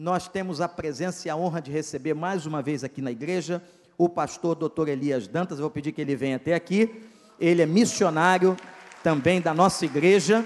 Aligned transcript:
nós 0.00 0.26
temos 0.26 0.62
a 0.62 0.66
presença 0.66 1.28
e 1.28 1.30
a 1.30 1.36
honra 1.36 1.60
de 1.60 1.70
receber 1.70 2.14
mais 2.14 2.46
uma 2.46 2.62
vez 2.62 2.82
aqui 2.82 3.02
na 3.02 3.10
igreja 3.10 3.62
o 3.98 4.08
pastor 4.08 4.54
Dr. 4.56 4.88
Elias 4.88 5.28
Dantas. 5.28 5.58
Eu 5.58 5.64
vou 5.64 5.70
pedir 5.70 5.92
que 5.92 6.00
ele 6.00 6.16
venha 6.16 6.36
até 6.36 6.54
aqui. 6.54 7.04
Ele 7.38 7.60
é 7.60 7.66
missionário 7.66 8.56
também 9.02 9.42
da 9.42 9.52
nossa 9.52 9.84
igreja. 9.84 10.42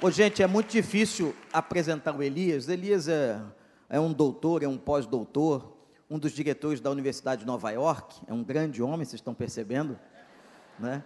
Ô, 0.00 0.12
gente, 0.12 0.44
é 0.44 0.46
muito 0.46 0.70
difícil 0.70 1.34
apresentar 1.52 2.16
o 2.16 2.22
Elias. 2.22 2.68
Elias 2.68 3.08
é, 3.08 3.42
é 3.88 3.98
um 3.98 4.12
doutor, 4.12 4.62
é 4.62 4.68
um 4.68 4.78
pós-doutor, 4.78 5.76
um 6.08 6.20
dos 6.20 6.30
diretores 6.30 6.80
da 6.80 6.88
Universidade 6.88 7.40
de 7.40 7.48
Nova 7.48 7.72
York. 7.72 8.14
É 8.28 8.32
um 8.32 8.44
grande 8.44 8.80
homem, 8.80 9.04
vocês 9.04 9.14
estão 9.14 9.34
percebendo, 9.34 9.98
né? 10.78 11.02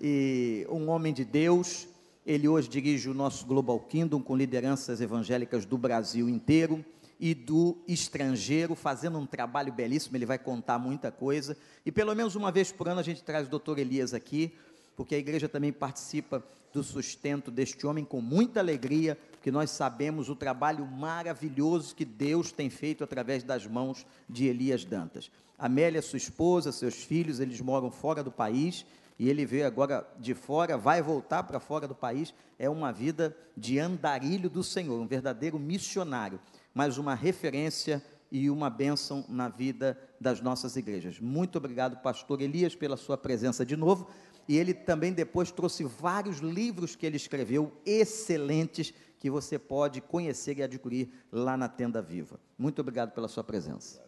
E 0.00 0.66
um 0.70 0.88
homem 0.88 1.12
de 1.12 1.22
Deus 1.22 1.86
ele 2.26 2.48
hoje 2.48 2.68
dirige 2.68 3.08
o 3.08 3.14
nosso 3.14 3.46
Global 3.46 3.78
Kingdom 3.78 4.20
com 4.20 4.36
lideranças 4.36 5.00
evangélicas 5.00 5.64
do 5.64 5.78
Brasil 5.78 6.28
inteiro 6.28 6.84
e 7.20 7.32
do 7.32 7.78
estrangeiro, 7.86 8.74
fazendo 8.74 9.16
um 9.16 9.24
trabalho 9.24 9.72
belíssimo. 9.72 10.16
Ele 10.16 10.26
vai 10.26 10.36
contar 10.36 10.76
muita 10.76 11.12
coisa. 11.12 11.56
E 11.84 11.92
pelo 11.92 12.12
menos 12.16 12.34
uma 12.34 12.50
vez 12.50 12.72
por 12.72 12.88
ano 12.88 12.98
a 12.98 13.02
gente 13.04 13.22
traz 13.22 13.46
o 13.46 13.50
doutor 13.50 13.78
Elias 13.78 14.12
aqui, 14.12 14.52
porque 14.96 15.14
a 15.14 15.18
igreja 15.18 15.48
também 15.48 15.72
participa 15.72 16.42
do 16.72 16.82
sustento 16.82 17.48
deste 17.48 17.86
homem 17.86 18.04
com 18.04 18.20
muita 18.20 18.58
alegria, 18.58 19.16
porque 19.30 19.52
nós 19.52 19.70
sabemos 19.70 20.28
o 20.28 20.34
trabalho 20.34 20.84
maravilhoso 20.84 21.94
que 21.94 22.04
Deus 22.04 22.50
tem 22.50 22.68
feito 22.68 23.04
através 23.04 23.44
das 23.44 23.68
mãos 23.68 24.04
de 24.28 24.46
Elias 24.46 24.84
Dantas. 24.84 25.30
Amélia, 25.56 26.02
sua 26.02 26.16
esposa, 26.16 26.72
seus 26.72 26.96
filhos, 26.96 27.38
eles 27.38 27.60
moram 27.60 27.90
fora 27.90 28.22
do 28.22 28.32
país 28.32 28.84
e 29.18 29.28
ele 29.28 29.46
veio 29.46 29.66
agora 29.66 30.06
de 30.18 30.34
fora, 30.34 30.76
vai 30.76 31.00
voltar 31.00 31.42
para 31.44 31.58
fora 31.58 31.88
do 31.88 31.94
país, 31.94 32.34
é 32.58 32.68
uma 32.68 32.92
vida 32.92 33.36
de 33.56 33.78
andarilho 33.78 34.50
do 34.50 34.62
Senhor, 34.62 35.00
um 35.00 35.06
verdadeiro 35.06 35.58
missionário, 35.58 36.38
mas 36.74 36.98
uma 36.98 37.14
referência 37.14 38.02
e 38.30 38.50
uma 38.50 38.68
bênção 38.68 39.24
na 39.28 39.48
vida 39.48 39.98
das 40.20 40.40
nossas 40.40 40.76
igrejas. 40.76 41.18
Muito 41.20 41.56
obrigado, 41.56 42.02
pastor 42.02 42.42
Elias, 42.42 42.74
pela 42.74 42.96
sua 42.96 43.16
presença 43.16 43.64
de 43.64 43.76
novo. 43.76 44.08
E 44.48 44.56
ele 44.56 44.72
também 44.72 45.12
depois 45.12 45.50
trouxe 45.50 45.82
vários 45.82 46.38
livros 46.38 46.94
que 46.94 47.04
ele 47.04 47.16
escreveu, 47.16 47.72
excelentes, 47.84 48.94
que 49.18 49.30
você 49.30 49.58
pode 49.58 50.00
conhecer 50.00 50.58
e 50.58 50.62
adquirir 50.62 51.10
lá 51.32 51.56
na 51.56 51.68
Tenda 51.68 52.00
Viva. 52.00 52.38
Muito 52.56 52.80
obrigado 52.80 53.12
pela 53.12 53.26
sua 53.26 53.42
presença. 53.42 54.04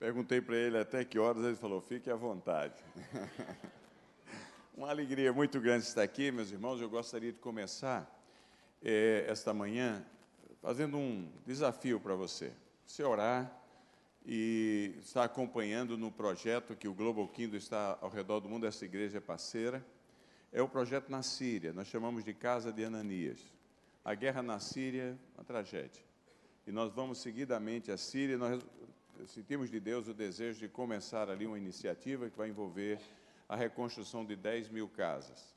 Perguntei 0.00 0.40
para 0.40 0.56
ele 0.56 0.78
até 0.78 1.04
que 1.04 1.18
horas, 1.18 1.44
ele 1.44 1.56
falou: 1.56 1.78
fique 1.78 2.10
à 2.10 2.16
vontade. 2.16 2.82
Uma 4.74 4.88
alegria 4.88 5.30
muito 5.30 5.60
grande 5.60 5.84
estar 5.84 6.02
aqui, 6.02 6.32
meus 6.32 6.50
irmãos. 6.50 6.80
Eu 6.80 6.88
gostaria 6.88 7.30
de 7.30 7.38
começar 7.38 8.10
é, 8.82 9.26
esta 9.28 9.52
manhã 9.52 10.02
fazendo 10.62 10.96
um 10.96 11.30
desafio 11.44 12.00
para 12.00 12.14
você. 12.14 12.50
Você 12.86 13.02
orar 13.02 13.54
e 14.24 14.94
estar 15.00 15.22
acompanhando 15.22 15.98
no 15.98 16.10
projeto 16.10 16.74
que 16.74 16.88
o 16.88 16.94
Global 16.94 17.28
Kingdom 17.28 17.58
está 17.58 17.98
ao 18.00 18.08
redor 18.08 18.40
do 18.40 18.48
mundo, 18.48 18.66
essa 18.66 18.86
igreja 18.86 19.18
é 19.18 19.20
parceira. 19.20 19.84
É 20.50 20.62
o 20.62 20.68
projeto 20.68 21.10
na 21.10 21.22
Síria, 21.22 21.74
nós 21.74 21.88
chamamos 21.88 22.24
de 22.24 22.32
Casa 22.32 22.72
de 22.72 22.82
Ananias. 22.82 23.38
A 24.02 24.14
guerra 24.14 24.42
na 24.42 24.60
Síria, 24.60 25.14
uma 25.36 25.44
tragédia. 25.44 26.02
E 26.66 26.72
nós 26.72 26.90
vamos 26.90 27.18
seguidamente 27.18 27.92
à 27.92 27.98
Síria, 27.98 28.38
nós 28.38 28.64
sentimos 29.26 29.70
de 29.70 29.80
Deus 29.80 30.08
o 30.08 30.14
desejo 30.14 30.60
de 30.60 30.68
começar 30.68 31.28
ali 31.28 31.46
uma 31.46 31.58
iniciativa 31.58 32.28
que 32.28 32.36
vai 32.36 32.48
envolver 32.48 33.00
a 33.48 33.56
reconstrução 33.56 34.24
de 34.24 34.36
10 34.36 34.68
mil 34.68 34.88
casas 34.88 35.54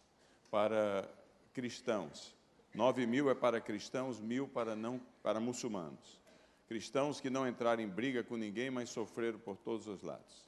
para 0.50 1.09
cristãos. 1.53 2.36
9 2.73 3.06
mil 3.06 3.30
é 3.30 3.36
para 3.36 3.61
cristãos, 3.61 4.19
mil 4.19 4.47
para, 4.47 4.75
não, 4.75 5.00
para 5.22 5.39
muçulmanos. 5.39 6.22
Cristãos 6.67 7.22
que 7.22 7.30
não 7.30 7.47
entraram 7.47 7.84
em 7.84 7.88
briga 7.88 8.23
com 8.23 8.36
ninguém, 8.36 8.72
mas 8.72 8.89
sofreram 8.89 9.40
por 9.40 9.57
todos 9.57 9.88
os 9.88 10.02
lados. 10.02 10.46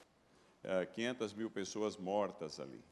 É, 0.63 0.85
500 0.85 1.33
mil 1.33 1.51
pessoas 1.51 1.97
mortas 1.97 2.59
ali. 2.59 2.83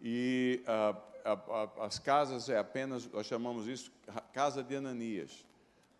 E 0.00 0.62
a, 0.66 0.96
a, 1.24 1.86
as 1.86 1.98
casas 1.98 2.48
é 2.48 2.58
apenas, 2.58 3.06
nós 3.10 3.26
chamamos 3.26 3.66
isso 3.66 3.90
casa 4.32 4.62
de 4.62 4.76
Ananias 4.76 5.44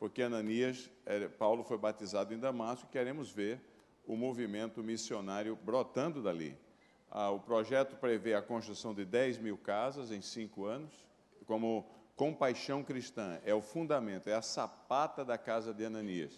porque 0.01 0.23
Ananias, 0.23 0.91
é, 1.05 1.29
Paulo 1.29 1.63
foi 1.63 1.77
batizado 1.77 2.33
em 2.33 2.39
Damasco 2.39 2.87
e 2.89 2.91
queremos 2.91 3.31
ver 3.31 3.61
o 4.07 4.17
movimento 4.17 4.83
missionário 4.83 5.55
brotando 5.55 6.23
dali. 6.23 6.57
Ah, 7.11 7.31
o 7.31 7.39
projeto 7.39 7.97
prevê 7.97 8.35
a 8.35 8.41
construção 8.41 8.95
de 8.95 9.05
10 9.05 9.37
mil 9.39 9.59
casas 9.59 10.11
em 10.11 10.23
cinco 10.23 10.65
anos, 10.65 10.91
como 11.47 11.87
compaixão 12.17 12.83
cristã, 12.83 13.39
é 13.45 13.55
o 13.55 13.61
fundamento, 13.61 14.29
é 14.29 14.35
a 14.35 14.41
sapata 14.41 15.23
da 15.23 15.37
casa 15.37 15.75
de 15.75 15.85
Ananias. 15.85 16.33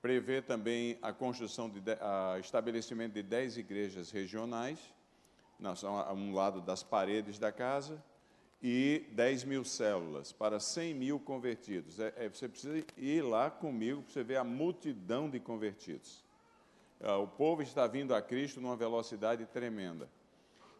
Prevê 0.00 0.40
também 0.40 0.98
a 1.02 1.12
construção 1.12 1.68
de 1.68 1.80
a 2.00 2.38
estabelecimento 2.38 3.14
de 3.14 3.24
10 3.24 3.56
igrejas 3.56 4.12
regionais, 4.12 4.78
a 5.60 6.12
um 6.12 6.32
lado 6.32 6.60
das 6.60 6.84
paredes 6.84 7.40
da 7.40 7.50
casa, 7.50 8.00
e 8.62 9.06
10 9.12 9.44
mil 9.44 9.64
células 9.64 10.32
para 10.32 10.58
100 10.58 10.94
mil 10.94 11.20
convertidos. 11.20 12.00
É, 12.00 12.12
é, 12.16 12.28
você 12.28 12.48
precisa 12.48 12.84
ir 12.96 13.22
lá 13.22 13.50
comigo 13.50 14.02
para 14.02 14.12
você 14.12 14.22
ver 14.24 14.36
a 14.36 14.44
multidão 14.44 15.30
de 15.30 15.38
convertidos. 15.38 16.24
É, 17.00 17.12
o 17.12 17.26
povo 17.26 17.62
está 17.62 17.86
vindo 17.86 18.14
a 18.14 18.20
Cristo 18.20 18.60
numa 18.60 18.76
velocidade 18.76 19.46
tremenda. 19.46 20.08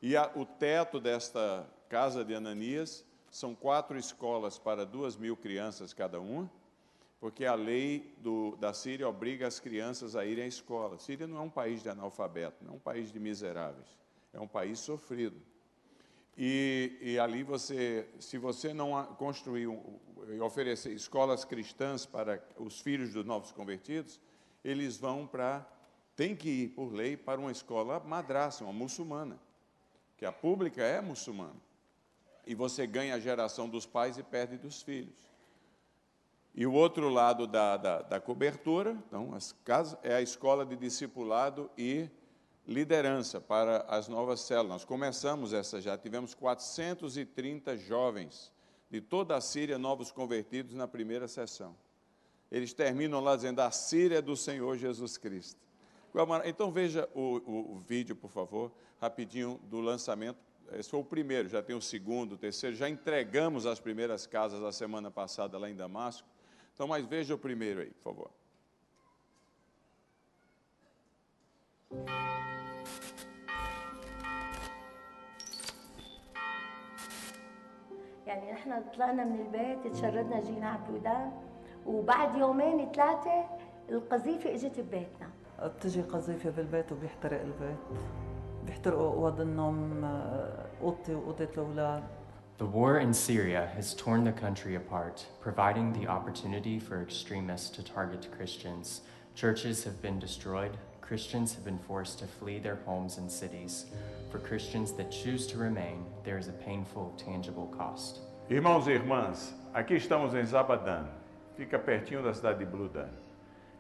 E 0.03 0.17
a, 0.17 0.31
o 0.35 0.45
teto 0.45 0.99
desta 0.99 1.69
casa 1.89 2.25
de 2.25 2.35
Ananias 2.35 3.05
são 3.31 3.55
quatro 3.55 3.97
escolas 3.97 4.59
para 4.59 4.85
duas 4.85 5.17
mil 5.17 5.37
crianças 5.37 5.93
cada 5.93 6.21
uma, 6.21 6.51
porque 7.21 7.45
a 7.45 7.55
lei 7.55 8.15
do, 8.19 8.57
da 8.57 8.73
Síria 8.73 9.09
obriga 9.09 9.47
as 9.47 9.61
crianças 9.61 10.17
a 10.17 10.25
irem 10.25 10.45
à 10.45 10.47
escola. 10.47 10.97
A 10.97 10.99
Síria 10.99 11.27
não 11.27 11.39
é 11.39 11.41
um 11.41 11.51
país 11.51 11.83
de 11.83 11.89
analfabeto, 11.89 12.65
não 12.65 12.75
é 12.75 12.77
um 12.77 12.81
país 12.81 13.13
de 13.13 13.21
miseráveis, 13.21 13.87
é 14.33 14.41
um 14.41 14.49
país 14.49 14.79
sofrido. 14.81 15.41
E, 16.41 16.97
e, 17.01 17.19
ali 17.19 17.43
você, 17.43 18.09
se 18.21 18.39
você 18.39 18.73
não 18.73 19.05
construir 19.17 19.69
e 20.29 20.41
oferecer 20.41 20.93
escolas 20.93 21.45
cristãs 21.45 22.07
para 22.07 22.41
os 22.57 22.81
filhos 22.81 23.13
dos 23.13 23.25
novos 23.25 23.51
convertidos, 23.51 24.21
eles 24.65 24.97
vão 24.97 25.27
para, 25.27 25.69
tem 26.15 26.37
que 26.37 26.49
ir 26.49 26.69
por 26.69 26.93
lei 26.93 27.17
para 27.17 27.41
uma 27.41 27.51
escola 27.51 27.99
madraça, 27.99 28.63
uma 28.63 28.73
muçulmana, 28.73 29.37
que 30.17 30.25
a 30.25 30.31
pública 30.31 30.81
é 30.81 31.01
muçulmana. 31.01 31.61
E 32.47 32.55
você 32.55 32.87
ganha 32.87 33.17
a 33.17 33.21
geração 33.21 33.69
dos 33.69 33.85
pais 33.85 34.17
e 34.17 34.23
perde 34.23 34.59
dos 34.59 34.81
filhos. 34.81 35.19
E 36.55 36.65
o 36.65 36.73
outro 36.73 37.09
lado 37.09 37.49
da, 37.49 37.77
da, 37.77 38.03
da 38.03 38.21
cobertura, 38.21 38.97
então, 39.09 39.35
as 39.35 39.53
casas, 39.65 39.99
é 40.05 40.15
a 40.15 40.23
escola 40.23 40.65
de 40.65 40.77
discipulado 40.77 41.69
e 41.77 42.09
liderança 42.69 43.41
para 43.41 43.79
as 43.89 44.09
novas 44.09 44.41
células. 44.41 44.69
Nós 44.69 44.85
começamos 44.85 45.55
essa 45.55 45.81
já, 45.81 45.97
tivemos 45.97 46.35
430 46.35 47.79
jovens 47.79 48.53
de 48.91 49.01
toda 49.01 49.35
a 49.35 49.41
Síria, 49.41 49.79
novos 49.79 50.13
convertidos 50.13 50.75
na 50.75 50.87
primeira 50.87 51.27
sessão. 51.27 51.75
Eles 52.53 52.75
terminam 52.75 53.21
lá 53.21 53.35
dizendo: 53.35 53.61
A 53.61 53.71
Síria 53.71 54.19
é 54.19 54.23
do 54.23 54.37
Senhor 54.37 54.77
Jesus 54.77 55.17
Cristo. 55.17 55.61
Então 56.45 56.71
veja 56.71 57.09
o, 57.15 57.39
o, 57.39 57.73
o 57.77 57.79
vídeo, 57.79 58.15
por 58.15 58.31
favor, 58.31 58.71
rapidinho 59.01 59.59
do 59.65 59.81
lançamento. 59.81 60.39
Esse 60.73 60.91
foi 60.91 61.01
o 61.01 61.05
primeiro, 61.05 61.49
já 61.49 61.63
tem 61.63 61.75
o 61.75 61.81
segundo, 61.81 62.33
o 62.33 62.39
terceiro. 62.39 62.77
Já 62.77 62.89
entregamos 62.89 63.65
as 63.65 63.81
primeiras 63.81 64.27
casas 64.27 64.63
a 64.63 64.73
semana 64.73 65.11
passada 65.11 65.59
lá 65.59 65.71
em 65.71 65.75
Damasco. 65.75 66.29
Então, 66.75 66.87
mas 66.87 67.07
veja 67.07 67.35
o 67.35 67.39
primeiro 67.39 67.81
aí, 67.81 67.91
por 67.91 68.03
favor. 68.03 68.31
يعني 78.29 78.53
نحن 78.53 78.83
طلعنا 78.95 79.25
من 79.25 79.41
البيت 79.41 79.95
تشردنا 79.95 80.41
جينا 80.41 80.69
على 80.69 80.79
البلدان 80.89 81.33
وبعد 81.87 82.37
يومين 82.37 82.93
ثلاثة 82.93 83.45
القذيفة 83.89 84.55
إجت 84.55 84.81
ببيتنا. 84.81 85.29
بتجي 85.63 86.03
قذيفة 86.03 86.51
بالبيت 86.51 86.93
وبيحترق 86.93 87.41
البيت؟ 87.41 87.79
بيحترقوا 88.67 89.13
أوض 89.15 89.41
النوم 89.41 90.05
أوضتي 90.83 91.15
وأوضة 91.15 91.49
الأولاد. 91.57 92.03
The 92.59 92.67
war 92.67 92.99
in 92.99 93.15
Syria 93.15 93.71
has 93.77 93.95
torn 93.95 94.25
the 94.25 94.33
country 94.33 94.75
apart, 94.75 95.25
providing 95.41 95.93
the 95.93 96.07
opportunity 96.09 96.79
for 96.79 97.01
extremists 97.01 97.71
to 97.71 97.83
target 97.83 98.29
Christians. 98.37 99.03
Churches 99.35 99.85
have 99.85 100.03
been 100.03 100.19
destroyed, 100.19 100.77
Christians 101.09 101.55
have 101.55 101.65
been 101.65 101.79
forced 101.79 102.19
to 102.19 102.27
flee 102.27 102.59
their 102.59 102.79
homes 102.85 103.17
and 103.17 103.33
cities. 103.33 103.87
For 104.31 104.39
Christians 104.39 104.93
that 104.93 105.11
choose 105.11 105.47
to 105.47 105.57
remain, 105.57 106.05
there 106.23 106.37
is 106.37 106.49
a 106.49 106.53
painful, 106.53 107.15
tangible 107.17 107.67
cost. 107.69 108.21
Irmãos 108.51 108.87
e 108.87 108.91
irmãs, 108.91 109.55
aqui 109.73 109.95
estamos 109.95 110.35
em 110.35 110.45
Zabadan, 110.45 111.07
fica 111.57 111.79
pertinho 111.79 112.23
da 112.23 112.35
cidade 112.35 112.59
de 112.59 112.67
Bludan. 112.67 113.09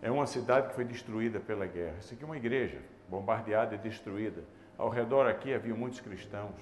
É 0.00 0.10
uma 0.10 0.26
cidade 0.26 0.68
que 0.68 0.74
foi 0.74 0.86
destruída 0.86 1.38
pela 1.38 1.66
guerra. 1.66 1.96
Isso 2.00 2.14
aqui 2.14 2.22
é 2.22 2.26
uma 2.26 2.36
igreja 2.38 2.78
bombardeada 3.10 3.74
e 3.74 3.78
destruída. 3.78 4.42
Ao 4.78 4.88
redor 4.88 5.26
aqui 5.26 5.52
havia 5.52 5.74
muitos 5.74 6.00
cristãos. 6.00 6.56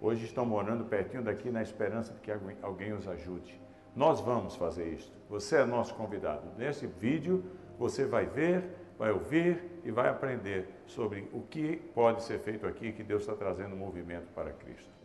Hoje 0.00 0.24
estão 0.24 0.44
morando 0.44 0.84
pertinho 0.84 1.22
daqui 1.22 1.48
na 1.48 1.62
esperança 1.62 2.12
de 2.12 2.18
que 2.18 2.32
alguém 2.60 2.92
os 2.92 3.06
ajude. 3.06 3.60
Nós 3.94 4.18
vamos 4.18 4.56
fazer 4.56 4.88
isso. 4.92 5.12
Você 5.30 5.58
é 5.58 5.64
nosso 5.64 5.94
convidado. 5.94 6.48
Nesse 6.56 6.88
vídeo 6.88 7.44
você 7.78 8.04
vai 8.04 8.26
ver, 8.26 8.64
vai 8.98 9.10
ouvir 9.10 9.80
e 9.84 9.90
vai 9.90 10.08
aprender 10.08 10.68
sobre 10.86 11.28
o 11.32 11.42
que 11.42 11.76
pode 11.94 12.22
ser 12.22 12.38
feito 12.40 12.66
aqui, 12.66 12.92
que 12.92 13.02
Deus 13.02 13.22
está 13.22 13.34
trazendo 13.34 13.76
movimento 13.76 14.32
para 14.34 14.52
Cristo. 14.52 14.98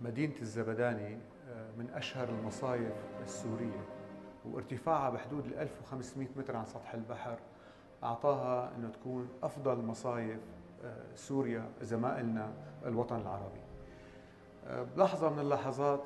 مدينة 0.00 0.34
الزبداني 0.40 1.18
من 1.78 1.90
أشهر 1.94 2.28
المصايف 2.28 2.92
السورية 3.22 3.84
وارتفاعها 4.44 5.10
بحدود 5.10 5.46
ال 5.46 5.58
1500 5.58 6.28
متر 6.36 6.56
عن 6.56 6.64
سطح 6.64 6.94
البحر 6.94 7.38
أعطاها 8.02 8.72
أنه 8.76 8.88
تكون 8.88 9.28
أفضل 9.42 9.76
مصايف 9.78 10.40
سوريا 11.14 11.70
زمائلنا 11.82 12.52
الوطن 12.86 13.20
العربي 13.20 13.60
بلحظة 14.96 15.30
من 15.30 15.38
اللحظات 15.38 16.04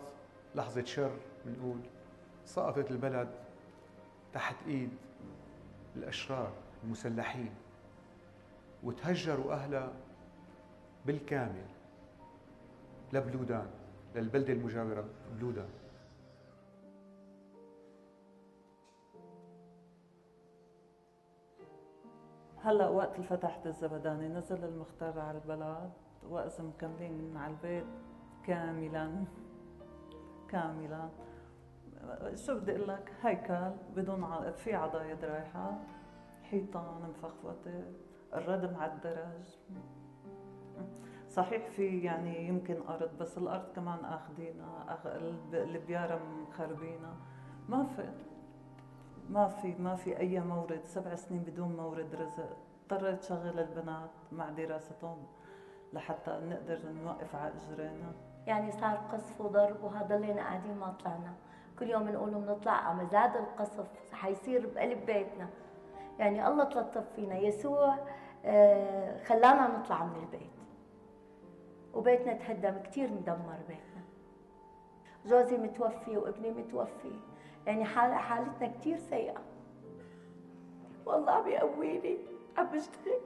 لحظة 0.54 0.84
شر 0.84 1.12
بنقول 1.46 1.78
سقطت 2.44 2.90
البلد 2.90 3.28
تحت 4.32 4.56
إيد 4.66 4.90
الأشرار 5.98 6.52
المسلحين 6.84 7.54
وتهجروا 8.82 9.52
أهلها 9.52 9.92
بالكامل 11.06 11.66
لبلودان 13.12 13.70
للبلدة 14.14 14.52
المجاورة 14.52 15.04
بلودان. 15.36 15.68
هلا 22.62 22.88
وقت 22.88 23.20
فتحت 23.20 23.66
الزبداني 23.66 24.28
نزل 24.28 24.64
المختار 24.64 25.20
على 25.20 25.38
البلد 25.38 25.90
واذا 26.28 26.64
مكملين 26.64 27.36
على 27.36 27.52
البيت 27.52 27.86
كاملا 28.46 29.24
كاملا. 30.48 31.08
شو 32.34 32.60
بدي 32.60 32.76
أقول 32.76 32.88
لك؟ 32.88 33.12
هيكل 33.22 33.70
بدون 33.96 34.24
ع... 34.24 34.50
في 34.50 34.74
عضايد 34.74 35.24
رايحه 35.24 35.78
حيطان 36.42 37.10
مفخفته 37.10 37.84
الردم 38.34 38.76
على 38.76 38.92
الدرج 38.92 39.56
صحيح 41.28 41.68
في 41.68 41.98
يعني 42.02 42.48
يمكن 42.48 42.76
أرض 42.88 43.10
بس 43.20 43.38
الأرض 43.38 43.72
كمان 43.76 44.04
اخذينها 44.04 44.84
أخ... 44.88 45.06
البيارة 45.52 46.20
مخربينها. 46.48 47.14
ما 47.68 47.84
في 47.84 48.08
ما 49.30 49.48
في 49.48 49.74
ما 49.74 49.94
في 49.94 50.18
أي 50.18 50.40
مورد. 50.40 50.80
سبع 50.84 51.14
سنين 51.14 51.42
بدون 51.42 51.76
مورد 51.76 52.14
رزق. 52.14 52.56
اضطريت 52.90 53.22
شغل 53.22 53.60
البنات 53.60 54.10
مع 54.32 54.50
دراستهم 54.50 55.26
لحتى 55.92 56.30
نقدر 56.30 56.78
نوقف 57.04 57.34
على 57.36 57.52
إجرينا. 57.72 58.12
يعني 58.46 58.72
صار 58.72 58.96
قصف 59.12 59.40
وضرب 59.40 59.84
وهضلينا 59.84 60.42
قاعدين 60.42 60.76
ما 60.78 60.94
طلعنا. 61.04 61.34
كل 61.78 61.90
يوم 61.90 62.08
نقول 62.08 62.30
بنطلع 62.30 62.90
أما 62.90 63.04
زاد 63.04 63.36
القصف 63.36 63.86
حيصير 64.12 64.66
بقلب 64.74 65.06
بيتنا. 65.06 65.48
يعني 66.18 66.48
الله 66.48 66.64
تلطف 66.64 67.04
فينا. 67.16 67.38
يسوع 67.38 67.96
آه، 68.44 69.24
خلانا 69.24 69.78
نطلع 69.78 70.04
من 70.04 70.16
البيت. 70.16 70.50
وبيتنا 71.94 72.32
تهدم 72.32 72.82
كثير 72.82 73.12
مدمر 73.12 73.58
بيتنا. 73.68 74.02
جوزي 75.26 75.56
متوفي 75.56 76.16
وابني 76.16 76.50
متوفي. 76.50 77.12
يعني 77.66 77.84
حال 77.84 78.14
حالتنا 78.14 78.68
كثير 78.68 78.98
سيئة. 78.98 79.40
والله 81.06 81.32
عم 81.32 81.48
يقويني 81.48 82.18
عم 82.58 82.66
بشتغل. 82.66 83.20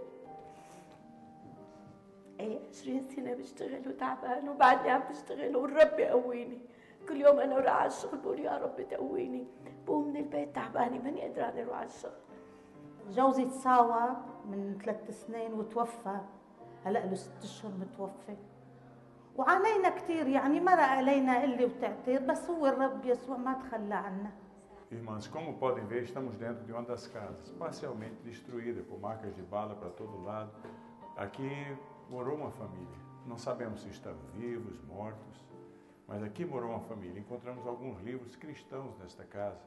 إيه 2.41 2.59
20 2.69 3.09
سنة 3.09 3.35
بشتغل 3.35 3.89
وتعبان 3.89 4.49
وبعدني 4.49 4.91
عم 4.91 5.03
بشتغل 5.11 5.57
والرب 5.57 5.99
يقويني. 5.99 6.59
كل 7.10 7.22
يوم 7.22 7.40
انا 7.40 7.56
اروح 7.56 7.74
على 7.74 7.88
الشغل 7.88 8.18
بقول 8.18 8.40
يا 8.40 8.58
رب 8.58 8.88
تقويني 8.90 9.48
بقوم 9.86 10.08
من 10.08 10.18
البيت 10.18 10.56
تعبانه 10.56 11.04
ماني 11.04 11.22
قدرانه 11.22 11.62
اروح 11.62 11.78
على 11.78 11.86
الشغل 11.86 12.12
جوزي 13.10 13.46
تصاوب 13.46 14.18
من 14.46 14.78
ثلاث 14.86 15.26
سنين 15.26 15.54
وتوفى 15.54 16.18
هلا 16.86 17.06
له 17.06 17.16
ست 17.16 17.44
اشهر 17.44 17.72
متوفى 17.72 18.36
وعانينا 19.36 19.90
كثير 19.90 20.28
يعني 20.28 20.60
مرق 20.60 20.84
علينا 20.84 21.44
اللي 21.44 21.66
وتعتير 21.66 22.22
بس 22.22 22.50
هو 22.50 22.66
الرب 22.66 23.06
يسوع 23.06 23.38
ما 23.38 23.54
تخلى 23.54 23.96
عنا 23.96 24.32
Irmãs, 24.90 25.28
como 25.28 25.58
podem 25.58 25.86
ver, 25.86 26.04
estamos 26.04 26.38
dentro 26.38 26.64
de 26.64 26.72
uma 26.72 26.82
das 26.82 27.08
casas, 27.08 27.52
parcialmente 27.60 28.16
destruída 28.24 28.82
por 28.84 28.98
marcas 28.98 29.36
de 29.36 29.42
bala 29.42 29.76
para 29.76 29.90
todo 29.90 30.24
lado. 30.24 30.50
Aqui 31.18 31.52
morou 32.10 32.38
uma 32.38 32.52
família. 32.52 32.98
Não 33.26 33.38
sabemos 33.38 33.82
se 33.82 33.90
estão 33.90 34.16
vivos, 34.34 34.82
mortos. 34.86 35.46
Mas 36.07 36.23
aqui 36.23 36.45
morou 36.45 36.71
uma 36.71 36.81
família. 36.81 37.21
Encontramos 37.21 37.67
alguns 37.67 38.01
livros 38.03 38.37
cristãos 38.37 38.97
nesta 38.99 39.25
casa. 39.25 39.61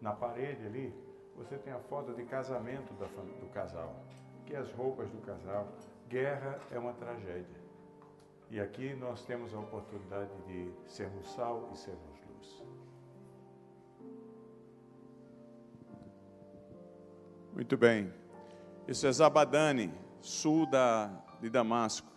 Na 0.00 0.12
parede 0.12 0.66
ali, 0.66 0.94
você 1.36 1.56
tem 1.56 1.72
a 1.72 1.78
foto 1.78 2.12
de 2.14 2.24
casamento 2.24 2.92
do 2.94 3.48
casal, 3.50 3.94
que 4.46 4.54
é 4.54 4.58
as 4.58 4.70
roupas 4.72 5.08
do 5.10 5.18
casal. 5.18 5.68
Guerra 6.08 6.60
é 6.70 6.78
uma 6.78 6.92
tragédia. 6.92 7.62
E 8.50 8.60
aqui 8.60 8.94
nós 8.94 9.24
temos 9.24 9.54
a 9.54 9.58
oportunidade 9.58 10.30
de 10.46 10.70
sermos 10.86 11.26
sal 11.32 11.70
e 11.72 11.78
sermos 11.78 12.20
luz. 12.28 12.62
Muito 17.54 17.76
bem. 17.76 18.12
Isso 18.86 19.06
é 19.06 19.12
Zabadani, 19.12 19.92
sul 20.20 20.66
da, 20.66 21.06
de 21.40 21.48
Damasco. 21.48 22.10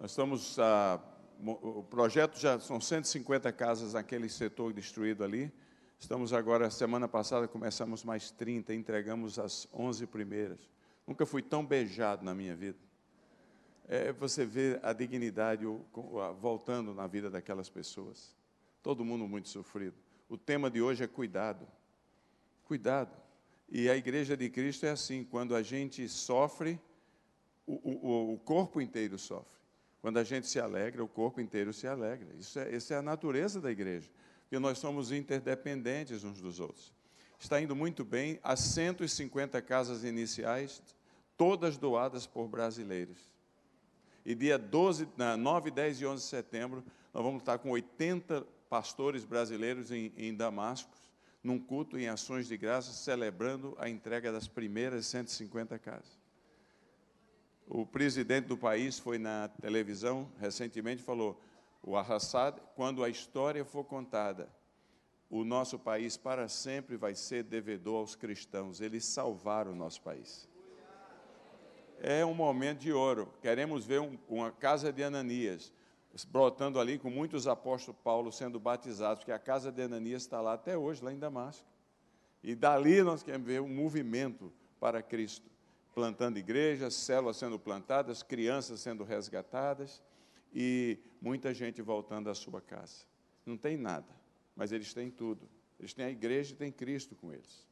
Nós 0.00 0.10
estamos 0.10 0.58
a 0.58 1.00
o 1.44 1.82
projeto 1.82 2.38
já 2.38 2.60
são 2.60 2.80
150 2.80 3.50
casas 3.52 3.94
naquele 3.94 4.28
setor 4.28 4.72
destruído 4.72 5.24
ali. 5.24 5.50
Estamos 5.98 6.32
agora, 6.32 6.70
semana 6.70 7.08
passada, 7.08 7.48
começamos 7.48 8.04
mais 8.04 8.30
30, 8.30 8.74
entregamos 8.74 9.38
as 9.38 9.68
11 9.72 10.06
primeiras. 10.06 10.58
Nunca 11.06 11.24
fui 11.24 11.42
tão 11.42 11.64
beijado 11.64 12.24
na 12.24 12.34
minha 12.34 12.54
vida. 12.54 12.78
É, 13.88 14.12
você 14.12 14.44
vê 14.44 14.78
a 14.82 14.92
dignidade 14.92 15.64
voltando 16.40 16.94
na 16.94 17.06
vida 17.06 17.30
daquelas 17.30 17.68
pessoas. 17.68 18.36
Todo 18.82 19.04
mundo 19.04 19.26
muito 19.26 19.48
sofrido. 19.48 19.96
O 20.28 20.38
tema 20.38 20.70
de 20.70 20.80
hoje 20.80 21.04
é 21.04 21.08
cuidado. 21.08 21.66
Cuidado. 22.64 23.16
E 23.68 23.88
a 23.88 23.96
igreja 23.96 24.36
de 24.36 24.48
Cristo 24.48 24.86
é 24.86 24.90
assim: 24.90 25.24
quando 25.24 25.54
a 25.54 25.62
gente 25.62 26.08
sofre, 26.08 26.80
o, 27.66 27.74
o, 27.74 28.34
o 28.34 28.38
corpo 28.38 28.80
inteiro 28.80 29.18
sofre. 29.18 29.59
Quando 30.00 30.18
a 30.18 30.24
gente 30.24 30.46
se 30.46 30.58
alegra, 30.58 31.04
o 31.04 31.08
corpo 31.08 31.40
inteiro 31.40 31.72
se 31.72 31.86
alegra. 31.86 32.28
Isso 32.38 32.58
é, 32.58 32.74
essa 32.74 32.94
é 32.94 32.96
a 32.96 33.02
natureza 33.02 33.60
da 33.60 33.70
igreja, 33.70 34.10
porque 34.42 34.58
nós 34.58 34.78
somos 34.78 35.12
interdependentes 35.12 36.24
uns 36.24 36.40
dos 36.40 36.58
outros. 36.58 36.92
Está 37.38 37.60
indo 37.60 37.74
muito 37.76 38.04
bem 38.04 38.38
as 38.42 38.60
150 38.60 39.60
casas 39.62 40.04
iniciais, 40.04 40.82
todas 41.36 41.76
doadas 41.76 42.26
por 42.26 42.48
brasileiros. 42.48 43.18
E 44.24 44.34
dia 44.34 44.58
12, 44.58 45.08
9, 45.38 45.70
10 45.70 46.00
e 46.00 46.06
11 46.06 46.22
de 46.22 46.28
setembro, 46.28 46.84
nós 47.12 47.24
vamos 47.24 47.40
estar 47.40 47.58
com 47.58 47.70
80 47.70 48.46
pastores 48.68 49.24
brasileiros 49.24 49.90
em, 49.90 50.12
em 50.16 50.34
Damasco, 50.34 50.90
num 51.42 51.58
culto 51.58 51.98
em 51.98 52.08
ações 52.08 52.46
de 52.46 52.56
graça, 52.56 52.92
celebrando 52.92 53.74
a 53.78 53.88
entrega 53.88 54.30
das 54.30 54.46
primeiras 54.46 55.06
150 55.06 55.78
casas. 55.78 56.19
O 57.72 57.86
presidente 57.86 58.48
do 58.48 58.58
país 58.58 58.98
foi 58.98 59.16
na 59.16 59.46
televisão 59.46 60.28
recentemente 60.40 61.02
e 61.02 61.04
falou: 61.04 61.40
o 61.80 61.96
Assad, 61.96 62.60
quando 62.74 63.04
a 63.04 63.08
história 63.08 63.64
for 63.64 63.84
contada, 63.84 64.48
o 65.30 65.44
nosso 65.44 65.78
país 65.78 66.16
para 66.16 66.48
sempre 66.48 66.96
vai 66.96 67.14
ser 67.14 67.44
devedor 67.44 68.00
aos 68.00 68.16
cristãos. 68.16 68.80
Eles 68.80 69.04
salvaram 69.04 69.70
o 69.70 69.74
nosso 69.76 70.02
país. 70.02 70.48
É 72.00 72.26
um 72.26 72.34
momento 72.34 72.80
de 72.80 72.92
ouro. 72.92 73.32
Queremos 73.40 73.86
ver 73.86 74.00
um, 74.00 74.18
uma 74.28 74.50
casa 74.50 74.92
de 74.92 75.04
Ananias 75.04 75.72
brotando 76.26 76.80
ali 76.80 76.98
com 76.98 77.08
muitos 77.08 77.46
apóstolos 77.46 78.00
Paulo 78.02 78.32
sendo 78.32 78.58
batizados, 78.58 79.20
porque 79.20 79.30
a 79.30 79.38
casa 79.38 79.70
de 79.70 79.82
Ananias 79.82 80.22
está 80.22 80.40
lá 80.40 80.54
até 80.54 80.76
hoje, 80.76 81.04
lá 81.04 81.12
em 81.12 81.18
Damasco. 81.20 81.64
E 82.42 82.56
dali 82.56 83.00
nós 83.00 83.22
queremos 83.22 83.46
ver 83.46 83.60
um 83.60 83.68
movimento 83.68 84.52
para 84.80 85.00
Cristo 85.00 85.48
plantando 85.94 86.38
igrejas, 86.38 86.94
células 86.94 87.36
sendo 87.36 87.58
plantadas, 87.58 88.22
crianças 88.22 88.80
sendo 88.80 89.04
resgatadas 89.04 90.02
e 90.54 90.98
muita 91.20 91.52
gente 91.52 91.82
voltando 91.82 92.30
à 92.30 92.34
sua 92.34 92.60
casa. 92.60 93.04
Não 93.44 93.56
tem 93.56 93.76
nada, 93.76 94.08
mas 94.54 94.72
eles 94.72 94.92
têm 94.94 95.10
tudo. 95.10 95.48
Eles 95.78 95.94
têm 95.94 96.04
a 96.04 96.10
igreja 96.10 96.52
e 96.52 96.56
têm 96.56 96.70
Cristo 96.70 97.14
com 97.16 97.32
eles. 97.32 97.66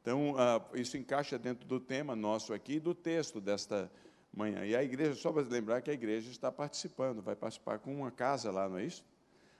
Então, 0.00 0.32
uh, 0.32 0.76
isso 0.76 0.96
encaixa 0.96 1.38
dentro 1.38 1.66
do 1.66 1.80
tema 1.80 2.14
nosso 2.14 2.52
aqui, 2.52 2.78
do 2.78 2.94
texto 2.94 3.40
desta 3.40 3.90
manhã. 4.32 4.64
E 4.64 4.76
a 4.76 4.82
igreja, 4.82 5.14
só 5.14 5.32
para 5.32 5.42
lembrar 5.42 5.80
que 5.80 5.90
a 5.90 5.94
igreja 5.94 6.30
está 6.30 6.52
participando, 6.52 7.22
vai 7.22 7.34
participar 7.34 7.78
com 7.78 7.94
uma 7.94 8.10
casa 8.10 8.50
lá, 8.50 8.68
não 8.68 8.78
é 8.78 8.84
isso? 8.84 9.04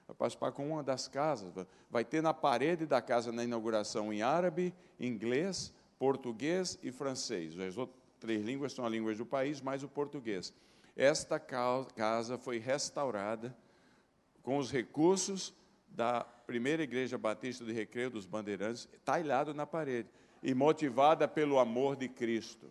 Vai 0.06 0.14
participar 0.14 0.52
com 0.52 0.68
uma 0.68 0.82
das 0.82 1.08
casas. 1.08 1.50
Vai 1.90 2.04
ter 2.04 2.22
na 2.22 2.34
parede 2.34 2.86
da 2.86 3.00
casa 3.00 3.32
na 3.32 3.42
inauguração 3.42 4.12
em 4.12 4.22
árabe, 4.22 4.74
inglês, 5.00 5.72
português 5.98 6.78
e 6.82 6.90
francês. 6.90 7.58
As 7.58 7.76
outras 7.76 8.04
três 8.20 8.42
línguas 8.42 8.72
são 8.72 8.86
as 8.86 8.92
línguas 8.92 9.18
do 9.18 9.26
país, 9.26 9.60
mais 9.60 9.82
o 9.82 9.88
português. 9.88 10.52
Esta 10.96 11.38
casa 11.38 12.38
foi 12.38 12.58
restaurada 12.58 13.54
com 14.42 14.58
os 14.58 14.70
recursos 14.70 15.52
da 15.88 16.24
primeira 16.46 16.82
igreja 16.82 17.18
batista 17.18 17.64
de 17.64 17.72
Recreio 17.72 18.10
dos 18.10 18.26
Bandeirantes, 18.26 18.88
talhado 19.04 19.52
na 19.52 19.66
parede 19.66 20.08
e 20.42 20.54
motivada 20.54 21.26
pelo 21.26 21.58
amor 21.58 21.96
de 21.96 22.08
Cristo. 22.08 22.70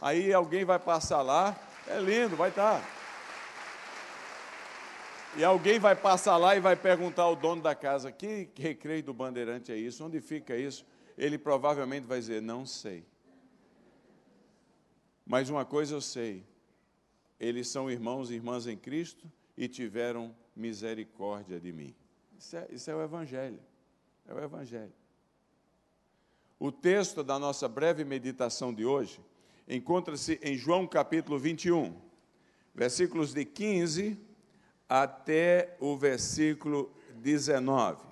Aí 0.00 0.32
alguém 0.32 0.64
vai 0.64 0.78
passar 0.78 1.22
lá, 1.22 1.56
é 1.86 1.98
lindo, 2.00 2.36
vai 2.36 2.50
estar. 2.50 2.82
E 5.36 5.44
alguém 5.44 5.78
vai 5.78 5.94
passar 5.94 6.36
lá 6.36 6.56
e 6.56 6.60
vai 6.60 6.74
perguntar 6.74 7.22
ao 7.22 7.36
dono 7.36 7.62
da 7.62 7.74
casa: 7.74 8.10
que 8.10 8.48
recreio 8.56 9.02
do 9.02 9.14
Bandeirante 9.14 9.70
é 9.70 9.76
isso? 9.76 10.04
Onde 10.04 10.20
fica 10.20 10.56
isso? 10.56 10.84
Ele 11.20 11.36
provavelmente 11.36 12.06
vai 12.06 12.18
dizer: 12.18 12.40
não 12.40 12.64
sei. 12.64 13.04
Mas 15.26 15.50
uma 15.50 15.66
coisa 15.66 15.94
eu 15.94 16.00
sei: 16.00 16.42
eles 17.38 17.68
são 17.68 17.90
irmãos 17.90 18.30
e 18.30 18.34
irmãs 18.34 18.66
em 18.66 18.74
Cristo 18.74 19.30
e 19.54 19.68
tiveram 19.68 20.34
misericórdia 20.56 21.60
de 21.60 21.72
mim. 21.72 21.94
Isso 22.38 22.56
é, 22.56 22.66
isso 22.70 22.90
é 22.90 22.96
o 22.96 23.02
Evangelho. 23.02 23.60
É 24.26 24.32
o 24.32 24.42
Evangelho. 24.42 24.94
O 26.58 26.72
texto 26.72 27.22
da 27.22 27.38
nossa 27.38 27.68
breve 27.68 28.02
meditação 28.02 28.72
de 28.72 28.86
hoje 28.86 29.20
encontra-se 29.68 30.40
em 30.42 30.56
João 30.56 30.86
capítulo 30.86 31.38
21, 31.38 32.00
versículos 32.74 33.34
de 33.34 33.44
15 33.44 34.18
até 34.88 35.76
o 35.80 35.98
versículo 35.98 36.90
19. 37.16 38.09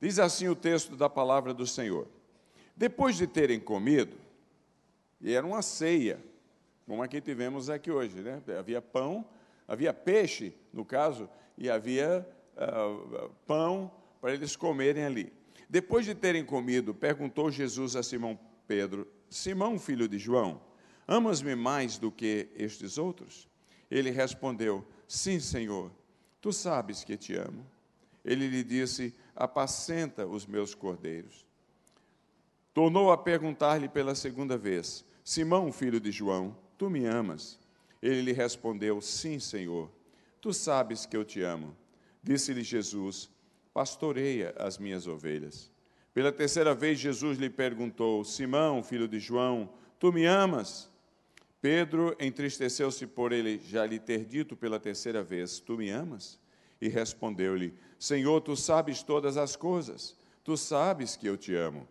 Diz 0.00 0.18
assim 0.18 0.48
o 0.48 0.54
texto 0.54 0.96
da 0.96 1.08
palavra 1.08 1.54
do 1.54 1.66
Senhor: 1.66 2.06
Depois 2.76 3.16
de 3.16 3.26
terem 3.26 3.58
comido, 3.58 4.16
e 5.20 5.32
era 5.32 5.46
uma 5.46 5.62
ceia, 5.62 6.22
como 6.86 7.02
a 7.02 7.08
que 7.08 7.20
tivemos 7.20 7.70
aqui 7.70 7.90
hoje, 7.90 8.20
né? 8.20 8.42
Havia 8.58 8.82
pão, 8.82 9.26
havia 9.66 9.92
peixe, 9.92 10.54
no 10.72 10.84
caso, 10.84 11.28
e 11.56 11.70
havia 11.70 12.26
uh, 12.56 13.30
pão 13.46 13.90
para 14.20 14.34
eles 14.34 14.54
comerem 14.54 15.04
ali. 15.04 15.32
Depois 15.68 16.04
de 16.04 16.14
terem 16.14 16.44
comido, 16.44 16.94
perguntou 16.94 17.50
Jesus 17.50 17.96
a 17.96 18.02
Simão 18.02 18.38
Pedro: 18.68 19.06
Simão, 19.28 19.78
filho 19.78 20.06
de 20.06 20.18
João, 20.18 20.60
amas-me 21.08 21.56
mais 21.56 21.98
do 21.98 22.12
que 22.12 22.48
estes 22.54 22.98
outros? 22.98 23.48
Ele 23.90 24.10
respondeu: 24.10 24.86
Sim, 25.08 25.40
Senhor, 25.40 25.90
tu 26.40 26.52
sabes 26.52 27.02
que 27.02 27.16
te 27.16 27.34
amo. 27.34 27.66
Ele 28.24 28.46
lhe 28.48 28.62
disse: 28.62 29.14
Apacenta 29.36 30.26
os 30.26 30.46
meus 30.46 30.74
cordeiros. 30.74 31.46
Tornou 32.74 33.12
a 33.12 33.18
perguntar-lhe 33.18 33.88
pela 33.88 34.14
segunda 34.14 34.56
vez: 34.56 35.04
Simão, 35.22 35.70
filho 35.70 36.00
de 36.00 36.10
João, 36.10 36.56
tu 36.76 36.90
me 36.90 37.04
amas? 37.04 37.58
Ele 38.02 38.22
lhe 38.22 38.32
respondeu: 38.32 39.00
Sim, 39.00 39.38
Senhor, 39.38 39.90
tu 40.40 40.52
sabes 40.52 41.06
que 41.06 41.16
eu 41.16 41.24
te 41.24 41.42
amo. 41.42 41.76
Disse-lhe 42.22 42.62
Jesus: 42.62 43.30
pastoreia 43.76 44.54
as 44.56 44.78
minhas 44.78 45.06
ovelhas. 45.06 45.70
Pela 46.14 46.32
terceira 46.32 46.74
vez, 46.74 46.98
Jesus 46.98 47.36
lhe 47.36 47.50
perguntou: 47.50 48.24
Simão, 48.24 48.82
filho 48.82 49.06
de 49.06 49.20
João, 49.20 49.68
tu 49.98 50.10
me 50.10 50.24
amas? 50.24 50.90
Pedro 51.60 52.16
entristeceu-se 52.18 53.06
por 53.06 53.32
ele 53.32 53.58
já 53.58 53.84
lhe 53.84 53.98
ter 53.98 54.24
dito 54.24 54.56
pela 54.56 54.80
terceira 54.80 55.22
vez: 55.22 55.60
Tu 55.60 55.76
me 55.76 55.90
amas? 55.90 56.40
E 56.80 56.88
respondeu-lhe: 56.88 57.74
Senhor, 57.98 58.40
tu 58.40 58.56
sabes 58.56 59.02
todas 59.02 59.36
as 59.36 59.56
coisas, 59.56 60.16
tu 60.44 60.56
sabes 60.56 61.16
que 61.16 61.26
eu 61.26 61.36
te 61.36 61.54
amo. 61.54 61.86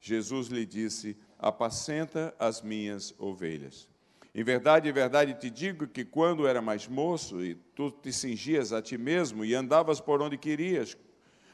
Jesus 0.00 0.48
lhe 0.48 0.66
disse: 0.66 1.16
Apacenta 1.38 2.34
as 2.38 2.60
minhas 2.62 3.14
ovelhas. 3.18 3.88
Em 4.34 4.42
verdade, 4.42 4.88
em 4.88 4.92
verdade 4.92 5.34
te 5.34 5.48
digo 5.48 5.86
que 5.86 6.04
quando 6.04 6.46
era 6.46 6.60
mais 6.60 6.88
moço 6.88 7.44
e 7.44 7.54
tu 7.54 7.90
te 7.90 8.12
cingias 8.12 8.72
a 8.72 8.82
ti 8.82 8.98
mesmo 8.98 9.44
e 9.44 9.54
andavas 9.54 10.00
por 10.00 10.20
onde 10.20 10.36
querias, 10.36 10.96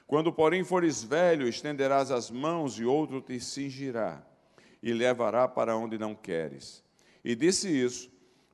quando, 0.07 0.33
porém, 0.33 0.65
fores 0.65 1.05
velho, 1.05 1.47
estenderás 1.47 2.11
as 2.11 2.31
mãos 2.31 2.79
e 2.79 2.85
outro 2.85 3.21
te 3.21 3.39
cingirá 3.39 4.27
e 4.83 4.93
levará 4.93 5.47
para 5.47 5.77
onde 5.77 5.99
não 5.99 6.15
queres. 6.15 6.83
E 7.23 7.37
disse 7.37 7.69
isso 7.69 8.11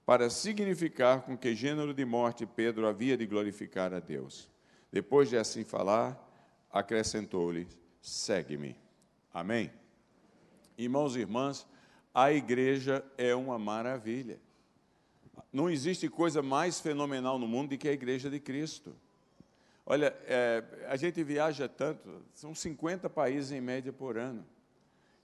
para 0.07 0.31
significar 0.31 1.23
com 1.23 1.37
que 1.37 1.53
gênero 1.53 1.93
de 1.93 2.05
morte 2.05 2.47
Pedro 2.47 2.87
havia 2.87 3.17
de 3.17 3.27
glorificar 3.27 3.93
a 3.93 3.99
Deus. 3.99 4.49
Depois 4.93 5.29
de 5.29 5.37
assim 5.37 5.65
falar, 5.65 6.17
acrescentou-lhe: 6.73 7.67
segue-me. 8.01 8.77
Amém? 9.35 9.71
Irmãos 10.79 11.17
e 11.17 11.21
irmãs, 11.21 11.67
a 12.15 12.33
igreja 12.33 13.05
é 13.19 13.35
uma 13.35 13.59
maravilha. 13.59 14.39
Não 15.53 15.69
existe 15.69 16.09
coisa 16.09 16.41
mais 16.41 16.81
fenomenal 16.81 17.39
no 17.39 17.49
mundo 17.49 17.71
do 17.71 17.79
que 17.79 17.89
a 17.89 17.93
igreja 17.93 18.31
de 18.31 18.39
Cristo. 18.39 18.95
Olha, 19.85 20.17
é, 20.27 20.63
a 20.89 20.97
gente 20.97 21.23
viaja 21.23 21.69
tanto, 21.69 22.23
são 22.33 22.55
50 22.55 23.11
países 23.11 23.53
em 23.53 23.61
média 23.61 23.93
por 23.93 24.17
ano. 24.17 24.45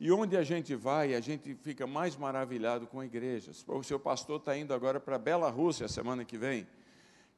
E 0.03 0.11
onde 0.11 0.37
a 0.37 0.43
gente 0.43 0.75
vai, 0.75 1.15
a 1.15 1.21
gente 1.21 1.55
fica 1.55 1.87
mais 1.87 2.17
maravilhado 2.17 2.89
com 2.89 2.99
a 2.99 3.07
igreja. 3.07 3.53
O 3.69 3.85
seu 3.85 4.01
pastor 4.01 4.41
está 4.41 4.59
indo 4.59 4.75
agora 4.75 4.99
para 4.99 5.17
Bela 5.17 5.49
Rússia 5.49 5.87
semana 5.87 6.25
que 6.25 6.37
vem. 6.37 6.67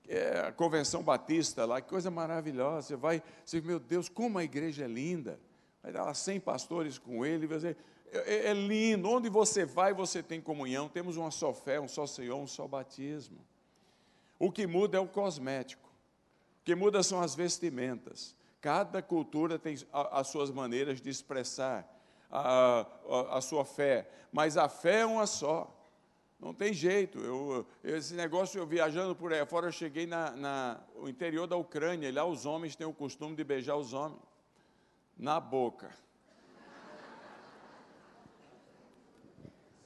É 0.09 0.47
a 0.47 0.51
convenção 0.51 1.03
batista 1.03 1.67
lá, 1.67 1.83
que 1.83 1.91
coisa 1.91 2.11
maravilhosa. 2.11 2.89
Você 2.89 2.97
vai, 2.97 3.23
você, 3.45 3.61
meu 3.61 3.79
Deus, 3.79 4.09
como 4.09 4.39
a 4.39 4.45
igreja 4.45 4.87
é 4.87 4.89
linda. 4.89 5.39
Vai 5.83 5.93
dar 5.93 6.05
lá 6.05 6.15
100 6.15 6.41
pastores 6.41 6.97
com 6.97 7.23
ele. 7.23 7.47
Você, 7.47 7.77
é, 8.11 8.49
é, 8.49 8.55
lindo. 8.55 9.11
Onde 9.11 9.29
você 9.29 9.67
vai, 9.67 9.93
você 9.93 10.23
tem 10.23 10.41
comunhão. 10.41 10.89
Temos 10.89 11.19
uma 11.19 11.31
só 11.31 11.53
fé, 11.53 11.79
um 11.79 11.87
só 11.87 12.07
Senhor, 12.07 12.39
um 12.39 12.47
só 12.47 12.67
batismo. 12.67 13.37
O 14.39 14.51
que 14.51 14.67
muda 14.67 14.97
é 14.97 15.01
o 15.01 15.07
cosmético 15.07 15.85
que 16.65 16.75
muda 16.75 17.03
são 17.03 17.21
as 17.21 17.35
vestimentas. 17.35 18.35
Cada 18.59 19.03
cultura 19.03 19.59
tem 19.59 19.77
as 19.93 20.29
suas 20.29 20.51
maneiras 20.51 20.99
de 20.99 21.11
expressar 21.11 21.87
a, 22.35 22.87
a, 23.09 23.39
a, 23.39 23.41
sua 23.41 23.65
fé, 23.65 24.09
mas 24.33 24.57
a 24.57 24.69
fé 24.69 25.01
é 25.01 25.07
uma 25.07 25.27
só. 25.27 25.71
Não 26.41 26.53
tem 26.53 26.73
jeito. 26.73 27.19
Eu, 27.21 27.65
esse 27.85 28.15
negócio, 28.15 28.59
eu 28.59 28.67
viajando 28.67 29.15
por 29.15 29.33
aí 29.33 29.47
fora, 29.47 29.69
eu 29.69 29.73
cheguei 29.73 30.05
na, 30.05 30.33
na, 30.33 30.81
no 30.97 31.09
interior 31.09 31.47
da 31.47 31.57
Ucrânia, 31.57 32.09
e 32.09 32.13
lá 32.13 32.25
os 32.25 32.45
homens 32.45 32.75
têm 32.75 32.87
o 32.87 32.93
costume 32.93 33.37
de 33.37 33.45
beijar 33.45 33.77
os 33.77 33.93
homens 33.93 34.21
na 35.17 35.39
boca. 35.39 35.91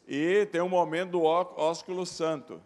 E 0.06 0.46
tem 0.46 0.62
um 0.62 0.70
momento 0.70 1.10
do 1.10 1.22
ósculo 1.22 2.06
santo. 2.06 2.62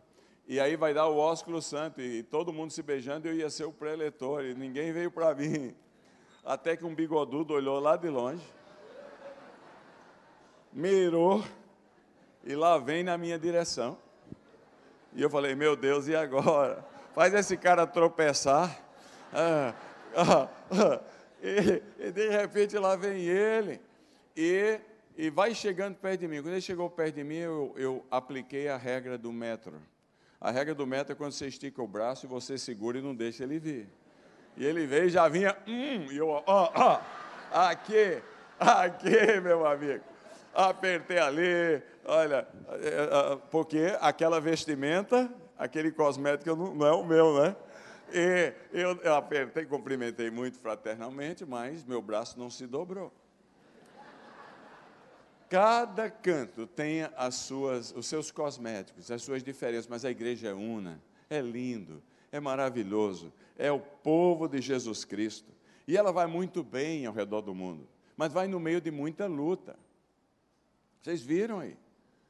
E 0.47 0.61
aí 0.61 0.77
vai 0.77 0.95
dar 0.95 1.09
o 1.09 1.19
ósculo 1.19 1.61
santo 1.61 2.01
e 2.01 2.23
todo 2.23 2.53
mundo 2.53 2.71
se 2.71 2.83
beijando, 2.83 3.27
eu 3.27 3.35
ia 3.35 3.51
ser 3.51 3.65
o 3.65 3.73
preletor 3.73 4.45
e 4.45 4.55
ninguém 4.55 4.93
veio 4.93 5.11
para 5.11 5.35
mim. 5.35 5.75
Até 6.45 6.77
que 6.77 6.85
um 6.85 6.95
bigodudo 6.95 7.55
olhou 7.55 7.81
lá 7.81 7.97
de 7.97 8.09
longe, 8.09 8.45
mirou 10.73 11.45
e 12.45 12.55
lá 12.55 12.79
vem 12.79 13.03
na 13.03 13.17
minha 13.17 13.39
direção. 13.39 13.99
E 15.15 15.23
eu 15.23 15.29
falei, 15.29 15.55
meu 15.55 15.77
Deus, 15.77 16.09
e 16.09 16.17
agora? 16.17 16.85
Faz 17.15 17.35
esse 17.35 17.57
cara 17.57 17.87
tropeçar. 17.87 18.81
Ah, 19.33 19.75
ah, 20.17 20.49
ah. 20.71 21.01
E, 21.43 21.83
e, 22.07 22.13
de 22.13 22.29
repente 22.29 22.79
lá 22.79 22.95
vem 22.95 23.21
ele 23.23 23.81
e, 24.37 24.79
e 25.17 25.29
vai 25.29 25.55
chegando 25.55 25.97
perto 25.97 26.21
de 26.21 26.29
mim. 26.29 26.37
Quando 26.37 26.53
ele 26.53 26.61
chegou 26.61 26.89
perto 26.89 27.17
de 27.17 27.25
mim, 27.25 27.37
eu, 27.37 27.75
eu 27.77 28.07
apliquei 28.11 28.69
a 28.69 28.77
regra 28.77 29.19
do 29.19 29.33
metro. 29.33 29.75
A 30.41 30.51
regra 30.51 30.75
do 30.75 30.87
metro 30.87 31.13
é 31.13 31.17
quando 31.17 31.33
você 31.33 31.49
estica 31.49 31.83
o 31.83 31.87
braço 31.87 32.27
e 32.27 32.29
você 32.29 32.57
segura 32.57 32.99
e 32.99 33.03
não 33.03 33.15
deixa 33.15 33.43
ele 33.43 33.59
vir. 33.59 33.89
E 34.57 34.65
ele 34.65 34.87
veio 34.87 35.07
e 35.07 35.11
já 35.11 35.29
vinha, 35.29 35.57
hum, 35.67 36.13
e 36.13 36.17
eu, 36.17 36.29
ó, 36.29 36.43
ó, 36.47 37.01
aqui, 37.51 38.23
aqui, 38.59 39.41
meu 39.41 39.67
amigo. 39.67 40.12
Apertei 40.55 41.19
ali, 41.19 41.83
olha, 42.05 42.47
é, 42.71 43.33
é, 43.33 43.37
porque 43.51 43.97
aquela 44.01 44.41
vestimenta, 44.41 45.33
aquele 45.59 45.91
cosmético 45.91 46.55
não, 46.55 46.75
não 46.75 46.87
é 46.87 46.93
o 46.93 47.05
meu, 47.05 47.43
né? 47.43 47.57
E 48.13 48.53
eu, 48.73 48.97
eu 49.03 49.15
apertei, 49.15 49.65
cumprimentei 49.65 50.31
muito 50.31 50.59
fraternalmente, 50.59 51.47
mas 51.47 51.83
meu 51.85 52.03
braço 52.03 52.39
não 52.39 52.51
se 52.51 52.67
dobrou. 52.67 53.11
Cada 55.49 56.11
canto 56.11 56.67
tem 56.67 57.03
as 57.17 57.35
suas, 57.35 57.93
os 57.93 58.07
seus 58.07 58.31
cosméticos, 58.31 59.11
as 59.11 59.23
suas 59.23 59.43
diferenças, 59.43 59.87
mas 59.87 60.05
a 60.05 60.11
igreja 60.11 60.49
é 60.49 60.55
una, 60.55 60.99
é 61.29 61.41
lindo, 61.41 62.03
é 62.31 62.41
maravilhoso, 62.41 63.33
é 63.59 63.71
o 63.71 63.79
povo 63.79 64.49
de 64.49 64.61
Jesus 64.61 65.05
Cristo. 65.05 65.51
E 65.87 65.97
ela 65.97 66.13
vai 66.13 66.27
muito 66.27 66.63
bem 66.63 67.07
ao 67.07 67.13
redor 67.13 67.43
do 67.43 67.55
mundo, 67.55 67.89
mas 68.17 68.33
vai 68.33 68.47
no 68.47 68.61
meio 68.61 68.81
de 68.81 68.91
muita 68.91 69.27
luta. 69.27 69.77
Vocês 71.03 71.21
viram 71.21 71.59
aí? 71.59 71.77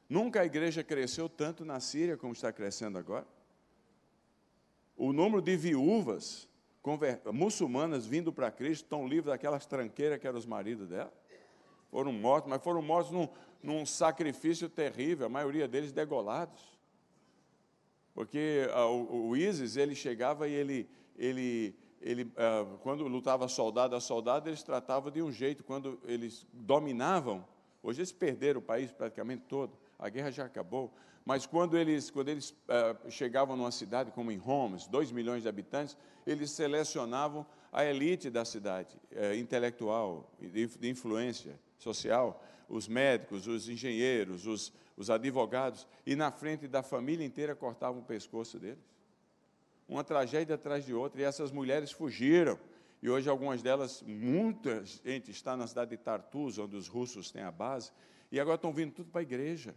Nunca 0.09 0.41
a 0.41 0.45
igreja 0.45 0.83
cresceu 0.83 1.29
tanto 1.29 1.63
na 1.63 1.79
Síria 1.79 2.17
como 2.17 2.33
está 2.33 2.51
crescendo 2.51 2.97
agora. 2.97 3.27
O 4.97 5.13
número 5.13 5.43
de 5.43 5.55
viúvas 5.55 6.49
muçulmanas 7.31 8.07
vindo 8.07 8.33
para 8.33 8.49
Cristo 8.51 8.85
estão 8.85 9.07
livres 9.07 9.27
daquelas 9.27 9.67
tranqueiras 9.67 10.19
que 10.19 10.27
eram 10.27 10.39
os 10.39 10.45
maridos 10.45 10.87
dela. 10.89 11.13
foram 11.91 12.11
mortos, 12.11 12.49
mas 12.49 12.63
foram 12.63 12.81
mortos 12.81 13.11
num, 13.11 13.29
num 13.61 13.85
sacrifício 13.85 14.67
terrível, 14.67 15.27
a 15.27 15.29
maioria 15.29 15.67
deles 15.67 15.91
degolados. 15.91 16.61
Porque 18.13 18.67
ah, 18.73 18.87
o, 18.87 19.29
o 19.29 19.37
ISIS, 19.37 19.77
ele 19.77 19.93
chegava 19.93 20.47
e 20.47 20.51
ele, 20.51 20.89
ele, 21.15 21.75
ele 22.01 22.31
ah, 22.35 22.65
quando 22.81 23.07
lutava 23.07 23.47
soldado 23.47 23.95
a 23.95 24.01
soldado, 24.01 24.49
eles 24.49 24.63
tratavam 24.63 25.11
de 25.11 25.21
um 25.21 25.31
jeito, 25.31 25.63
quando 25.63 25.99
eles 26.05 26.45
dominavam, 26.51 27.45
hoje 27.83 27.99
eles 27.99 28.11
perderam 28.11 28.59
o 28.59 28.63
país 28.63 28.91
praticamente 28.91 29.43
todo, 29.47 29.77
a 29.99 30.09
guerra 30.09 30.31
já 30.31 30.45
acabou, 30.45 30.91
mas 31.25 31.45
quando 31.45 31.77
eles, 31.77 32.09
quando 32.09 32.29
eles 32.29 32.49
uh, 32.49 33.09
chegavam 33.09 33.55
numa 33.55 33.71
cidade 33.71 34.11
como 34.11 34.31
em 34.31 34.41
Homs, 34.43 34.87
2 34.87 35.11
milhões 35.11 35.43
de 35.43 35.49
habitantes, 35.49 35.95
eles 36.25 36.51
selecionavam 36.51 37.45
a 37.71 37.85
elite 37.85 38.29
da 38.29 38.43
cidade, 38.43 38.97
uh, 39.11 39.33
intelectual, 39.35 40.29
de, 40.39 40.89
influência 40.89 41.57
social, 41.77 42.43
os 42.67 42.87
médicos, 42.87 43.47
os 43.47 43.69
engenheiros, 43.69 44.45
os, 44.45 44.73
os 44.97 45.09
advogados, 45.09 45.87
e 46.05 46.15
na 46.15 46.31
frente 46.31 46.67
da 46.67 46.83
família 46.83 47.25
inteira 47.25 47.55
cortavam 47.55 48.01
o 48.01 48.05
pescoço 48.05 48.59
deles. 48.59 48.83
Uma 49.87 50.03
tragédia 50.03 50.55
atrás 50.55 50.85
de 50.85 50.93
outra, 50.93 51.21
e 51.21 51.23
essas 51.23 51.51
mulheres 51.51 51.91
fugiram. 51.91 52.59
E 53.03 53.09
hoje 53.09 53.29
algumas 53.29 53.61
delas, 53.61 54.01
muita 54.01 54.83
gente 54.83 55.29
está 55.29 55.55
na 55.55 55.67
cidade 55.67 55.91
de 55.91 55.97
Tartus, 55.97 56.57
onde 56.57 56.75
os 56.75 56.87
russos 56.87 57.29
têm 57.29 57.43
a 57.43 57.51
base, 57.51 57.91
e 58.31 58.39
agora 58.39 58.55
estão 58.55 58.73
vindo 58.73 58.93
tudo 58.93 59.11
para 59.11 59.21
a 59.21 59.23
igreja 59.23 59.75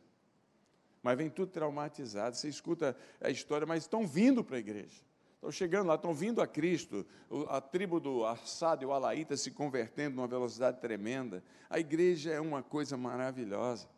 mas 1.07 1.17
vem 1.17 1.31
tudo 1.31 1.53
traumatizado. 1.53 2.35
Você 2.35 2.49
escuta 2.49 2.97
a 3.21 3.31
história, 3.31 3.65
mas 3.65 3.85
estão 3.85 4.05
vindo 4.05 4.43
para 4.43 4.57
a 4.57 4.59
igreja. 4.59 5.05
Estão 5.37 5.53
chegando 5.53 5.87
lá, 5.87 5.95
estão 5.95 6.13
vindo 6.13 6.43
a 6.43 6.49
Cristo. 6.49 7.07
A 7.49 7.61
tribo 7.61 8.01
do 8.01 8.27
Assad 8.27 8.83
e 8.83 8.87
o 8.87 8.91
Alaíta 8.91 9.37
se 9.37 9.53
convertendo 9.53 10.17
numa 10.17 10.27
velocidade 10.27 10.81
tremenda. 10.81 11.45
A 11.71 11.79
igreja 11.79 12.33
é 12.33 12.41
uma 12.41 12.61
coisa 12.61 12.97
maravilhosa. 12.97 13.89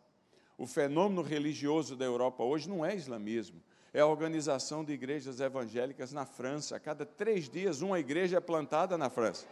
O 0.55 0.67
fenômeno 0.67 1.23
religioso 1.23 1.95
da 1.95 2.05
Europa 2.05 2.43
hoje 2.43 2.69
não 2.69 2.85
é 2.85 2.95
islamismo, 2.95 3.59
é 3.93 4.01
a 4.01 4.05
organização 4.05 4.83
de 4.83 4.93
igrejas 4.93 5.39
evangélicas 5.39 6.11
na 6.11 6.25
França. 6.25 6.75
A 6.75 6.79
cada 6.79 7.05
três 7.05 7.49
dias, 7.49 7.81
uma 7.81 7.99
igreja 7.99 8.37
é 8.37 8.39
plantada 8.39 8.97
na 8.97 9.09
França. 9.09 9.47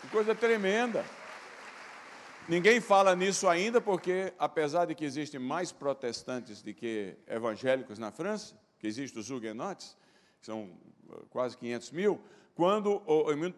Que 0.00 0.08
coisa 0.08 0.34
tremenda. 0.34 1.04
Ninguém 2.48 2.80
fala 2.80 3.14
nisso 3.14 3.46
ainda 3.46 3.80
porque, 3.80 4.32
apesar 4.38 4.86
de 4.86 4.94
que 4.94 5.04
existem 5.04 5.38
mais 5.38 5.70
protestantes 5.70 6.62
do 6.62 6.72
que 6.72 7.14
evangélicos 7.26 7.98
na 7.98 8.10
França, 8.10 8.58
que 8.78 8.86
existem 8.86 9.20
os 9.20 9.30
huguenotes, 9.30 9.94
que 10.40 10.46
são 10.46 10.70
uh, 11.10 11.26
quase 11.28 11.56
500 11.58 11.90
mil, 11.90 12.20
quando 12.54 13.02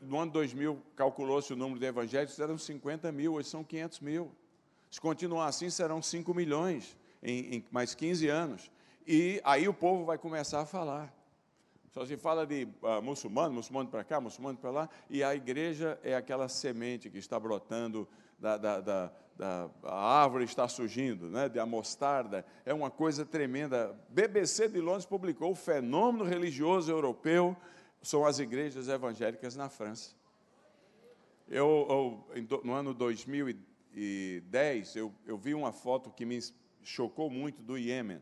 no 0.02 0.18
ano 0.18 0.32
2000 0.32 0.82
calculou-se 0.96 1.52
o 1.52 1.56
número 1.56 1.78
de 1.78 1.86
evangélicos, 1.86 2.38
eram 2.40 2.58
50 2.58 3.12
mil, 3.12 3.34
hoje 3.34 3.48
são 3.48 3.62
500 3.62 4.00
mil. 4.00 4.32
Se 4.90 5.00
continuar 5.00 5.46
assim, 5.46 5.70
serão 5.70 6.02
5 6.02 6.34
milhões 6.34 6.98
em, 7.22 7.56
em 7.56 7.64
mais 7.70 7.94
15 7.94 8.28
anos. 8.28 8.70
E 9.06 9.40
aí 9.44 9.68
o 9.68 9.74
povo 9.74 10.04
vai 10.04 10.18
começar 10.18 10.60
a 10.60 10.66
falar. 10.66 11.14
Só 11.90 12.04
se 12.06 12.16
fala 12.16 12.46
de 12.46 12.68
uh, 12.82 13.02
muçulmano, 13.02 13.54
muçulmano 13.54 13.88
para 13.88 14.04
cá, 14.04 14.20
muçulmano 14.20 14.58
para 14.58 14.70
lá, 14.70 14.88
e 15.08 15.24
a 15.24 15.34
igreja 15.34 15.98
é 16.04 16.14
aquela 16.14 16.48
semente 16.48 17.10
que 17.10 17.18
está 17.18 17.40
brotando 17.40 18.06
da, 18.38 18.56
da, 18.56 18.80
da, 18.80 19.12
da 19.36 19.68
a 19.82 20.22
árvore 20.22 20.44
está 20.44 20.68
surgindo, 20.68 21.28
né, 21.28 21.48
de 21.48 21.58
a 21.58 21.66
mostarda, 21.66 22.46
é 22.64 22.72
uma 22.72 22.90
coisa 22.90 23.26
tremenda. 23.26 23.98
BBC 24.08 24.68
de 24.68 24.80
Londres 24.80 25.04
publicou 25.04 25.50
o 25.50 25.56
fenômeno 25.56 26.24
religioso 26.24 26.92
europeu 26.92 27.56
são 28.02 28.24
as 28.24 28.38
igrejas 28.38 28.88
evangélicas 28.88 29.54
na 29.56 29.68
França. 29.68 30.14
Eu, 31.46 31.86
eu 31.90 32.24
no 32.64 32.72
ano 32.72 32.94
2010, 32.94 34.96
eu, 34.96 35.12
eu 35.26 35.36
vi 35.36 35.52
uma 35.54 35.70
foto 35.72 36.10
que 36.10 36.24
me 36.24 36.40
chocou 36.82 37.30
muito 37.30 37.62
do 37.62 37.76
Iêmen. 37.76 38.20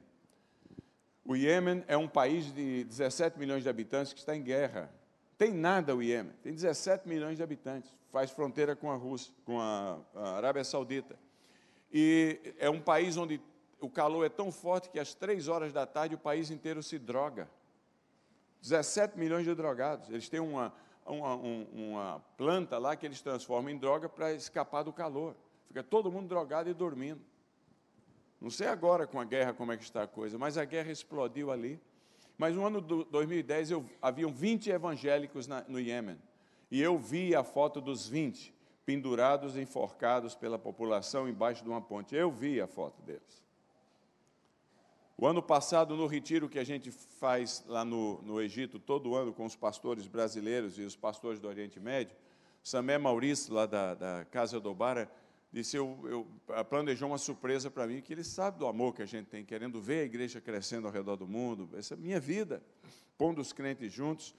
O 1.25 1.37
Iêmen 1.37 1.85
é 1.87 1.97
um 1.97 2.09
país 2.09 2.53
de 2.53 2.85
17 2.85 3.39
milhões 3.39 3.63
de 3.63 3.69
habitantes 3.69 4.13
que 4.13 4.19
está 4.19 4.35
em 4.35 4.43
guerra. 4.43 4.91
Tem 5.37 5.53
nada 5.53 5.95
o 5.95 6.03
Iêmen, 6.03 6.33
tem 6.43 6.53
17 6.53 7.07
milhões 7.07 7.37
de 7.37 7.43
habitantes, 7.43 7.95
faz 8.11 8.31
fronteira 8.31 8.75
com 8.75 8.91
a 8.91 8.97
Rússia, 8.97 9.33
com 9.45 9.61
a, 9.61 10.01
Arábia 10.15 10.65
Saudita. 10.65 11.19
E 11.93 12.55
é 12.59 12.69
um 12.69 12.81
país 12.81 13.17
onde 13.17 13.41
o 13.81 13.89
calor 13.89 14.25
é 14.25 14.29
tão 14.29 14.51
forte 14.51 14.89
que 14.91 14.99
às 14.99 15.15
três 15.15 15.49
horas 15.49 15.73
da 15.73 15.87
tarde 15.87 16.15
o 16.15 16.19
país 16.19 16.51
inteiro 16.51 16.83
se 16.83 16.99
droga. 16.99 17.49
17 18.63 19.19
milhões 19.19 19.45
de 19.45 19.55
drogados. 19.55 20.09
Eles 20.09 20.29
têm 20.29 20.41
uma, 20.41 20.73
uma, 21.07 21.35
uma 21.37 22.25
planta 22.37 22.79
lá 22.79 22.97
que 22.97 23.07
eles 23.07 23.21
transformam 23.21 23.71
em 23.71 23.79
droga 23.79 24.09
para 24.09 24.33
escapar 24.33 24.83
do 24.83 24.93
calor. 24.93 25.37
Fica 25.69 25.83
todo 25.83 26.11
mundo 26.11 26.29
drogado 26.29 26.69
e 26.69 26.75
dormindo. 26.75 27.21
Não 28.41 28.51
sei 28.51 28.69
agora 28.69 29.07
com 29.07 29.21
a 29.21 29.25
guerra 29.25 29.53
como 29.53 29.73
é 29.73 29.77
que 29.77 29.83
está 29.83 30.05
a 30.05 30.07
coisa, 30.07 30.39
mas 30.39 30.57
a 30.57 30.65
guerra 30.65 30.93
explodiu 30.93 31.51
ali. 31.51 31.81
Mas 32.37 32.55
no 32.55 32.65
ano 32.65 32.81
de 32.81 33.05
2010 33.11 33.73
eu, 33.73 33.85
haviam 34.01 34.33
20 34.33 34.71
evangélicos 34.71 35.47
na, 35.49 35.65
no 35.67 35.81
Iêmen. 35.81 36.17
E 36.71 36.81
eu 36.81 36.97
vi 36.97 37.35
a 37.35 37.43
foto 37.43 37.81
dos 37.81 38.09
20 38.09 38.55
pendurados, 38.87 39.57
enforcados 39.57 40.35
pela 40.35 40.59
população 40.59 41.29
embaixo 41.29 41.63
de 41.65 41.69
uma 41.69 41.81
ponte. 41.81 42.15
Eu 42.15 42.31
vi 42.31 42.61
a 42.61 42.67
foto 42.67 43.03
deles. 43.03 43.43
O 45.21 45.27
ano 45.27 45.43
passado, 45.43 45.97
no 45.97 46.07
retiro 46.07 46.49
que 46.49 46.61
a 46.61 46.65
gente 46.65 46.93
faz 46.93 47.65
lá 47.67 47.85
no, 47.85 48.23
no 48.23 48.41
Egito, 48.41 48.79
todo 48.79 49.17
ano, 49.17 49.33
com 49.33 49.45
os 49.45 49.57
pastores 49.57 50.07
brasileiros 50.07 50.79
e 50.79 50.83
os 50.83 50.95
pastores 50.95 51.41
do 51.41 51.49
Oriente 51.49 51.81
Médio, 51.81 52.17
Samé 52.63 52.99
Maurício, 52.99 53.53
lá 53.53 53.67
da, 53.67 53.95
da 53.95 54.25
Casa 54.27 54.61
do 54.61 54.73
Bara, 54.73 55.11
disse, 55.53 55.77
eu, 55.77 55.99
eu 56.51 56.65
planejou 56.65 57.09
uma 57.09 57.19
surpresa 57.19 57.71
para 57.71 57.87
mim, 57.87 58.01
que 58.01 58.13
ele 58.13 58.25
sabe 58.25 58.59
do 58.59 58.67
amor 58.67 58.95
que 58.95 59.03
a 59.03 59.07
gente 59.07 59.27
tem, 59.27 59.45
querendo 59.45 59.81
ver 59.81 60.01
a 60.01 60.05
igreja 60.05 60.41
crescendo 60.41 60.87
ao 60.87 60.93
redor 60.93 61.17
do 61.17 61.27
mundo, 61.27 61.71
essa 61.75 61.95
é 61.95 61.97
a 61.97 62.01
minha 62.01 62.21
vida, 62.21 62.63
pondo 63.17 63.41
os 63.41 63.53
crentes 63.53 63.93
juntos, 63.93 64.35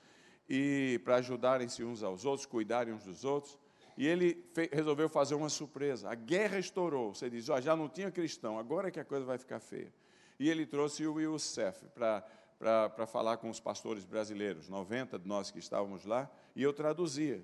e 0.48 1.00
para 1.04 1.15
ajudarem-se 1.15 1.84
uns 1.84 2.04
aos 2.04 2.26
outros, 2.26 2.45
cuidarem 2.45 2.93
uns 2.93 3.04
dos 3.04 3.24
outros, 3.24 3.58
e 3.98 4.08
ele 4.08 4.45
resolveu 4.72 5.10
fazer 5.10 5.36
uma 5.36 5.50
surpresa, 5.50 6.10
a 6.10 6.15
guerra 6.15 6.60
estourou, 6.60 7.13
você 7.13 7.30
diz, 7.30 7.50
oh, 7.50 7.60
já 7.60 7.76
não 7.76 7.89
tinha 7.89 8.12
cristão, 8.12 8.58
agora 8.58 8.88
é 8.88 8.91
que 8.91 9.00
a 9.00 9.06
coisa 9.06 9.26
vai 9.26 9.38
ficar 9.38 9.60
feia, 9.60 9.91
e 10.39 10.50
ele 10.50 10.65
trouxe 10.65 11.06
o 11.06 11.19
Youssef 11.19 11.86
para 11.89 12.24
para 12.60 13.08
falar 13.08 13.38
com 13.38 13.50
os 13.50 13.62
pastores 13.62 14.04
brasileiros, 14.04 14.67
90 14.67 15.17
de 15.17 15.26
nós 15.26 15.50
que 15.50 15.60
estávamos 15.60 16.04
lá, 16.04 16.30
e 16.54 16.62
eu 16.62 16.74
traduzia 16.74 17.41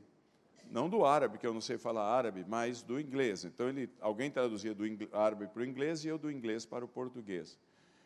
não 0.69 0.89
do 0.89 1.05
árabe, 1.05 1.37
que 1.37 1.45
eu 1.45 1.53
não 1.53 1.61
sei 1.61 1.77
falar 1.77 2.03
árabe, 2.03 2.45
mas 2.47 2.81
do 2.81 2.99
inglês. 2.99 3.45
Então 3.45 3.69
ele, 3.69 3.89
alguém 3.99 4.29
traduzia 4.29 4.73
do 4.73 4.85
árabe 5.11 5.47
para 5.47 5.61
o 5.61 5.65
inglês 5.65 6.03
e 6.03 6.07
eu 6.07 6.17
do 6.17 6.31
inglês 6.31 6.65
para 6.65 6.83
o 6.83 6.87
português. 6.87 7.59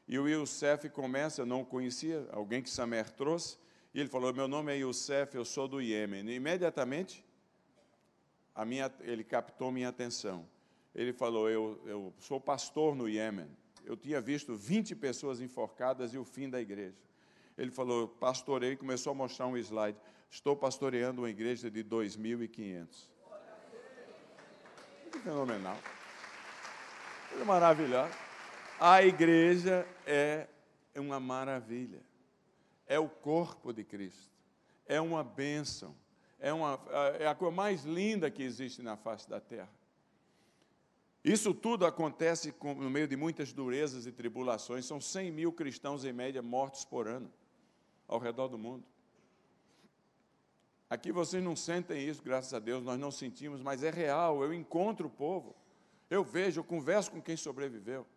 E 0.08 0.17
o 0.17 0.28
Youssef 0.28 0.89
começa, 0.89 1.41
eu 1.41 1.45
não 1.45 1.63
conhecia, 1.63 2.28
alguém 2.32 2.62
que 2.62 2.69
Samer 2.69 3.10
trouxe, 3.10 3.58
e 3.93 4.00
ele 4.00 4.10
falou: 4.10 4.34
Meu 4.34 4.48
nome 4.48 4.74
é 4.74 4.78
Youssef, 4.78 5.36
eu 5.36 5.45
sou 5.45 5.67
do 5.67 5.82
Iêmen. 5.82 6.28
E 6.30 6.36
imediatamente, 6.36 7.26
a 8.56 8.65
minha, 8.65 8.91
ele 9.02 9.24
captou 9.24 9.72
minha 9.72 9.89
atenção. 9.89 10.48
Ele 10.93 11.13
falou: 11.13 11.50
eu, 11.50 11.82
eu 11.86 12.13
sou 12.19 12.39
pastor 12.39 12.95
no 12.95 13.08
Iêmen. 13.08 13.48
Eu 13.86 13.95
tinha 13.95 14.19
visto 14.19 14.56
20 14.56 14.95
pessoas 14.95 15.41
enforcadas 15.41 16.13
e 16.13 16.17
o 16.17 16.24
fim 16.24 16.50
da 16.50 16.60
igreja. 16.60 16.98
Ele 17.58 17.72
falou: 17.72 18.08
Pastorei, 18.08 18.76
começou 18.76 19.12
a 19.12 19.15
mostrar 19.15 19.48
um 19.48 19.58
slide. 19.58 19.98
Estou 20.29 20.55
pastoreando 20.55 21.21
uma 21.21 21.29
igreja 21.29 21.71
de 21.71 21.83
2.500. 21.83 22.87
Que 25.11 25.19
fenomenal. 25.19 25.77
Coisa 27.29 27.45
maravilhosa. 27.45 28.13
A 28.79 29.03
igreja 29.03 29.87
é 30.05 30.47
uma 30.95 31.19
maravilha. 31.19 32.01
É 32.85 32.99
o 32.99 33.09
corpo 33.09 33.73
de 33.73 33.83
Cristo. 33.83 34.31
É 34.85 35.01
uma 35.01 35.23
bênção. 35.23 35.95
É, 36.39 36.53
uma, 36.53 36.79
é 37.19 37.27
a 37.27 37.35
coisa 37.35 37.55
mais 37.55 37.83
linda 37.83 38.31
que 38.31 38.41
existe 38.43 38.81
na 38.81 38.95
face 38.95 39.29
da 39.29 39.39
terra. 39.39 39.69
Isso 41.23 41.53
tudo 41.53 41.85
acontece 41.85 42.53
no 42.63 42.89
meio 42.89 43.07
de 43.07 43.17
muitas 43.17 43.51
durezas 43.51 44.05
e 44.05 44.11
tribulações. 44.11 44.85
São 44.85 45.01
100 45.01 45.31
mil 45.31 45.51
cristãos, 45.51 46.05
em 46.05 46.13
média, 46.13 46.41
mortos 46.41 46.85
por 46.85 47.07
ano, 47.07 47.31
ao 48.07 48.19
redor 48.19 48.47
do 48.47 48.57
mundo. 48.57 48.85
Aqui 50.89 51.12
vocês 51.12 51.43
não 51.43 51.56
sentem 51.56 52.08
isso, 52.08 52.23
graças 52.23 52.52
a 52.52 52.58
Deus, 52.58 52.84
nós 52.84 52.99
não 52.99 53.12
sentimos, 53.12 53.62
mas 53.62 53.84
é 53.84 53.91
real. 53.91 54.43
Eu 54.43 54.52
encontro 54.52 55.06
o 55.06 55.10
povo, 55.10 55.56
eu 56.10 56.23
vejo, 56.23 56.60
eu 56.60 56.63
converso 56.63 57.12
com 57.12 57.21
quem 57.21 57.38
sobreviveu. 57.38 58.08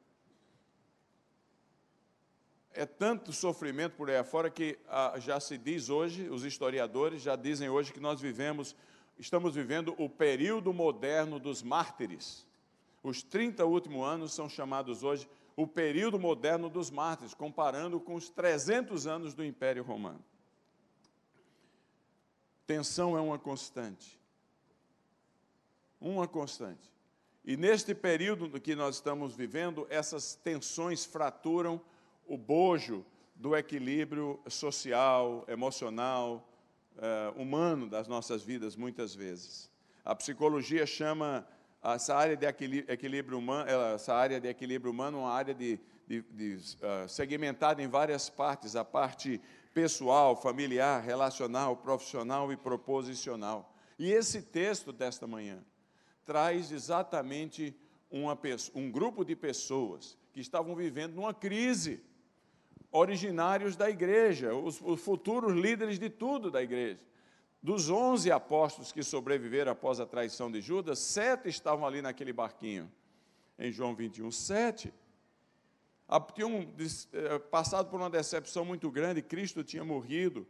É 2.72 2.86
tanto 2.86 3.30
sofrimento 3.30 3.94
por 3.94 4.08
aí 4.08 4.16
afora 4.16 4.48
que 4.48 4.78
ah, 4.88 5.14
já 5.18 5.38
se 5.38 5.58
diz 5.58 5.90
hoje, 5.90 6.30
os 6.30 6.44
historiadores 6.44 7.20
já 7.20 7.36
dizem 7.36 7.68
hoje 7.68 7.92
que 7.92 8.00
nós 8.00 8.18
vivemos, 8.18 8.74
estamos 9.18 9.54
vivendo 9.54 9.94
o 9.98 10.08
período 10.08 10.72
moderno 10.72 11.38
dos 11.38 11.62
mártires. 11.62 12.46
Os 13.02 13.22
30 13.22 13.66
últimos 13.66 14.06
anos 14.06 14.32
são 14.32 14.48
chamados 14.48 15.02
hoje 15.02 15.28
o 15.54 15.66
período 15.66 16.18
moderno 16.18 16.70
dos 16.70 16.90
mártires, 16.90 17.34
comparando 17.34 18.00
com 18.00 18.14
os 18.14 18.30
300 18.30 19.06
anos 19.06 19.34
do 19.34 19.44
Império 19.44 19.82
Romano. 19.82 20.24
Tensão 22.72 23.18
é 23.18 23.20
uma 23.20 23.38
constante. 23.38 24.18
uma 26.00 26.26
constante. 26.26 26.90
E 27.44 27.54
neste 27.54 27.94
período 27.94 28.58
que 28.58 28.74
nós 28.74 28.94
estamos 28.94 29.36
vivendo, 29.36 29.86
essas 29.90 30.36
tensões 30.36 31.04
fraturam 31.04 31.78
o 32.26 32.38
bojo 32.38 33.04
do 33.34 33.54
equilíbrio 33.54 34.40
social, 34.48 35.44
emocional, 35.48 36.48
uh, 36.96 37.38
humano 37.38 37.90
das 37.90 38.08
nossas 38.08 38.42
vidas, 38.42 38.74
muitas 38.74 39.14
vezes. 39.14 39.70
A 40.02 40.14
psicologia 40.14 40.86
chama 40.86 41.46
essa 41.82 42.16
área 42.16 42.38
de 42.38 42.46
equilíbrio 42.46 43.36
humano, 43.36 43.68
essa 43.68 44.14
área 44.14 44.40
de 44.40 44.48
equilíbrio 44.48 44.90
humano, 44.90 45.18
uma 45.18 45.30
área 45.30 45.52
de, 45.52 45.78
de, 46.08 46.22
de 46.22 46.54
uh, 46.54 47.06
segmentada 47.06 47.82
em 47.82 47.86
várias 47.86 48.30
partes, 48.30 48.76
a 48.76 48.82
parte 48.82 49.42
pessoal, 49.72 50.36
familiar, 50.36 51.02
relacional, 51.02 51.76
profissional 51.76 52.52
e 52.52 52.56
proposicional. 52.56 53.74
E 53.98 54.10
esse 54.10 54.42
texto 54.42 54.92
desta 54.92 55.26
manhã 55.26 55.64
traz 56.24 56.70
exatamente 56.70 57.74
uma, 58.10 58.38
um 58.74 58.90
grupo 58.90 59.24
de 59.24 59.34
pessoas 59.34 60.16
que 60.32 60.40
estavam 60.40 60.74
vivendo 60.74 61.14
numa 61.14 61.34
crise, 61.34 62.02
originários 62.90 63.74
da 63.74 63.88
igreja, 63.88 64.54
os, 64.54 64.80
os 64.82 65.00
futuros 65.00 65.52
líderes 65.54 65.98
de 65.98 66.10
tudo 66.10 66.50
da 66.50 66.62
igreja. 66.62 67.00
Dos 67.62 67.88
onze 67.88 68.30
apóstolos 68.30 68.92
que 68.92 69.02
sobreviveram 69.02 69.72
após 69.72 70.00
a 70.00 70.06
traição 70.06 70.50
de 70.50 70.60
Judas, 70.60 70.98
sete 70.98 71.48
estavam 71.48 71.86
ali 71.86 72.02
naquele 72.02 72.32
barquinho, 72.32 72.90
em 73.58 73.70
João 73.70 73.94
21. 73.94 74.30
Sete 74.30 74.92
tinham 76.34 76.68
eh, 77.12 77.38
passado 77.38 77.88
por 77.88 78.00
uma 78.00 78.10
decepção 78.10 78.64
muito 78.64 78.90
grande, 78.90 79.22
Cristo 79.22 79.62
tinha 79.62 79.84
morrido, 79.84 80.46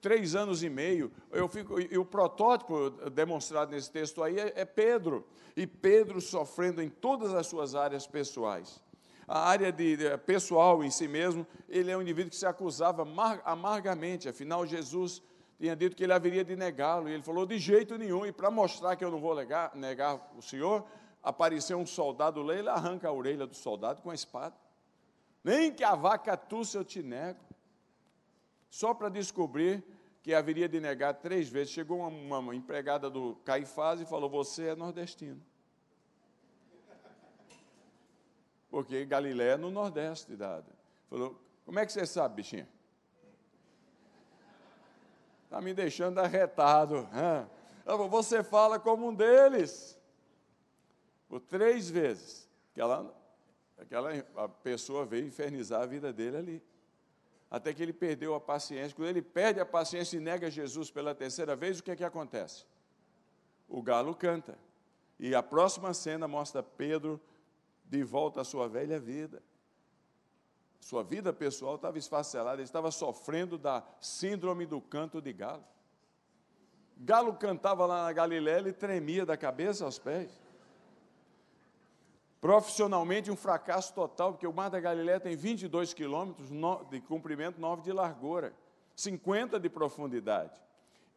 três 0.00 0.34
anos 0.34 0.62
e 0.62 0.68
meio. 0.68 1.12
Eu 1.30 1.48
fico, 1.48 1.80
e 1.80 1.96
o 1.98 2.04
protótipo 2.04 2.90
demonstrado 3.10 3.72
nesse 3.72 3.90
texto 3.90 4.22
aí 4.22 4.38
é, 4.38 4.52
é 4.56 4.64
Pedro, 4.64 5.26
e 5.56 5.66
Pedro 5.66 6.20
sofrendo 6.20 6.82
em 6.82 6.88
todas 6.88 7.34
as 7.34 7.46
suas 7.46 7.74
áreas 7.74 8.06
pessoais. 8.06 8.82
A 9.26 9.48
área 9.48 9.72
de, 9.72 9.96
de, 9.96 10.18
pessoal 10.18 10.84
em 10.84 10.90
si 10.90 11.08
mesmo, 11.08 11.46
ele 11.68 11.90
é 11.90 11.96
um 11.96 12.02
indivíduo 12.02 12.30
que 12.30 12.36
se 12.36 12.46
acusava 12.46 13.06
amargamente, 13.44 14.28
afinal, 14.28 14.64
Jesus 14.66 15.22
tinha 15.58 15.74
dito 15.74 15.96
que 15.96 16.04
ele 16.04 16.12
haveria 16.12 16.44
de 16.44 16.54
negá-lo, 16.54 17.08
e 17.08 17.12
ele 17.12 17.22
falou: 17.22 17.44
de 17.44 17.58
jeito 17.58 17.96
nenhum, 17.96 18.24
e 18.24 18.30
para 18.30 18.50
mostrar 18.50 18.94
que 18.94 19.04
eu 19.04 19.10
não 19.10 19.20
vou 19.20 19.34
negar, 19.34 19.74
negar 19.74 20.32
o 20.36 20.42
Senhor, 20.42 20.84
apareceu 21.22 21.78
um 21.78 21.86
soldado 21.86 22.40
lá, 22.42 22.54
ele 22.54 22.68
arranca 22.68 23.08
a 23.08 23.12
orelha 23.12 23.46
do 23.46 23.54
soldado 23.54 24.00
com 24.00 24.10
a 24.10 24.14
espada. 24.14 24.54
Nem 25.46 25.72
que 25.72 25.84
a 25.84 25.94
vaca 25.94 26.36
tussa 26.36 26.78
eu 26.78 26.84
te 26.84 27.04
nego. 27.04 27.38
Só 28.68 28.92
para 28.92 29.08
descobrir 29.08 29.84
que 30.20 30.34
haveria 30.34 30.68
de 30.68 30.80
negar 30.80 31.14
três 31.14 31.48
vezes. 31.48 31.72
Chegou 31.72 32.00
uma, 32.00 32.38
uma 32.40 32.52
empregada 32.52 33.08
do 33.08 33.36
Caifás 33.44 34.00
e 34.00 34.04
falou: 34.04 34.28
Você 34.28 34.70
é 34.70 34.74
nordestino. 34.74 35.40
Porque 38.68 39.04
Galiléia 39.04 39.52
é 39.52 39.56
no 39.56 39.70
Nordeste 39.70 40.34
dada. 40.34 40.66
Falou: 41.08 41.40
Como 41.64 41.78
é 41.78 41.86
que 41.86 41.92
você 41.92 42.04
sabe, 42.04 42.34
bichinha? 42.34 42.68
Está 45.44 45.60
me 45.60 45.72
deixando 45.72 46.18
arretado. 46.18 47.08
Falou, 47.84 48.08
você 48.08 48.42
fala 48.42 48.80
como 48.80 49.10
um 49.10 49.14
deles. 49.14 49.96
Por 51.28 51.38
três 51.38 51.88
vezes. 51.88 52.50
Que 52.74 52.80
ela 52.80 53.14
Aquela 53.78 54.10
a 54.36 54.48
pessoa 54.48 55.04
veio 55.04 55.26
infernizar 55.26 55.82
a 55.82 55.86
vida 55.86 56.12
dele 56.12 56.36
ali. 56.36 56.62
Até 57.50 57.72
que 57.72 57.82
ele 57.82 57.92
perdeu 57.92 58.34
a 58.34 58.40
paciência. 58.40 58.96
Quando 58.96 59.08
ele 59.08 59.22
perde 59.22 59.60
a 59.60 59.66
paciência 59.66 60.16
e 60.16 60.20
nega 60.20 60.50
Jesus 60.50 60.90
pela 60.90 61.14
terceira 61.14 61.54
vez, 61.54 61.78
o 61.78 61.82
que 61.82 61.90
é 61.90 61.96
que 61.96 62.04
acontece? 62.04 62.64
O 63.68 63.82
galo 63.82 64.14
canta. 64.14 64.58
E 65.18 65.34
a 65.34 65.42
próxima 65.42 65.94
cena 65.94 66.26
mostra 66.26 66.62
Pedro 66.62 67.20
de 67.84 68.02
volta 68.02 68.40
à 68.40 68.44
sua 68.44 68.68
velha 68.68 68.98
vida. 68.98 69.42
Sua 70.80 71.02
vida 71.02 71.32
pessoal 71.32 71.76
estava 71.76 71.98
esfacelada, 71.98 72.56
ele 72.56 72.64
estava 72.64 72.90
sofrendo 72.90 73.58
da 73.58 73.84
síndrome 74.00 74.66
do 74.66 74.80
canto 74.80 75.20
de 75.20 75.32
galo. 75.32 75.64
Galo 76.98 77.34
cantava 77.34 77.84
lá 77.86 78.04
na 78.04 78.12
Galiléia, 78.12 78.58
ele 78.58 78.72
tremia 78.72 79.26
da 79.26 79.36
cabeça 79.36 79.84
aos 79.84 79.98
pés. 79.98 80.30
Profissionalmente, 82.40 83.30
um 83.30 83.36
fracasso 83.36 83.94
total, 83.94 84.32
porque 84.32 84.46
o 84.46 84.52
Mar 84.52 84.68
da 84.68 84.78
Galileia 84.78 85.18
tem 85.18 85.34
22 85.34 85.94
quilômetros 85.94 86.48
de 86.90 87.00
comprimento, 87.00 87.60
9 87.60 87.82
de 87.82 87.92
largura, 87.92 88.52
50 88.94 89.58
de 89.58 89.68
profundidade. 89.68 90.60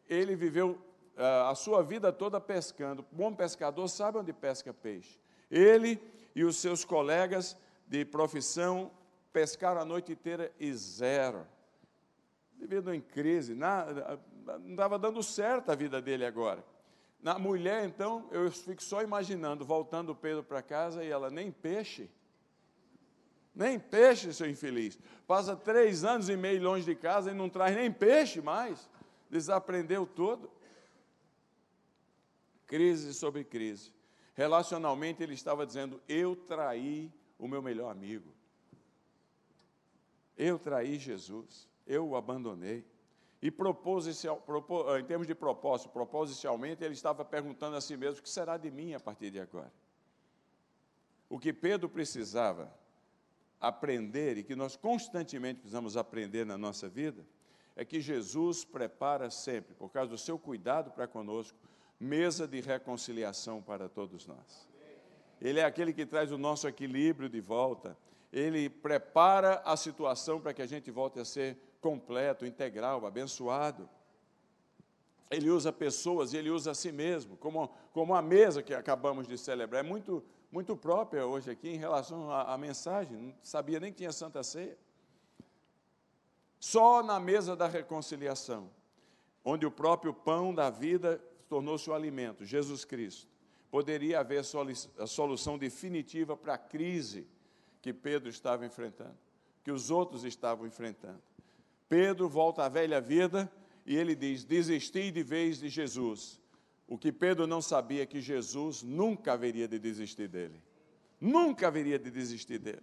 Ele 0.08 0.34
viveu 0.34 0.78
uh, 1.16 1.48
a 1.48 1.54
sua 1.54 1.82
vida 1.82 2.12
toda 2.12 2.40
pescando. 2.40 3.04
Bom 3.12 3.34
pescador 3.34 3.88
sabe 3.88 4.18
onde 4.18 4.32
pesca 4.32 4.72
peixe. 4.72 5.18
Ele 5.50 6.00
e 6.34 6.44
os 6.44 6.56
seus 6.56 6.84
colegas 6.84 7.56
de 7.86 8.04
profissão 8.04 8.90
pescaram 9.32 9.80
a 9.80 9.84
noite 9.84 10.12
inteira 10.12 10.50
e 10.58 10.72
zero. 10.72 11.46
Vivendo 12.58 12.92
em 12.92 13.00
crise, 13.00 13.54
não 13.54 14.70
estava 14.70 14.98
dando 14.98 15.22
certo 15.22 15.70
a 15.70 15.74
vida 15.74 16.00
dele 16.00 16.24
agora. 16.24 16.64
Na 17.22 17.38
mulher, 17.38 17.84
então, 17.84 18.26
eu 18.30 18.50
fico 18.50 18.82
só 18.82 19.02
imaginando, 19.02 19.64
voltando 19.64 20.14
Pedro 20.14 20.42
para 20.42 20.62
casa 20.62 21.04
e 21.04 21.10
ela, 21.10 21.30
nem 21.30 21.50
peixe. 21.50 22.10
Nem 23.54 23.78
peixe, 23.78 24.32
seu 24.32 24.48
infeliz. 24.48 24.98
Passa 25.26 25.54
três 25.54 26.02
anos 26.02 26.28
e 26.28 26.36
meio 26.36 26.62
longe 26.62 26.84
de 26.84 26.94
casa 26.94 27.30
e 27.30 27.34
não 27.34 27.48
traz 27.48 27.76
nem 27.76 27.92
peixe 27.92 28.40
mais. 28.40 28.88
Desaprendeu 29.28 30.06
tudo. 30.06 30.50
Crise 32.66 33.12
sobre 33.12 33.44
crise. 33.44 33.92
Relacionalmente, 34.34 35.22
ele 35.22 35.34
estava 35.34 35.66
dizendo: 35.66 36.00
Eu 36.08 36.34
traí 36.34 37.12
o 37.38 37.46
meu 37.46 37.60
melhor 37.60 37.90
amigo. 37.90 38.32
Eu 40.38 40.58
traí 40.58 40.98
Jesus. 40.98 41.68
Eu 41.86 42.08
o 42.08 42.16
abandonei. 42.16 42.84
E 43.42 43.50
proposicional, 43.50 44.42
em 44.98 45.04
termos 45.04 45.26
de 45.26 45.34
propósito, 45.34 45.90
proposicionalmente, 45.90 46.84
ele 46.84 46.94
estava 46.94 47.24
perguntando 47.24 47.76
a 47.76 47.80
si 47.80 47.96
mesmo: 47.96 48.20
o 48.20 48.22
que 48.22 48.28
será 48.28 48.56
de 48.56 48.70
mim 48.70 48.92
a 48.92 49.00
partir 49.00 49.30
de 49.30 49.40
agora? 49.40 49.72
O 51.28 51.38
que 51.38 51.52
Pedro 51.52 51.88
precisava 51.88 52.72
aprender 53.60 54.36
e 54.38 54.42
que 54.42 54.56
nós 54.56 54.76
constantemente 54.76 55.60
precisamos 55.60 55.96
aprender 55.96 56.44
na 56.44 56.58
nossa 56.58 56.88
vida 56.88 57.24
é 57.76 57.84
que 57.84 58.00
Jesus 58.00 58.64
prepara 58.64 59.30
sempre, 59.30 59.74
por 59.74 59.90
causa 59.90 60.10
do 60.10 60.18
seu 60.18 60.38
cuidado 60.38 60.90
para 60.90 61.06
conosco, 61.06 61.56
mesa 61.98 62.46
de 62.48 62.60
reconciliação 62.60 63.62
para 63.62 63.88
todos 63.88 64.26
nós. 64.26 64.68
Ele 65.40 65.60
é 65.60 65.64
aquele 65.64 65.92
que 65.92 66.04
traz 66.04 66.32
o 66.32 66.36
nosso 66.36 66.68
equilíbrio 66.68 67.28
de 67.28 67.40
volta, 67.40 67.96
ele 68.32 68.68
prepara 68.68 69.62
a 69.64 69.76
situação 69.76 70.40
para 70.40 70.52
que 70.52 70.62
a 70.62 70.66
gente 70.66 70.90
volte 70.90 71.18
a 71.18 71.24
ser 71.24 71.58
completo, 71.80 72.46
integral, 72.46 73.06
abençoado. 73.06 73.88
Ele 75.30 75.48
usa 75.48 75.72
pessoas 75.72 76.32
e 76.32 76.36
ele 76.36 76.50
usa 76.50 76.72
a 76.72 76.74
si 76.74 76.90
mesmo, 76.90 77.36
como, 77.36 77.68
como 77.92 78.14
a 78.14 78.22
mesa 78.22 78.62
que 78.62 78.74
acabamos 78.74 79.26
de 79.26 79.38
celebrar. 79.38 79.84
É 79.84 79.88
muito, 79.88 80.24
muito 80.50 80.76
própria 80.76 81.24
hoje 81.24 81.50
aqui 81.50 81.68
em 81.68 81.76
relação 81.76 82.30
à, 82.30 82.52
à 82.52 82.58
mensagem, 82.58 83.16
não 83.16 83.34
sabia 83.42 83.78
nem 83.78 83.92
que 83.92 83.98
tinha 83.98 84.12
Santa 84.12 84.42
Ceia. 84.42 84.76
Só 86.58 87.02
na 87.02 87.18
mesa 87.18 87.56
da 87.56 87.66
reconciliação, 87.66 88.70
onde 89.44 89.64
o 89.64 89.70
próprio 89.70 90.12
pão 90.12 90.54
da 90.54 90.68
vida 90.68 91.20
tornou-se 91.48 91.88
o 91.88 91.94
alimento, 91.94 92.44
Jesus 92.44 92.84
Cristo, 92.84 93.26
poderia 93.70 94.20
haver 94.20 94.42
a 94.98 95.06
solução 95.06 95.56
definitiva 95.56 96.36
para 96.36 96.54
a 96.54 96.58
crise 96.58 97.26
que 97.80 97.92
Pedro 97.92 98.28
estava 98.28 98.66
enfrentando, 98.66 99.16
que 99.62 99.70
os 99.70 99.90
outros 99.90 100.24
estavam 100.24 100.66
enfrentando. 100.66 101.22
Pedro 101.90 102.28
volta 102.28 102.62
à 102.62 102.68
velha 102.68 103.00
vida 103.00 103.50
e 103.84 103.96
ele 103.96 104.14
diz: 104.14 104.44
Desisti 104.44 105.10
de 105.10 105.24
vez 105.24 105.58
de 105.58 105.68
Jesus. 105.68 106.40
O 106.86 106.96
que 106.96 107.10
Pedro 107.10 107.48
não 107.48 107.60
sabia 107.60 108.04
é 108.04 108.06
que 108.06 108.20
Jesus 108.20 108.84
nunca 108.84 109.32
haveria 109.32 109.66
de 109.66 109.76
desistir 109.76 110.28
dele. 110.28 110.62
Nunca 111.20 111.66
haveria 111.66 111.98
de 111.98 112.08
desistir 112.08 112.58
dele. 112.58 112.82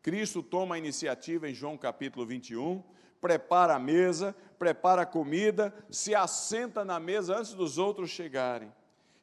Cristo 0.00 0.40
toma 0.40 0.76
a 0.76 0.78
iniciativa 0.78 1.50
em 1.50 1.54
João 1.54 1.76
capítulo 1.76 2.24
21, 2.24 2.80
prepara 3.20 3.74
a 3.74 3.78
mesa, 3.78 4.34
prepara 4.56 5.02
a 5.02 5.06
comida, 5.06 5.74
se 5.90 6.14
assenta 6.14 6.84
na 6.84 7.00
mesa 7.00 7.36
antes 7.36 7.54
dos 7.54 7.76
outros 7.76 8.08
chegarem. 8.08 8.72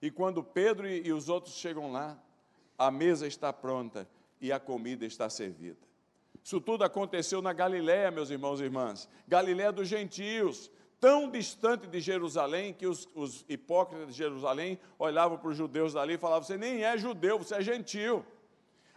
E 0.01 0.11
quando 0.11 0.43
Pedro 0.43 0.89
e 0.89 1.11
os 1.13 1.29
outros 1.29 1.55
chegam 1.55 1.89
lá, 1.89 2.21
a 2.77 2.91
mesa 2.91 3.25
está 3.25 3.53
pronta 3.53 4.07
e 4.41 4.51
a 4.51 4.59
comida 4.59 5.05
está 5.05 5.29
servida. 5.29 5.85
Isso 6.45 6.61
tudo 6.61 6.83
aconteceu 6.83 7.41
na 7.41 7.51
Galiléia, 7.51 8.11
meus 8.11 8.29
irmãos 8.29 8.61
e 8.61 8.65
irmãs. 8.65 9.09
Galiléia 9.27 9.71
dos 9.71 9.87
gentios, 9.87 10.69
tão 10.99 11.27
distante 11.27 11.87
de 11.87 11.99
Jerusalém 11.99 12.71
que 12.71 12.85
os, 12.85 13.09
os 13.15 13.43
hipócritas 13.49 14.09
de 14.09 14.13
Jerusalém 14.13 14.77
olhavam 14.99 15.39
para 15.39 15.49
os 15.49 15.57
judeus 15.57 15.93
dali 15.93 16.13
e 16.13 16.17
falavam: 16.19 16.43
Você 16.43 16.55
nem 16.55 16.83
é 16.83 16.95
judeu, 16.99 17.39
você 17.39 17.55
é 17.55 17.61
gentil. 17.61 18.23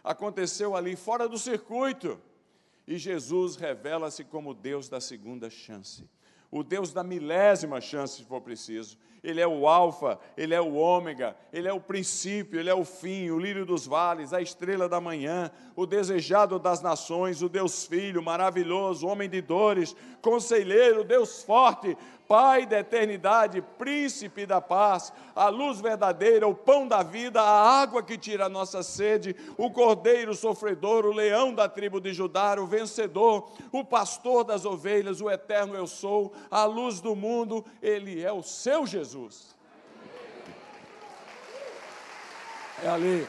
Aconteceu 0.03 0.75
ali 0.75 0.95
fora 0.95 1.27
do 1.27 1.39
circuito. 1.39 2.21
E 2.87 2.99
Jesus 2.99 3.55
revela-se 3.55 4.23
como 4.23 4.53
Deus 4.53 4.87
da 4.87 5.01
segunda 5.01 5.49
chance. 5.49 6.07
O 6.51 6.63
Deus 6.63 6.91
da 6.91 7.03
milésima 7.03 7.79
chance, 7.79 8.17
se 8.17 8.23
for 8.23 8.41
preciso. 8.41 8.97
Ele 9.23 9.41
é 9.41 9.47
o 9.47 9.67
Alfa, 9.67 10.19
Ele 10.37 10.53
é 10.53 10.61
o 10.61 10.75
Ômega, 10.75 11.35
Ele 11.51 11.67
é 11.67 11.73
o 11.73 11.79
princípio, 11.79 12.59
Ele 12.59 12.69
é 12.69 12.73
o 12.73 12.85
fim, 12.85 13.29
o 13.29 13.37
lírio 13.37 13.65
dos 13.65 13.85
vales, 13.85 14.33
a 14.33 14.41
estrela 14.41 14.87
da 14.87 15.01
manhã, 15.01 15.51
o 15.75 15.85
desejado 15.85 16.57
das 16.57 16.81
nações, 16.81 17.41
o 17.41 17.49
Deus 17.49 17.85
Filho, 17.85 18.23
maravilhoso, 18.23 19.07
homem 19.07 19.29
de 19.29 19.41
dores, 19.41 19.95
conselheiro, 20.21 21.03
Deus 21.03 21.43
forte, 21.43 21.97
Pai 22.29 22.67
da 22.67 22.81
eternidade, 22.81 23.59
príncipe 23.59 24.45
da 24.45 24.61
paz, 24.61 25.11
a 25.35 25.49
luz 25.49 25.81
verdadeira, 25.81 26.47
o 26.47 26.53
pão 26.53 26.87
da 26.87 27.01
vida, 27.01 27.41
a 27.41 27.81
água 27.81 28.03
que 28.03 28.19
tira 28.19 28.45
a 28.45 28.49
nossa 28.49 28.83
sede, 28.83 29.35
o 29.57 29.71
cordeiro 29.71 30.35
sofredor, 30.35 31.07
o 31.07 31.11
leão 31.11 31.51
da 31.51 31.67
tribo 31.67 31.99
de 31.99 32.13
Judá, 32.13 32.55
o 32.59 32.67
vencedor, 32.67 33.51
o 33.71 33.83
pastor 33.83 34.43
das 34.43 34.63
ovelhas, 34.63 35.21
o 35.21 35.31
eterno 35.31 35.73
eu 35.73 35.87
sou, 35.87 36.31
a 36.51 36.65
luz 36.65 37.01
do 37.01 37.15
mundo, 37.15 37.65
ele 37.81 38.23
é 38.23 38.31
o 38.31 38.43
seu 38.43 38.85
Jesus. 38.85 39.55
É 42.83 42.89
ali. 42.89 43.27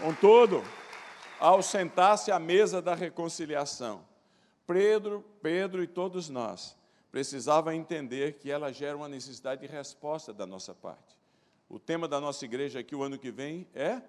Contudo, 0.00 0.64
ao 1.38 1.62
sentar-se 1.62 2.32
à 2.32 2.38
mesa 2.38 2.80
da 2.80 2.94
reconciliação, 2.94 4.08
Pedro, 4.72 5.24
Pedro 5.42 5.82
e 5.82 5.86
todos 5.88 6.28
nós 6.28 6.78
precisava 7.10 7.74
entender 7.74 8.34
que 8.34 8.48
ela 8.48 8.72
gera 8.72 8.96
uma 8.96 9.08
necessidade 9.08 9.62
de 9.62 9.66
resposta 9.66 10.32
da 10.32 10.46
nossa 10.46 10.72
parte. 10.72 11.18
O 11.68 11.76
tema 11.76 12.06
da 12.06 12.20
nossa 12.20 12.44
igreja 12.44 12.78
aqui 12.78 12.94
o 12.94 13.02
ano 13.02 13.18
que 13.18 13.32
vem 13.32 13.66
é 13.74 14.00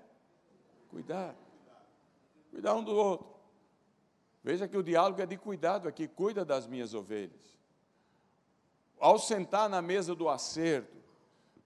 cuidar. 0.87 1.35
Cuidar 2.51 2.75
um 2.75 2.83
do 2.83 2.95
outro. 2.95 3.27
Veja 4.43 4.67
que 4.67 4.77
o 4.77 4.83
diálogo 4.83 5.19
é 5.19 5.25
de 5.25 5.35
cuidado 5.35 5.87
aqui, 5.87 6.07
cuida 6.07 6.45
das 6.45 6.67
minhas 6.67 6.93
ovelhas. 6.93 7.57
Ao 8.99 9.17
sentar 9.17 9.67
na 9.67 9.81
mesa 9.81 10.13
do 10.13 10.29
acerto, 10.29 10.95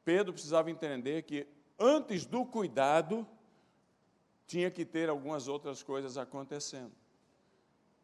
Pedro 0.05 0.31
precisava 0.31 0.71
entender 0.71 1.23
que 1.23 1.45
antes 1.77 2.25
do 2.25 2.45
cuidado, 2.45 3.27
tinha 4.47 4.71
que 4.71 4.86
ter 4.86 5.10
algumas 5.10 5.49
outras 5.49 5.84
coisas 5.84 6.17
acontecendo. 6.17 6.93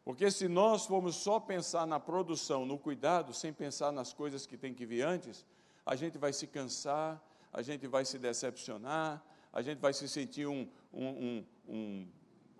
Porque 0.04 0.30
se 0.30 0.48
nós 0.48 0.86
formos 0.86 1.16
só 1.16 1.38
pensar 1.38 1.86
na 1.86 2.00
produção, 2.00 2.66
no 2.66 2.78
cuidado, 2.78 3.32
sem 3.32 3.52
pensar 3.52 3.92
nas 3.92 4.12
coisas 4.12 4.46
que 4.46 4.56
tem 4.56 4.74
que 4.74 4.84
vir 4.84 5.02
antes, 5.02 5.46
a 5.86 5.94
gente 5.94 6.18
vai 6.18 6.32
se 6.32 6.46
cansar, 6.46 7.22
a 7.52 7.62
gente 7.62 7.86
vai 7.86 8.04
se 8.04 8.18
decepcionar, 8.18 9.22
a 9.52 9.62
gente 9.62 9.78
vai 9.78 9.92
se 9.92 10.08
sentir 10.08 10.46
um, 10.46 10.68
um, 10.92 11.44
um, 11.68 12.08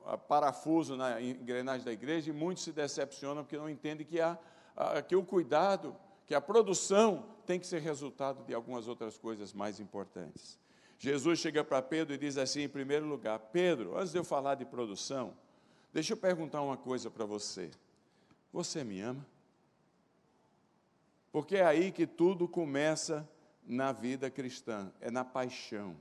um 0.07 0.19
parafuso 0.29 0.97
na 0.97 1.21
engrenagem 1.21 1.85
da 1.85 1.93
igreja 1.93 2.31
e 2.31 2.33
muitos 2.33 2.63
se 2.63 2.73
decepcionam 2.73 3.43
porque 3.43 3.57
não 3.57 3.69
entendem 3.69 4.07
que, 4.07 4.21
há, 4.21 4.39
que 5.09 5.17
o 5.17 5.25
cuidado, 5.25 5.97
que 6.27 6.35
a 6.35 6.41
produção 6.41 7.27
tem 7.47 7.59
que 7.59 7.67
ser 7.67 7.81
resultado 7.81 8.45
de 8.45 8.55
algumas 8.55 8.87
outras 8.87 9.19
coisas 9.19 9.53
mais 9.53 9.81
importantes. 9.81 10.61
Jesus 10.99 11.41
chega 11.41 11.65
para 11.65 11.83
Pedro 11.83 12.15
e 12.15 12.19
diz 12.19 12.39
assim, 12.39 12.63
em 12.63 12.69
primeiro 12.69 13.07
lugar: 13.07 13.39
Pedro, 13.39 13.99
antes 13.99 14.13
de 14.13 14.19
eu 14.19 14.25
falar 14.25 14.55
de 14.55 14.65
produção, 14.65 15.35
Deixa 15.93 16.15
eu 16.15 16.17
perguntar 16.17 16.63
uma 16.63 16.77
coisa 16.77 17.11
para 17.11 17.25
você. 17.25 17.71
Você 18.53 18.83
me 18.83 19.01
ama? 19.01 19.27
Porque 21.31 21.57
é 21.57 21.65
aí 21.65 21.93
que 21.93 22.07
tudo 22.07 22.49
começa 22.49 23.29
na 23.67 23.93
vida 23.93 24.31
cristã, 24.31 24.93
é 25.01 25.11
na 25.11 25.25
paixão. 25.25 25.97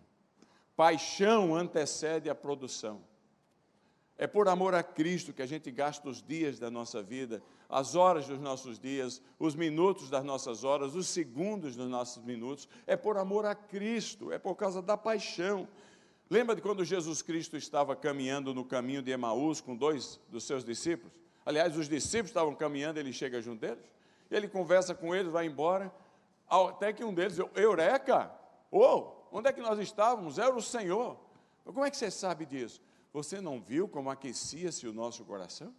Paixão 0.76 1.56
antecede 1.56 2.30
a 2.30 2.36
produção. 2.36 3.02
É 4.18 4.28
por 4.28 4.48
amor 4.48 4.76
a 4.76 4.84
Cristo 4.84 5.34
que 5.34 5.42
a 5.42 5.48
gente 5.48 5.72
gasta 5.72 6.08
os 6.08 6.22
dias 6.22 6.60
da 6.60 6.70
nossa 6.70 7.02
vida, 7.02 7.42
as 7.68 7.96
horas 7.96 8.28
dos 8.28 8.40
nossos 8.40 8.78
dias, 8.78 9.22
os 9.40 9.56
minutos 9.56 10.10
das 10.10 10.24
nossas 10.24 10.64
horas, 10.64 10.94
os 10.94 11.08
segundos 11.08 11.76
dos 11.76 11.90
nossos 11.90 12.24
minutos. 12.24 12.68
É 12.86 12.96
por 12.96 13.18
amor 13.18 13.46
a 13.46 13.56
Cristo, 13.56 14.32
é 14.32 14.38
por 14.38 14.56
causa 14.56 14.82
da 14.82 14.96
paixão. 14.96 15.68
Lembra 16.32 16.56
de 16.56 16.62
quando 16.62 16.86
Jesus 16.86 17.22
Cristo 17.22 17.58
estava 17.58 17.94
caminhando 17.94 18.54
no 18.54 18.64
caminho 18.64 19.02
de 19.02 19.12
Emaús 19.12 19.60
com 19.60 19.76
dois 19.76 20.18
dos 20.30 20.46
seus 20.46 20.64
discípulos? 20.64 21.12
Aliás, 21.46 21.76
os 21.76 21.90
discípulos 21.90 22.30
estavam 22.30 22.56
caminhando, 22.56 22.98
ele 23.02 23.12
chega 23.12 23.42
junto 23.42 23.60
deles, 23.60 23.84
ele 24.32 24.48
conversa 24.48 24.96
com 24.96 25.14
eles, 25.14 25.30
vai 25.30 25.46
embora, 25.46 25.94
até 26.48 26.94
que 26.94 27.04
um 27.04 27.14
deles, 27.14 27.38
Eureka! 27.54 28.34
Oh, 28.72 29.12
onde 29.30 29.50
é 29.50 29.52
que 29.52 29.60
nós 29.60 29.78
estávamos? 29.78 30.40
Era 30.40 30.56
o 30.56 30.62
Senhor. 30.62 31.20
Como 31.66 31.84
é 31.84 31.92
que 31.92 31.98
você 31.98 32.10
sabe 32.10 32.46
disso? 32.46 32.82
Você 33.12 33.42
não 33.42 33.60
viu 33.60 33.86
como 33.86 34.10
aquecia-se 34.10 34.88
o 34.88 34.94
nosso 34.94 35.26
coração? 35.26 35.76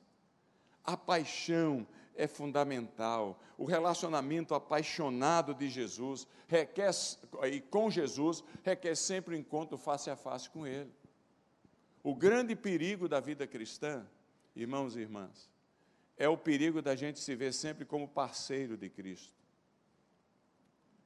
A 0.84 0.98
paixão 0.98 1.86
é 2.14 2.26
fundamental. 2.26 3.40
O 3.56 3.64
relacionamento 3.64 4.54
apaixonado 4.54 5.54
de 5.54 5.68
Jesus 5.68 6.26
requer, 6.46 6.90
e 7.50 7.60
com 7.60 7.90
Jesus 7.90 8.42
requer 8.62 8.94
sempre 8.96 9.34
um 9.34 9.38
encontro 9.38 9.76
face 9.78 10.10
a 10.10 10.16
face 10.16 10.48
com 10.50 10.66
Ele. 10.66 10.92
O 12.02 12.14
grande 12.14 12.56
perigo 12.56 13.08
da 13.08 13.20
vida 13.20 13.46
cristã, 13.46 14.04
irmãos 14.54 14.96
e 14.96 15.00
irmãs, 15.00 15.50
é 16.16 16.28
o 16.28 16.36
perigo 16.36 16.82
da 16.82 16.94
gente 16.94 17.18
se 17.18 17.34
ver 17.34 17.52
sempre 17.52 17.84
como 17.84 18.08
parceiro 18.08 18.76
de 18.76 18.90
Cristo. 18.90 19.34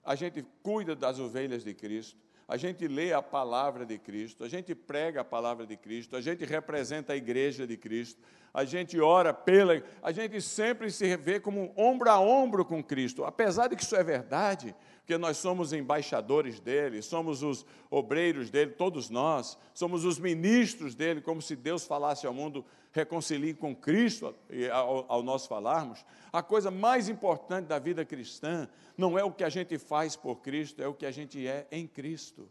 A 0.02 0.14
gente 0.14 0.44
cuida 0.62 0.94
das 0.94 1.18
ovelhas 1.18 1.64
de 1.64 1.74
Cristo, 1.74 2.18
a 2.48 2.56
gente 2.56 2.86
lê 2.86 3.12
a 3.12 3.20
palavra 3.20 3.84
de 3.84 3.98
Cristo, 3.98 4.44
a 4.44 4.48
gente 4.48 4.74
prega 4.74 5.22
a 5.22 5.24
palavra 5.24 5.66
de 5.66 5.76
Cristo, 5.76 6.14
a 6.16 6.20
gente 6.20 6.44
representa 6.44 7.12
a 7.12 7.16
igreja 7.16 7.66
de 7.66 7.76
Cristo, 7.76 8.20
a 8.54 8.64
gente 8.64 8.98
ora 9.00 9.34
pela, 9.34 9.82
a 10.02 10.12
gente 10.12 10.40
sempre 10.40 10.90
se 10.90 11.16
vê 11.16 11.40
como 11.40 11.72
ombro 11.76 12.08
a 12.08 12.20
ombro 12.20 12.64
com 12.64 12.82
Cristo. 12.82 13.24
Apesar 13.24 13.68
de 13.68 13.76
que 13.76 13.82
isso 13.82 13.96
é 13.96 14.04
verdade, 14.04 14.74
porque 15.00 15.18
nós 15.18 15.36
somos 15.36 15.72
embaixadores 15.72 16.60
dele, 16.60 17.02
somos 17.02 17.42
os 17.42 17.66
obreiros 17.90 18.48
dele, 18.48 18.72
todos 18.72 19.10
nós, 19.10 19.58
somos 19.74 20.04
os 20.04 20.18
ministros 20.18 20.94
dele, 20.94 21.20
como 21.20 21.42
se 21.42 21.56
Deus 21.56 21.84
falasse 21.84 22.26
ao 22.26 22.34
mundo, 22.34 22.64
reconcilie 22.96 23.52
com 23.52 23.76
Cristo 23.76 24.34
ao, 24.72 25.22
nós 25.22 25.46
falarmos. 25.46 26.04
A 26.32 26.42
coisa 26.42 26.70
mais 26.70 27.08
importante 27.08 27.66
da 27.66 27.78
vida 27.78 28.04
cristã 28.04 28.68
não 28.96 29.18
é 29.18 29.22
o 29.22 29.30
que 29.30 29.44
a 29.44 29.48
gente 29.48 29.78
faz 29.78 30.16
por 30.16 30.36
Cristo, 30.36 30.82
é 30.82 30.88
o 30.88 30.94
que 30.94 31.04
a 31.04 31.10
gente 31.10 31.46
é 31.46 31.66
em 31.70 31.86
Cristo. 31.86 32.48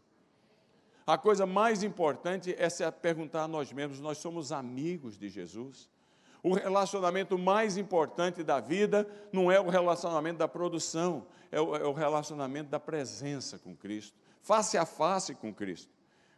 A 1.06 1.18
coisa 1.18 1.46
mais 1.46 1.82
importante 1.82 2.54
é 2.58 2.68
se 2.68 2.88
perguntar 2.92 3.42
a 3.42 3.48
nós 3.48 3.72
mesmos: 3.72 4.00
nós 4.00 4.18
somos 4.18 4.52
amigos 4.52 5.18
de 5.18 5.28
Jesus? 5.28 5.90
O 6.42 6.54
relacionamento 6.54 7.36
mais 7.36 7.76
importante 7.76 8.44
da 8.44 8.60
vida 8.60 9.08
não 9.32 9.50
é 9.50 9.60
o 9.60 9.68
relacionamento 9.68 10.38
da 10.38 10.46
produção, 10.46 11.26
é 11.50 11.60
o, 11.60 11.74
é 11.74 11.84
o 11.84 11.92
relacionamento 11.92 12.70
da 12.70 12.78
presença 12.78 13.58
com 13.58 13.74
Cristo, 13.74 14.16
face 14.40 14.78
a 14.78 14.86
face 14.86 15.34
com 15.34 15.52
Cristo. 15.52 15.92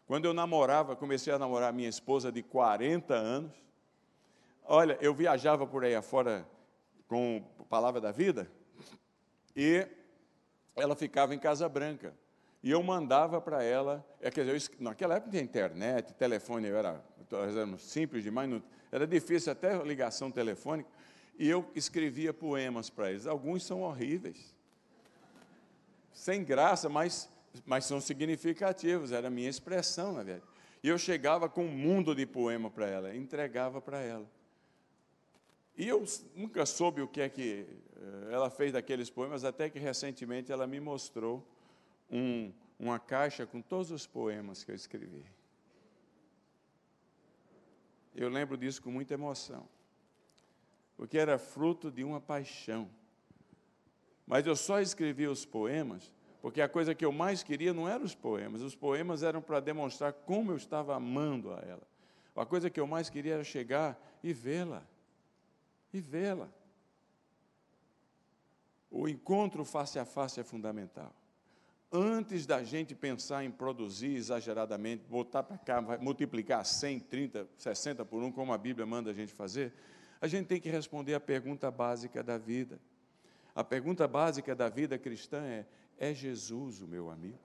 Quando 0.07 0.25
eu 0.25 0.33
namorava, 0.33 0.97
comecei 0.97 1.31
a 1.31 1.39
namorar 1.39 1.71
minha 1.75 1.89
esposa 1.89 2.33
de 2.33 2.43
40 2.43 3.13
anos, 3.13 3.68
olha, 4.69 4.99
eu 5.01 5.15
viajava 5.15 5.67
por 5.67 5.85
aí 5.85 5.95
afora 5.95 6.47
com 7.09 7.43
Palavra 7.69 8.01
da 8.01 8.13
Vida, 8.13 8.49
e 9.57 9.87
ela 10.77 10.95
ficava 10.95 11.35
em 11.35 11.39
Casa 11.39 11.69
Branca. 11.69 12.15
E 12.63 12.71
eu 12.71 12.83
mandava 12.83 13.41
para 13.41 13.63
ela, 13.63 14.05
é, 14.21 14.31
quer 14.31 14.45
dizer, 14.45 14.75
eu, 14.79 14.85
naquela 14.85 15.17
época 15.17 15.31
tinha 15.31 15.43
internet, 15.43 16.13
telefone, 16.15 16.69
eu 16.69 16.77
era, 16.77 17.03
simples 17.79 18.23
demais, 18.23 18.49
não, 18.49 18.63
era 18.93 19.07
difícil 19.07 19.53
até 19.53 19.77
ligação 19.83 20.31
telefônica, 20.31 20.89
e 21.39 21.49
eu 21.49 21.69
escrevia 21.75 22.35
poemas 22.35 22.91
para 22.91 23.11
eles. 23.11 23.27
Alguns 23.27 23.65
são 23.65 23.83
horríveis, 23.83 24.55
sem 26.13 26.45
graça, 26.45 26.89
mas, 26.89 27.29
mas 27.65 27.85
são 27.85 28.01
significativos, 28.01 29.13
era 29.13 29.29
a 29.29 29.31
minha 29.31 29.49
expressão, 29.49 30.13
na 30.13 30.23
verdade. 30.23 30.47
E 30.83 30.89
eu 30.89 30.99
chegava 30.99 31.49
com 31.49 31.65
um 31.65 31.71
mundo 31.71 32.15
de 32.15 32.27
poema 32.27 32.71
para 32.71 32.87
ela, 32.87 33.17
entregava 33.17 33.81
para 33.81 34.01
ela. 34.01 34.27
E 35.79 35.87
eu 35.87 36.05
nunca 36.35 36.67
soube 36.67 37.01
o 37.01 37.07
que 37.07 37.21
é 37.21 37.29
que 37.29 37.65
eh, 37.97 38.33
ela 38.33 38.51
fez 38.51 38.73
daqueles 38.73 39.09
poemas, 39.09 39.45
até 39.45 39.71
que 39.71 39.79
recentemente 39.79 40.51
ela 40.51 40.67
me 40.67 40.81
mostrou 40.81 41.47
um, 42.11 42.53
uma 42.81 42.99
caixa 42.99 43.47
com 43.47 43.63
todos 43.63 43.93
os 43.93 44.05
poemas 44.05 44.65
que 44.65 44.73
eu 44.73 44.75
escrevi. 44.75 45.25
Eu 48.13 48.29
lembro 48.29 48.57
disso 48.57 48.83
com 48.83 48.91
muita 48.91 49.15
emoção, 49.15 49.69
porque 50.97 51.17
era 51.17 51.39
fruto 51.39 51.93
de 51.93 52.03
uma 52.03 52.21
paixão. 52.21 52.91
Mas 54.27 54.45
eu 54.49 54.57
só 54.57 54.81
escrevi 54.81 55.29
os 55.29 55.45
poemas 55.45 56.13
porque 56.43 56.61
a 56.61 56.69
coisa 56.69 56.93
que 56.93 57.05
eu 57.05 57.13
mais 57.13 57.45
queria 57.45 57.73
não 57.73 57.89
eram 57.89 58.05
os 58.05 58.17
poemas, 58.17 58.63
os 58.63 58.75
poemas 58.75 59.23
eram 59.23 59.41
para 59.41 59.61
demonstrar 59.61 60.13
como 60.13 60.51
eu 60.51 60.57
estava 60.57 60.97
amando 60.97 61.53
a 61.53 61.61
ela. 61.61 61.87
A 62.35 62.45
coisa 62.45 62.69
que 62.69 62.81
eu 62.81 62.87
mais 62.87 63.09
queria 63.09 63.35
era 63.35 63.45
chegar 63.45 63.97
e 64.25 64.33
vê-la 64.33 64.85
e 65.93 66.01
vê-la. 66.01 66.49
O 68.91 69.09
encontro 69.09 69.65
face 69.65 69.99
a 69.99 70.05
face 70.05 70.41
é 70.41 70.45
fundamental. 70.45 71.15
Antes 71.91 72.45
da 72.47 72.63
gente 72.63 72.95
pensar 72.95 73.45
em 73.45 73.51
produzir 73.51 74.15
exageradamente, 74.15 75.05
botar 75.09 75.43
para 75.43 75.57
cá, 75.57 75.81
multiplicar 76.01 76.65
100, 76.65 77.01
30, 77.01 77.49
60 77.57 78.05
por 78.05 78.23
um, 78.23 78.31
como 78.31 78.53
a 78.53 78.59
Bíblia 78.59 78.85
manda 78.85 79.11
a 79.11 79.15
gente 79.15 79.33
fazer, 79.33 79.73
a 80.21 80.27
gente 80.27 80.47
tem 80.47 80.61
que 80.61 80.69
responder 80.69 81.15
a 81.15 81.21
pergunta 81.21 81.71
básica 81.71 82.23
da 82.23 82.37
vida. 82.37 82.79
A 83.55 83.65
pergunta 83.65 84.07
básica 84.07 84.55
da 84.55 84.69
vida 84.69 84.99
cristã 84.99 85.43
é: 85.45 85.67
é 85.99 86.13
Jesus 86.13 86.83
o 86.83 86.87
meu 86.87 87.11
amigo? 87.11 87.39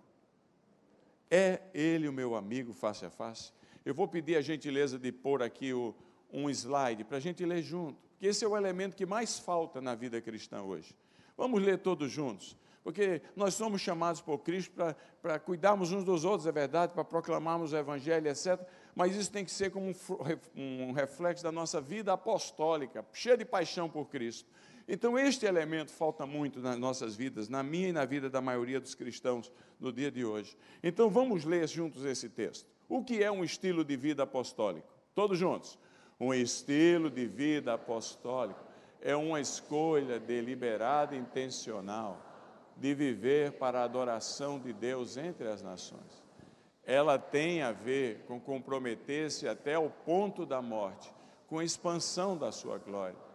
É 1.30 1.62
Ele 1.74 2.08
o 2.08 2.14
meu 2.14 2.36
amigo 2.36 2.74
face 2.74 3.06
a 3.06 3.10
face? 3.10 3.52
Eu 3.86 3.94
vou 3.94 4.08
pedir 4.08 4.36
a 4.36 4.42
gentileza 4.42 5.00
de 5.00 5.12
pôr 5.12 5.42
aqui 5.42 5.74
o, 5.74 5.96
um 6.32 6.50
slide 6.50 7.04
para 7.04 7.18
a 7.18 7.20
gente 7.20 7.46
ler 7.46 7.62
junto, 7.62 7.98
porque 8.24 8.30
esse 8.30 8.46
é 8.46 8.48
o 8.48 8.56
elemento 8.56 8.96
que 8.96 9.06
mais 9.06 9.38
falta 9.38 9.82
na 9.82 9.96
vida 9.96 10.22
cristã 10.22 10.62
hoje. 10.62 10.96
Vamos 11.36 11.62
ler 11.62 11.80
todos 11.80 12.10
juntos, 12.10 12.58
porque 12.82 13.22
nós 13.36 13.54
somos 13.54 13.82
chamados 13.82 14.22
por 14.22 14.38
Cristo 14.38 14.74
para 15.22 15.38
cuidarmos 15.38 15.92
uns 15.92 16.06
dos 16.06 16.24
outros, 16.24 16.48
é 16.48 16.52
verdade, 16.54 16.94
para 16.94 17.04
proclamarmos 17.04 17.74
o 17.74 17.76
Evangelho, 17.76 18.30
etc. 18.30 18.66
Mas 18.96 19.14
isso 19.14 19.30
tem 19.30 19.44
que 19.44 19.52
ser 19.52 19.72
como 19.72 19.88
um, 20.56 20.90
um 20.90 20.92
reflexo 20.94 21.44
da 21.44 21.52
nossa 21.52 21.82
vida 21.82 22.14
apostólica, 22.14 23.06
cheia 23.12 23.36
de 23.36 23.44
paixão 23.44 23.90
por 23.90 24.06
Cristo. 24.06 24.50
Então, 24.88 25.20
este 25.20 25.46
elemento 25.46 25.92
falta 25.92 26.26
muito 26.26 26.62
nas 26.62 26.78
nossas 26.78 27.18
vidas, 27.18 27.50
na 27.50 27.62
minha 27.62 27.90
e 27.90 27.92
na 27.92 28.06
vida 28.06 28.30
da 28.30 28.40
maioria 28.40 28.80
dos 28.80 28.96
cristãos 28.96 29.52
no 29.78 29.92
dia 29.92 30.10
de 30.10 30.24
hoje. 30.24 30.58
Então, 30.82 31.10
vamos 31.10 31.44
ler 31.44 31.68
juntos 31.68 32.06
esse 32.06 32.30
texto. 32.30 32.72
O 32.88 33.04
que 33.04 33.22
é 33.22 33.30
um 33.30 33.44
estilo 33.44 33.84
de 33.84 33.98
vida 33.98 34.24
apostólico? 34.24 34.88
Todos 35.14 35.38
juntos. 35.38 35.78
Um 36.20 36.34
estilo 36.34 37.10
de 37.10 37.26
vida 37.26 37.74
apostólico 37.74 38.60
é 39.02 39.16
uma 39.16 39.42
escolha 39.42 40.20
deliberada 40.20 41.16
e 41.16 41.20
intencional 41.20 42.22
de 42.78 42.94
viver 42.94 43.54
para 43.54 43.82
a 43.82 43.84
adoração 43.84 44.60
de 44.60 44.74
Deus 44.74 45.18
entre 45.18 45.48
as 45.48 45.62
nações. 45.62 46.24
Ela 46.86 47.18
tem 47.18 47.62
a 47.62 47.72
ver 47.72 48.24
com 48.28 48.40
comprometer-se 48.40 49.48
até 49.48 49.78
o 49.78 49.90
ponto 49.90 50.46
da 50.46 50.62
morte, 50.62 51.14
com 51.48 51.60
a 51.60 51.64
expansão 51.64 52.38
da 52.38 52.52
sua 52.52 52.78
glória 52.78 53.34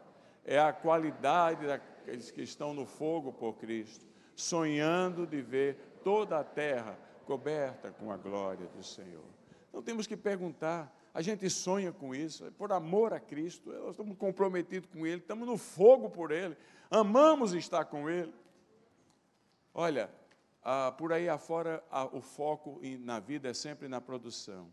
é 0.49 0.59
a 0.59 0.73
qualidade 0.73 1.67
daqueles 1.67 2.31
que 2.31 2.41
estão 2.41 2.73
no 2.73 2.87
fogo 2.87 3.31
por 3.31 3.59
Cristo, 3.59 4.07
sonhando 4.35 5.27
de 5.27 5.43
ver 5.43 6.01
toda 6.03 6.39
a 6.39 6.45
terra 6.45 6.99
coberta 7.27 7.93
com 7.93 8.11
a 8.11 8.17
glória 8.17 8.67
do 8.69 8.83
Senhor. 8.83 9.27
Então 9.69 9.83
temos 9.83 10.07
que 10.07 10.17
perguntar: 10.17 10.91
a 11.19 11.21
gente 11.21 11.51
sonha 11.51 11.93
com 11.93 12.15
isso, 12.15 12.47
é 12.47 12.51
por 12.53 12.71
amor 12.71 13.13
a 13.13 13.19
Cristo, 13.19 13.73
nós 13.73 13.91
estamos 13.91 14.17
comprometidos 14.17 14.89
com 14.89 15.05
Ele, 15.05 15.21
estamos 15.21 15.49
no 15.49 15.59
fogo 15.59 16.09
por 16.09 16.31
Ele, 16.31 16.57
amamos 16.89 17.53
estar 17.55 17.87
com 17.87 18.09
Ele. 18.09 18.33
Olha, 19.75 20.09
ah, 20.63 20.95
por 20.97 21.13
aí 21.13 21.29
afora, 21.29 21.83
ah, 21.91 22.05
o 22.05 22.21
foco 22.21 22.81
na 23.01 23.19
vida 23.19 23.49
é 23.49 23.53
sempre 23.53 23.89
na 23.89 24.01
produção. 24.01 24.73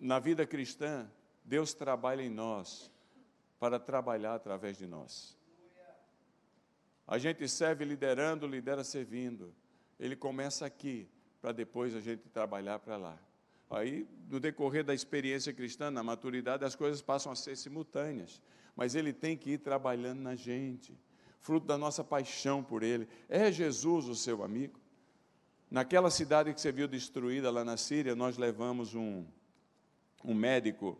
Na 0.00 0.18
vida 0.18 0.46
cristã, 0.46 1.06
Deus 1.44 1.74
trabalha 1.74 2.22
em 2.22 2.30
nós 2.30 2.90
para 3.60 3.78
trabalhar 3.78 4.34
através 4.34 4.78
de 4.78 4.86
nós. 4.86 5.36
A 7.06 7.18
gente 7.18 7.46
serve 7.46 7.84
liderando, 7.84 8.46
lidera 8.46 8.82
servindo. 8.82 9.54
Ele 10.00 10.16
começa 10.16 10.64
aqui, 10.64 11.06
para 11.38 11.52
depois 11.52 11.94
a 11.94 12.00
gente 12.00 12.30
trabalhar 12.30 12.78
para 12.78 12.96
lá. 12.96 13.25
Aí, 13.68 14.06
no 14.30 14.38
decorrer 14.38 14.84
da 14.84 14.94
experiência 14.94 15.52
cristã, 15.52 15.90
na 15.90 16.02
maturidade, 16.02 16.64
as 16.64 16.76
coisas 16.76 17.02
passam 17.02 17.32
a 17.32 17.36
ser 17.36 17.56
simultâneas. 17.56 18.40
Mas 18.76 18.94
ele 18.94 19.12
tem 19.12 19.36
que 19.36 19.52
ir 19.52 19.58
trabalhando 19.58 20.20
na 20.20 20.34
gente, 20.34 20.96
fruto 21.40 21.66
da 21.66 21.76
nossa 21.76 22.04
paixão 22.04 22.62
por 22.62 22.82
ele. 22.82 23.08
É 23.28 23.50
Jesus 23.50 24.08
o 24.08 24.14
seu 24.14 24.44
amigo? 24.44 24.78
Naquela 25.70 26.10
cidade 26.10 26.54
que 26.54 26.60
você 26.60 26.70
viu 26.70 26.86
destruída 26.86 27.50
lá 27.50 27.64
na 27.64 27.76
Síria, 27.76 28.14
nós 28.14 28.38
levamos 28.38 28.94
um, 28.94 29.24
um 30.24 30.34
médico 30.34 30.96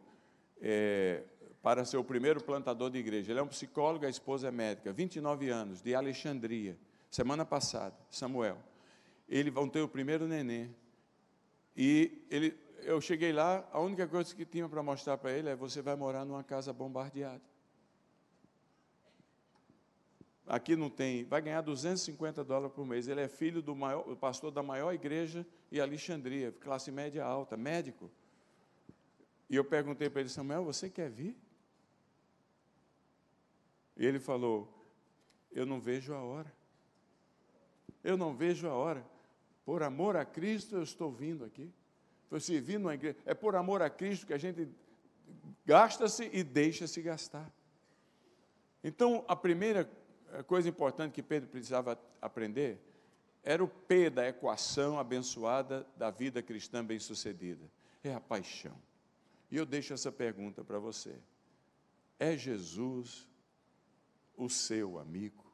é, 0.61 1.23
para 1.63 1.85
ser 1.85 1.97
o 1.97 2.05
primeiro 2.05 2.43
plantador 2.43 2.91
de 2.91 2.99
igreja. 2.99 3.31
Ele 3.31 3.39
é 3.39 3.43
um 3.43 3.49
psicólogo, 3.49 4.07
a 4.07 4.09
esposa 4.09 4.49
é 4.49 4.51
médica, 4.51 4.93
29 4.93 5.49
anos, 5.51 5.81
de 5.81 5.95
Alexandria. 5.95 6.77
Semana 7.11 7.45
passada, 7.45 7.95
Samuel. 8.11 8.59
Eles 9.29 9.53
vão 9.53 9.69
ter 9.69 9.81
o 9.81 9.89
primeiro 9.89 10.27
neném. 10.27 10.75
E 11.77 12.25
ele, 12.31 12.57
eu 12.83 13.01
cheguei 13.01 13.33
lá, 13.33 13.69
a 13.71 13.81
única 13.81 14.07
coisa 14.07 14.35
que 14.35 14.47
tinha 14.47 14.69
para 14.69 14.83
mostrar 14.83 15.19
para 15.19 15.33
ele 15.33 15.49
é: 15.51 15.57
você 15.57 15.83
vai 15.83 15.95
morar 15.95 16.25
numa 16.25 16.43
casa 16.43 16.73
bombardeada. 16.73 17.43
Aqui 20.47 20.77
não 20.77 20.89
tem, 20.89 21.25
vai 21.25 21.43
ganhar 21.43 21.61
250 21.61 22.45
dólares 22.45 22.73
por 22.73 22.87
mês. 22.87 23.09
Ele 23.09 23.21
é 23.21 23.29
filho 23.29 23.61
do 23.61 23.75
maior, 23.75 24.05
pastor 24.17 24.53
da 24.53 24.63
maior 24.63 24.93
igreja 24.93 25.45
em 25.73 25.81
Alexandria, 25.81 26.53
classe 26.53 26.91
média 26.93 27.25
alta, 27.25 27.57
médico. 27.57 28.11
E 29.51 29.57
eu 29.57 29.65
perguntei 29.65 30.09
para 30.09 30.21
ele, 30.21 30.31
Samuel, 30.31 30.65
você 30.65 30.89
quer 30.89 31.11
vir? 31.11 31.37
E 33.97 34.07
ele 34.07 34.21
falou: 34.21 34.73
Eu 35.51 35.67
não 35.67 35.81
vejo 35.81 36.15
a 36.15 36.23
hora. 36.23 36.53
Eu 38.05 38.17
não 38.17 38.35
vejo 38.35 38.69
a 38.69 38.73
hora. 38.73 39.05
Por 39.67 39.83
amor 39.83 40.17
a 40.17 40.25
Cristo, 40.25 40.77
eu 40.77 40.83
estou 40.85 41.11
vindo 41.11 41.45
aqui. 41.45 41.71
Estou 42.23 42.39
servindo 42.39 42.85
uma 42.85 42.95
igreja. 42.95 43.17
É 43.27 43.35
por 43.35 43.57
amor 43.57 43.83
a 43.83 43.91
Cristo 43.91 44.25
que 44.25 44.33
a 44.33 44.39
gente 44.39 44.69
gasta-se 45.67 46.31
e 46.33 46.45
deixa-se 46.45 47.03
gastar. 47.03 47.53
Então, 48.83 49.25
a 49.27 49.35
primeira 49.35 49.91
eh, 50.33 50.43
coisa 50.45 50.69
importante 50.69 51.13
que 51.13 51.23
Pedro 51.23 51.49
precisava 51.49 51.99
aprender 52.23 52.79
era 53.43 53.63
o 53.63 53.69
P 53.69 54.09
da 54.09 54.29
equação 54.29 55.01
abençoada 55.01 55.85
da 55.97 56.11
vida 56.11 56.41
cristã 56.41 56.85
bem-sucedida. 56.85 57.65
É 58.05 58.15
a 58.15 58.21
paixão. 58.21 58.77
E 59.51 59.57
eu 59.57 59.67
deixo 59.67 59.93
essa 59.93 60.13
pergunta 60.13 60.63
para 60.63 60.79
você. 60.79 61.17
É 62.21 62.37
Jesus 62.37 63.27
o 64.37 64.49
seu 64.49 64.99
amigo. 64.99 65.46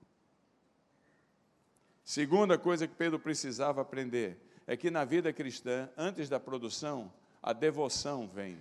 Segunda 2.05 2.59
coisa 2.59 2.89
que 2.89 2.95
Pedro 2.95 3.19
precisava 3.19 3.81
aprender 3.81 4.39
é 4.67 4.77
que 4.77 4.91
na 4.91 5.05
vida 5.05 5.33
cristã, 5.33 5.89
antes 5.97 6.29
da 6.29 6.41
produção, 6.41 7.13
a 7.43 7.53
devoção 7.53 8.29
vem. 8.29 8.59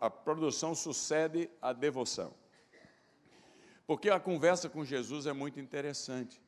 A 0.00 0.10
produção 0.10 0.74
sucede 0.74 1.48
à 1.60 1.72
devoção. 1.72 2.34
Porque 3.86 4.08
a 4.08 4.18
conversa 4.18 4.68
com 4.68 4.84
Jesus 4.84 5.26
é 5.26 5.32
muito 5.32 5.60
interessante. 5.60 6.40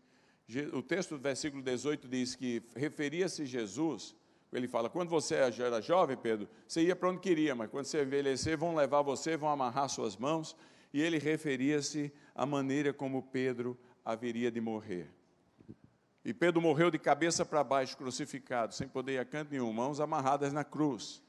O 0.73 0.83
texto 0.83 1.17
do 1.17 1.21
versículo 1.21 1.63
18 1.63 2.09
diz 2.09 2.35
que 2.35 2.63
referia-se 2.77 3.47
Jesus, 3.47 4.15
ele 4.53 4.69
fala: 4.69 4.89
quando 4.89 5.09
você 5.09 5.37
era 5.37 5.81
jovem, 5.81 6.17
Pedro, 6.17 6.49
você 6.67 6.83
ia 6.83 6.95
para 6.95 7.09
onde 7.09 7.21
queria, 7.21 7.55
mas 7.55 7.71
quando 7.71 7.87
você 7.87 8.03
envelhecer, 8.03 8.57
vão 8.57 8.75
levar 8.75 9.03
você, 9.03 9.37
vão 9.37 9.49
amarrar 9.49 9.89
suas 9.89 10.17
mãos 10.17 10.57
e 10.93 11.01
ele 11.01 11.19
referia-se 11.19 12.13
à 12.35 12.47
maneira 12.47 12.93
como 12.93 13.23
Pedro 13.23 13.77
haveria 14.05 14.51
de 14.51 14.61
morrer. 14.61 15.11
E 16.25 16.33
Pedro 16.33 16.61
morreu 16.61 16.91
de 16.91 16.99
cabeça 16.99 17.45
para 17.45 17.63
baixo, 17.63 17.97
crucificado, 17.97 18.75
sem 18.75 18.89
poder 18.89 19.15
ir 19.15 19.19
a 19.19 19.25
canto 19.25 19.51
nenhum, 19.51 19.73
mãos 19.73 20.01
amarradas 20.01 20.53
na 20.53 20.65
cruz. 20.65 21.23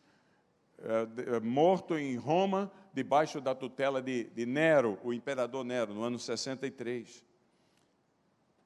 É, 0.78 1.36
é, 1.36 1.40
morto 1.40 1.98
em 1.98 2.16
Roma, 2.16 2.72
debaixo 2.94 3.42
da 3.42 3.54
tutela 3.54 4.02
de, 4.02 4.26
de 4.26 4.46
Nero, 4.46 4.98
o 5.04 5.14
imperador 5.14 5.64
Nero, 5.64 5.94
no 5.94 6.04
ano 6.04 6.18
63. 6.18 7.24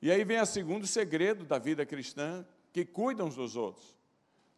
E 0.02 0.12
aí 0.12 0.24
vem 0.24 0.40
o 0.40 0.46
segundo 0.46 0.88
segredo 0.88 1.44
da 1.44 1.58
vida 1.58 1.86
cristã, 1.86 2.46
que 2.72 2.86
cuida 2.86 3.24
uns 3.24 3.36
dos 3.36 3.56
outros. 3.56 3.98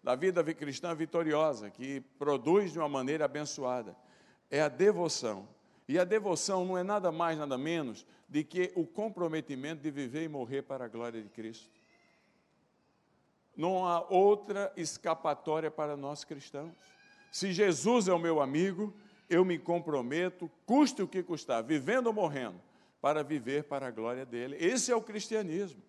Da 0.03 0.15
vida 0.15 0.43
cristã 0.53 0.93
vitoriosa, 0.93 1.69
que 1.69 2.01
produz 2.19 2.71
de 2.71 2.79
uma 2.79 2.89
maneira 2.89 3.25
abençoada. 3.25 3.95
É 4.49 4.61
a 4.61 4.67
devoção. 4.67 5.47
E 5.91 5.99
a 5.99 6.05
devoção 6.05 6.63
não 6.63 6.77
é 6.77 6.83
nada 6.83 7.11
mais, 7.11 7.37
nada 7.37 7.57
menos 7.57 8.05
de 8.29 8.45
que 8.45 8.71
o 8.77 8.85
comprometimento 8.85 9.83
de 9.83 9.91
viver 9.91 10.23
e 10.23 10.29
morrer 10.29 10.61
para 10.61 10.85
a 10.85 10.87
glória 10.87 11.21
de 11.21 11.27
Cristo. 11.27 11.69
Não 13.57 13.85
há 13.85 13.99
outra 13.99 14.71
escapatória 14.77 15.69
para 15.69 15.97
nós 15.97 16.23
cristãos. 16.23 16.71
Se 17.29 17.51
Jesus 17.51 18.07
é 18.07 18.13
o 18.13 18.17
meu 18.17 18.39
amigo, 18.39 18.93
eu 19.29 19.43
me 19.43 19.59
comprometo, 19.59 20.49
custe 20.65 21.01
o 21.01 21.07
que 21.09 21.21
custar, 21.21 21.61
vivendo 21.61 22.07
ou 22.07 22.13
morrendo, 22.13 22.61
para 23.01 23.21
viver 23.21 23.65
para 23.65 23.87
a 23.87 23.91
glória 23.91 24.25
dele. 24.25 24.55
Esse 24.61 24.93
é 24.93 24.95
o 24.95 25.01
cristianismo. 25.01 25.83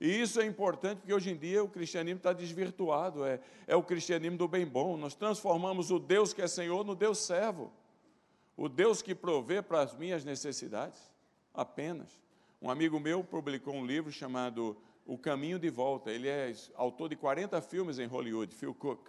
E 0.00 0.08
isso 0.08 0.40
é 0.40 0.44
importante 0.44 0.98
porque 0.98 1.14
hoje 1.14 1.30
em 1.30 1.36
dia 1.36 1.62
o 1.62 1.68
cristianismo 1.68 2.18
está 2.18 2.32
desvirtuado, 2.32 3.24
é, 3.24 3.38
é 3.64 3.76
o 3.76 3.82
cristianismo 3.84 4.38
do 4.38 4.48
bem 4.48 4.66
bom. 4.66 4.96
Nós 4.96 5.14
transformamos 5.14 5.92
o 5.92 6.00
Deus 6.00 6.32
que 6.32 6.42
é 6.42 6.48
Senhor 6.48 6.84
no 6.84 6.96
Deus 6.96 7.18
servo 7.18 7.72
o 8.56 8.68
Deus 8.68 9.02
que 9.02 9.14
provê 9.14 9.60
para 9.60 9.82
as 9.82 9.94
minhas 9.94 10.24
necessidades, 10.24 10.98
apenas. 11.52 12.08
Um 12.60 12.70
amigo 12.70 12.98
meu 12.98 13.22
publicou 13.22 13.74
um 13.74 13.84
livro 13.84 14.10
chamado 14.10 14.76
O 15.04 15.18
Caminho 15.18 15.58
de 15.58 15.68
Volta. 15.68 16.10
Ele 16.10 16.28
é 16.28 16.52
autor 16.74 17.10
de 17.10 17.16
40 17.16 17.60
filmes 17.60 17.98
em 17.98 18.06
Hollywood, 18.06 18.54
Phil 18.54 18.74
Cook. 18.74 19.08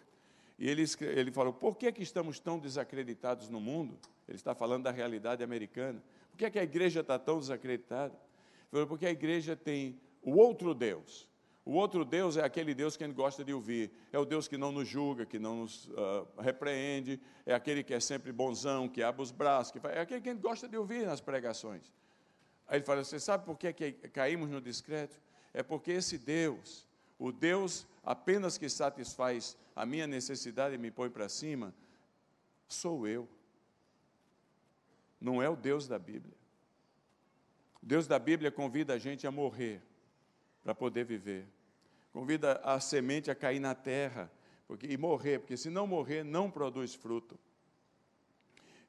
E 0.59 0.67
ele, 0.67 0.83
ele 1.01 1.31
falou: 1.31 1.53
por 1.53 1.77
que, 1.77 1.91
que 1.91 2.03
estamos 2.03 2.39
tão 2.39 2.59
desacreditados 2.59 3.49
no 3.49 3.61
mundo? 3.61 3.97
Ele 4.27 4.35
está 4.35 4.53
falando 4.53 4.83
da 4.83 4.91
realidade 4.91 5.43
americana. 5.43 6.03
Por 6.31 6.37
que, 6.37 6.51
que 6.51 6.59
a 6.59 6.63
igreja 6.63 6.99
está 6.99 7.17
tão 7.17 7.39
desacreditada? 7.39 8.13
Ele 8.13 8.71
falou: 8.71 8.87
porque 8.87 9.05
a 9.05 9.11
igreja 9.11 9.55
tem 9.55 9.99
o 10.21 10.35
outro 10.37 10.73
Deus, 10.73 11.29
O 11.67 11.73
outro 11.73 12.05
Deus 12.05 12.37
é 12.37 12.45
aquele 12.45 12.73
Deus 12.73 12.95
que 12.95 13.03
a 13.03 13.07
gente 13.07 13.17
gosta 13.17 13.43
de 13.43 13.53
ouvir. 13.53 13.91
É 14.13 14.17
o 14.17 14.23
Deus 14.23 14.47
que 14.47 14.55
não 14.55 14.71
nos 14.71 14.87
julga, 14.87 15.25
que 15.25 15.37
não 15.37 15.57
nos 15.57 15.87
uh, 15.89 16.25
repreende. 16.39 17.19
É 17.45 17.53
aquele 17.53 17.83
que 17.83 17.93
é 17.93 17.99
sempre 17.99 18.31
bonzão, 18.31 18.87
que 18.87 19.03
abre 19.03 19.21
os 19.21 19.31
braços. 19.31 19.73
Que 19.73 19.79
faz, 19.81 19.97
é 19.97 19.99
aquele 19.99 20.21
que 20.21 20.29
a 20.29 20.31
gente 20.31 20.41
gosta 20.41 20.65
de 20.65 20.77
ouvir 20.77 21.05
nas 21.05 21.19
pregações. 21.19 21.91
Aí 22.69 22.77
ele 22.77 22.85
fala: 22.85 23.03
Você 23.03 23.19
sabe 23.19 23.43
por 23.43 23.57
que, 23.57 23.73
que 23.73 23.91
caímos 23.91 24.49
no 24.49 24.61
discreto? 24.61 25.19
É 25.53 25.61
porque 25.61 25.91
esse 25.91 26.17
Deus, 26.17 26.87
o 27.19 27.33
Deus 27.33 27.85
apenas 28.01 28.57
que 28.57 28.69
satisfaz 28.69 29.57
a 29.75 29.85
minha 29.85 30.07
necessidade 30.07 30.75
e 30.75 30.77
me 30.77 30.89
põe 30.89 31.09
para 31.09 31.27
cima, 31.27 31.75
sou 32.65 33.05
eu. 33.05 33.27
Não 35.19 35.43
é 35.43 35.49
o 35.49 35.55
Deus 35.57 35.85
da 35.85 35.99
Bíblia. 35.99 36.37
O 37.83 37.85
Deus 37.85 38.07
da 38.07 38.17
Bíblia 38.17 38.53
convida 38.53 38.93
a 38.93 38.97
gente 38.97 39.27
a 39.27 39.31
morrer 39.31 39.83
para 40.63 40.73
poder 40.73 41.03
viver 41.03 41.56
convida 42.17 42.59
a 42.63 42.79
semente 42.79 43.29
a 43.29 43.35
cair 43.35 43.59
na 43.59 43.75
terra 43.75 44.31
porque, 44.67 44.87
e 44.87 44.97
morrer, 44.97 45.37
porque 45.37 45.55
se 45.55 45.69
não 45.69 45.85
morrer, 45.85 46.23
não 46.23 46.49
produz 46.49 46.95
fruto. 46.95 47.37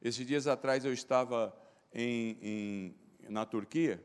Esses 0.01 0.27
dias 0.27 0.47
atrás 0.47 0.83
eu 0.83 0.95
estava 0.95 1.55
em, 1.93 2.39
em, 2.41 2.95
na 3.29 3.45
Turquia 3.45 4.03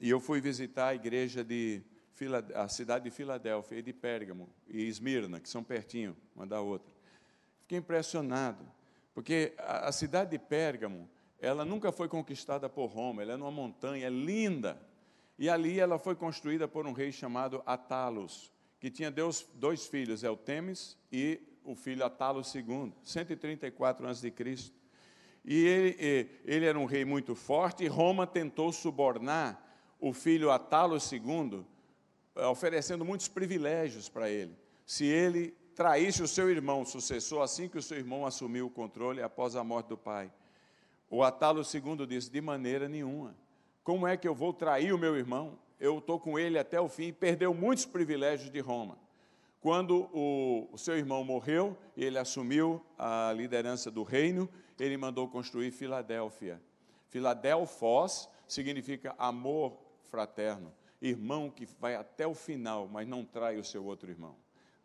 e 0.00 0.08
eu 0.08 0.18
fui 0.18 0.40
visitar 0.40 0.88
a 0.88 0.94
igreja 0.94 1.44
de 1.44 1.82
a 2.54 2.66
cidade 2.68 3.04
de 3.04 3.10
Filadélfia 3.10 3.80
e 3.80 3.82
de 3.82 3.92
Pérgamo 3.92 4.48
e 4.66 4.88
Esmirna, 4.88 5.38
que 5.38 5.48
são 5.50 5.62
pertinho 5.62 6.16
uma 6.34 6.46
da 6.46 6.62
outra. 6.62 6.94
Fiquei 7.60 7.76
impressionado, 7.76 8.64
porque 9.12 9.52
a, 9.58 9.88
a 9.88 9.92
cidade 9.92 10.30
de 10.30 10.38
Pérgamo, 10.38 11.06
ela 11.38 11.66
nunca 11.66 11.92
foi 11.92 12.08
conquistada 12.08 12.66
por 12.66 12.86
Roma, 12.86 13.20
ela 13.20 13.34
é 13.34 13.36
numa 13.36 13.50
montanha, 13.50 14.06
é 14.06 14.10
linda, 14.10 14.80
e 15.38 15.48
ali 15.48 15.78
ela 15.78 15.98
foi 15.98 16.14
construída 16.14 16.66
por 16.66 16.86
um 16.86 16.92
rei 16.92 17.12
chamado 17.12 17.62
Atalos, 17.66 18.52
que 18.80 18.90
tinha 18.90 19.10
Deus, 19.10 19.46
dois 19.54 19.86
filhos, 19.86 20.22
Eltemes 20.22 20.96
e 21.12 21.40
o 21.64 21.74
filho 21.74 22.04
Atalos 22.04 22.54
II, 22.54 22.92
134 23.02 24.06
a.C. 24.06 24.32
E 25.44 25.64
ele, 25.64 26.30
ele 26.44 26.66
era 26.66 26.78
um 26.78 26.84
rei 26.84 27.04
muito 27.04 27.34
forte, 27.34 27.84
e 27.84 27.88
Roma 27.88 28.26
tentou 28.26 28.72
subornar 28.72 29.62
o 30.00 30.12
filho 30.12 30.50
Atalos 30.50 31.10
II, 31.12 31.64
oferecendo 32.50 33.04
muitos 33.04 33.28
privilégios 33.28 34.08
para 34.08 34.30
ele. 34.30 34.56
Se 34.84 35.04
ele 35.04 35.54
traísse 35.74 36.22
o 36.22 36.28
seu 36.28 36.50
irmão, 36.50 36.84
sucessor, 36.84 37.42
assim 37.42 37.68
que 37.68 37.78
o 37.78 37.82
seu 37.82 37.98
irmão 37.98 38.24
assumiu 38.24 38.66
o 38.66 38.70
controle 38.70 39.22
após 39.22 39.54
a 39.54 39.62
morte 39.62 39.88
do 39.88 39.96
pai. 39.96 40.32
O 41.10 41.22
Atalos 41.22 41.72
II 41.72 42.06
disse: 42.06 42.30
de 42.30 42.40
maneira 42.40 42.88
nenhuma. 42.88 43.36
Como 43.86 44.04
é 44.04 44.16
que 44.16 44.26
eu 44.26 44.34
vou 44.34 44.52
trair 44.52 44.92
o 44.92 44.98
meu 44.98 45.16
irmão? 45.16 45.56
Eu 45.78 45.98
estou 45.98 46.18
com 46.18 46.36
ele 46.36 46.58
até 46.58 46.80
o 46.80 46.88
fim, 46.88 47.12
perdeu 47.12 47.54
muitos 47.54 47.86
privilégios 47.86 48.50
de 48.50 48.58
Roma. 48.58 48.98
Quando 49.60 50.10
o, 50.12 50.68
o 50.72 50.76
seu 50.76 50.98
irmão 50.98 51.22
morreu 51.22 51.78
e 51.96 52.04
ele 52.04 52.18
assumiu 52.18 52.84
a 52.98 53.32
liderança 53.32 53.88
do 53.88 54.02
reino, 54.02 54.50
ele 54.80 54.96
mandou 54.96 55.28
construir 55.28 55.70
Filadélfia. 55.70 56.60
Filadelfos 57.06 58.28
significa 58.48 59.14
amor 59.16 59.78
fraterno, 60.10 60.74
irmão 61.00 61.48
que 61.48 61.64
vai 61.78 61.94
até 61.94 62.26
o 62.26 62.34
final, 62.34 62.88
mas 62.88 63.06
não 63.06 63.24
trai 63.24 63.56
o 63.56 63.62
seu 63.62 63.84
outro 63.84 64.10
irmão. 64.10 64.34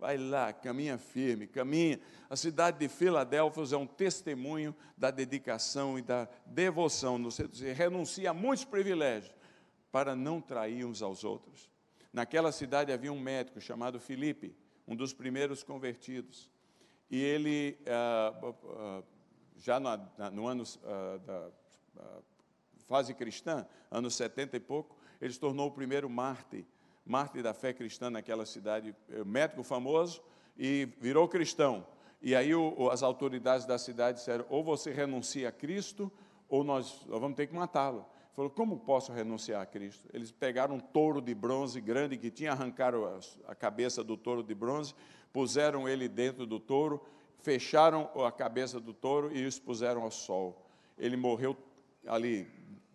Vai 0.01 0.17
lá, 0.17 0.51
caminha 0.51 0.97
firme, 0.97 1.45
caminha. 1.45 1.99
A 2.27 2.35
cidade 2.35 2.79
de 2.79 2.87
Filadélfia 2.87 3.75
é 3.75 3.77
um 3.77 3.85
testemunho 3.85 4.75
da 4.97 5.11
dedicação 5.11 5.99
e 5.99 6.01
da 6.01 6.27
devoção. 6.43 7.23
Você 7.23 7.71
renuncia 7.71 8.31
a 8.31 8.33
muitos 8.33 8.65
privilégios 8.65 9.31
para 9.91 10.15
não 10.15 10.41
trair 10.41 10.85
uns 10.85 11.03
aos 11.03 11.23
outros. 11.23 11.69
Naquela 12.11 12.51
cidade 12.51 12.91
havia 12.91 13.13
um 13.13 13.19
médico 13.19 13.61
chamado 13.61 13.99
Filipe, 13.99 14.55
um 14.87 14.95
dos 14.95 15.13
primeiros 15.13 15.61
convertidos. 15.61 16.49
E 17.07 17.21
ele, 17.21 17.77
ah, 17.85 18.33
ah, 18.41 19.03
já 19.55 19.79
no 19.79 20.47
ano 20.47 20.63
ah, 20.83 21.19
da 21.23 22.21
fase 22.87 23.13
cristã, 23.13 23.67
anos 23.91 24.15
70 24.15 24.57
e 24.57 24.59
pouco, 24.59 24.97
ele 25.21 25.31
se 25.31 25.39
tornou 25.39 25.67
o 25.67 25.71
primeiro 25.71 26.09
mártir 26.09 26.65
mártir 27.11 27.43
da 27.43 27.53
fé 27.53 27.73
cristã 27.73 28.09
naquela 28.09 28.45
cidade, 28.45 28.95
é, 29.09 29.23
médico 29.25 29.63
famoso, 29.63 30.23
e 30.57 30.87
virou 30.99 31.27
cristão. 31.27 31.85
E 32.21 32.33
aí 32.33 32.55
o, 32.55 32.89
as 32.89 33.03
autoridades 33.03 33.65
da 33.65 33.77
cidade 33.77 34.19
disseram: 34.19 34.45
ou 34.49 34.63
você 34.63 34.91
renuncia 34.91 35.49
a 35.49 35.51
Cristo, 35.51 36.09
ou 36.47 36.63
nós, 36.63 37.05
vamos 37.07 37.35
ter 37.35 37.47
que 37.47 37.53
matá-lo. 37.53 37.99
Ele 37.99 38.35
falou: 38.35 38.51
como 38.51 38.79
posso 38.79 39.11
renunciar 39.11 39.61
a 39.61 39.65
Cristo? 39.65 40.07
Eles 40.13 40.31
pegaram 40.31 40.75
um 40.75 40.79
touro 40.79 41.19
de 41.21 41.35
bronze 41.35 41.81
grande 41.81 42.17
que 42.17 42.31
tinha, 42.31 42.53
arrancaram 42.53 43.05
a, 43.05 43.51
a 43.51 43.55
cabeça 43.55 44.01
do 44.01 44.15
touro 44.15 44.41
de 44.41 44.55
bronze, 44.55 44.95
puseram 45.33 45.89
ele 45.89 46.07
dentro 46.07 46.45
do 46.45 46.61
touro, 46.61 47.03
fecharam 47.39 48.09
a 48.25 48.31
cabeça 48.31 48.79
do 48.79 48.93
touro 48.93 49.35
e 49.35 49.45
expuseram 49.45 50.03
ao 50.03 50.11
sol. 50.11 50.65
Ele 50.97 51.17
morreu 51.17 51.57
ali 52.07 52.47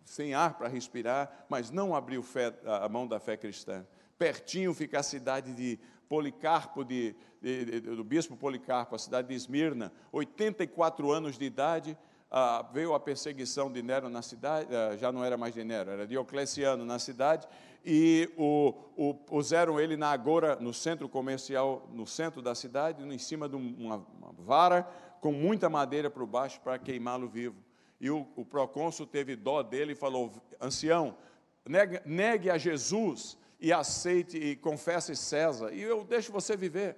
sem 0.07 0.33
ar 0.33 0.57
para 0.57 0.69
respirar, 0.69 1.45
mas 1.49 1.69
não 1.69 1.93
abriu 1.93 2.23
fé, 2.23 2.53
a 2.65 2.87
mão 2.87 3.05
da 3.05 3.19
fé 3.19 3.35
cristã. 3.35 3.85
Pertinho 4.17 4.73
fica 4.73 4.99
a 4.99 5.03
cidade 5.03 5.53
de 5.53 5.79
Policarpo, 6.09 6.83
de, 6.83 7.15
de, 7.41 7.65
de, 7.65 7.79
do 7.81 8.03
bispo 8.03 8.35
Policarpo, 8.35 8.95
a 8.95 8.99
cidade 8.99 9.27
de 9.27 9.33
Esmirna, 9.33 9.91
84 10.11 11.11
anos 11.11 11.37
de 11.37 11.45
idade, 11.45 11.97
ah, 12.31 12.65
veio 12.73 12.93
a 12.93 12.99
perseguição 12.99 13.71
de 13.71 13.81
Nero 13.81 14.09
na 14.09 14.21
cidade, 14.21 14.73
ah, 14.73 14.95
já 14.97 15.11
não 15.11 15.23
era 15.23 15.37
mais 15.37 15.53
de 15.53 15.63
Nero, 15.63 15.91
era 15.91 16.07
Diocleciano 16.07 16.85
na 16.85 16.97
cidade, 16.97 17.47
e 17.85 18.29
o, 18.37 18.73
o, 18.95 19.13
puseram 19.13 19.79
ele 19.79 19.95
na 19.95 20.11
agora, 20.11 20.55
no 20.57 20.73
centro 20.73 21.07
comercial, 21.07 21.87
no 21.93 22.07
centro 22.07 22.41
da 22.41 22.55
cidade, 22.55 23.03
em 23.03 23.17
cima 23.17 23.47
de 23.47 23.55
uma, 23.55 24.05
uma 24.17 24.33
vara, 24.37 24.83
com 25.21 25.31
muita 25.31 25.69
madeira 25.69 26.09
por 26.09 26.25
baixo 26.25 26.59
para 26.61 26.77
queimá-lo 26.77 27.27
vivo. 27.27 27.55
E 27.99 28.09
o, 28.09 28.27
o 28.35 28.45
procônsul 28.45 29.07
teve 29.07 29.35
dó 29.35 29.63
dele 29.63 29.93
e 29.93 29.95
falou: 29.95 30.31
ancião, 30.59 31.17
negue, 31.65 32.01
negue 32.05 32.49
a 32.49 32.57
Jesus 32.57 33.37
e 33.59 33.73
aceite 33.73 34.37
e 34.37 34.55
confesse 34.55 35.15
César, 35.15 35.73
e 35.73 35.81
eu 35.81 36.03
deixo 36.03 36.31
você 36.31 36.55
viver. 36.55 36.95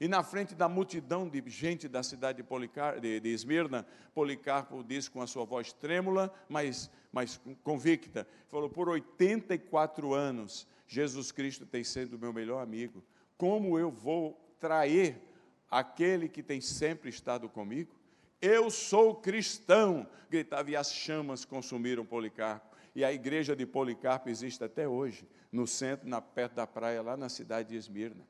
E 0.00 0.08
na 0.08 0.24
frente 0.24 0.52
da 0.52 0.68
multidão 0.68 1.28
de 1.28 1.40
gente 1.46 1.86
da 1.86 2.02
cidade 2.02 2.38
de, 2.38 2.42
Policar, 2.42 2.98
de, 2.98 3.20
de 3.20 3.28
Esmirna, 3.28 3.86
Policarpo 4.12 4.82
disse 4.82 5.08
com 5.08 5.22
a 5.22 5.28
sua 5.28 5.44
voz 5.44 5.72
trêmula, 5.72 6.34
mas, 6.48 6.90
mas 7.12 7.40
convicta: 7.62 8.26
falou, 8.48 8.68
por 8.68 8.88
84 8.88 10.12
anos, 10.12 10.66
Jesus 10.88 11.30
Cristo 11.30 11.64
tem 11.64 11.84
sido 11.84 12.18
meu 12.18 12.32
melhor 12.32 12.60
amigo. 12.62 13.00
Como 13.38 13.78
eu 13.78 13.92
vou 13.92 14.36
trair 14.58 15.22
aquele 15.70 16.28
que 16.28 16.42
tem 16.42 16.60
sempre 16.60 17.08
estado 17.08 17.48
comigo? 17.48 17.94
Eu 18.40 18.70
sou 18.70 19.14
cristão, 19.14 20.04
gritava, 20.28 20.68
e 20.68 20.74
as 20.74 20.92
chamas 20.92 21.44
consumiram 21.44 22.04
Policarpo. 22.04 22.71
E 22.94 23.04
a 23.04 23.12
igreja 23.12 23.56
de 23.56 23.64
Policarpo 23.64 24.28
existe 24.28 24.62
até 24.62 24.86
hoje, 24.86 25.26
no 25.50 25.66
centro, 25.66 26.08
na, 26.08 26.20
perto 26.20 26.54
da 26.54 26.66
praia, 26.66 27.02
lá 27.02 27.16
na 27.16 27.28
cidade 27.28 27.70
de 27.70 27.76
Esmirna. 27.76 28.26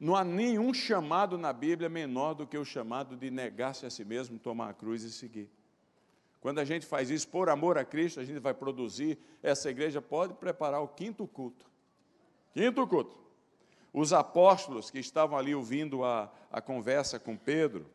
Não 0.00 0.16
há 0.16 0.24
nenhum 0.24 0.72
chamado 0.72 1.38
na 1.38 1.52
Bíblia 1.52 1.88
menor 1.88 2.34
do 2.34 2.46
que 2.46 2.56
o 2.58 2.64
chamado 2.64 3.16
de 3.16 3.30
negar-se 3.30 3.86
a 3.86 3.90
si 3.90 4.04
mesmo, 4.04 4.38
tomar 4.38 4.70
a 4.70 4.74
cruz 4.74 5.02
e 5.02 5.12
seguir. 5.12 5.48
Quando 6.40 6.58
a 6.58 6.64
gente 6.64 6.84
faz 6.84 7.10
isso 7.10 7.28
por 7.28 7.48
amor 7.48 7.78
a 7.78 7.84
Cristo, 7.84 8.18
a 8.18 8.24
gente 8.24 8.40
vai 8.40 8.52
produzir, 8.52 9.18
essa 9.42 9.70
igreja 9.70 10.02
pode 10.02 10.34
preparar 10.34 10.82
o 10.82 10.88
quinto 10.88 11.26
culto. 11.26 11.70
Quinto 12.52 12.86
culto. 12.86 13.16
Os 13.92 14.12
apóstolos 14.12 14.90
que 14.90 14.98
estavam 14.98 15.38
ali 15.38 15.54
ouvindo 15.54 16.02
a, 16.02 16.32
a 16.50 16.60
conversa 16.60 17.20
com 17.20 17.36
Pedro, 17.36 17.86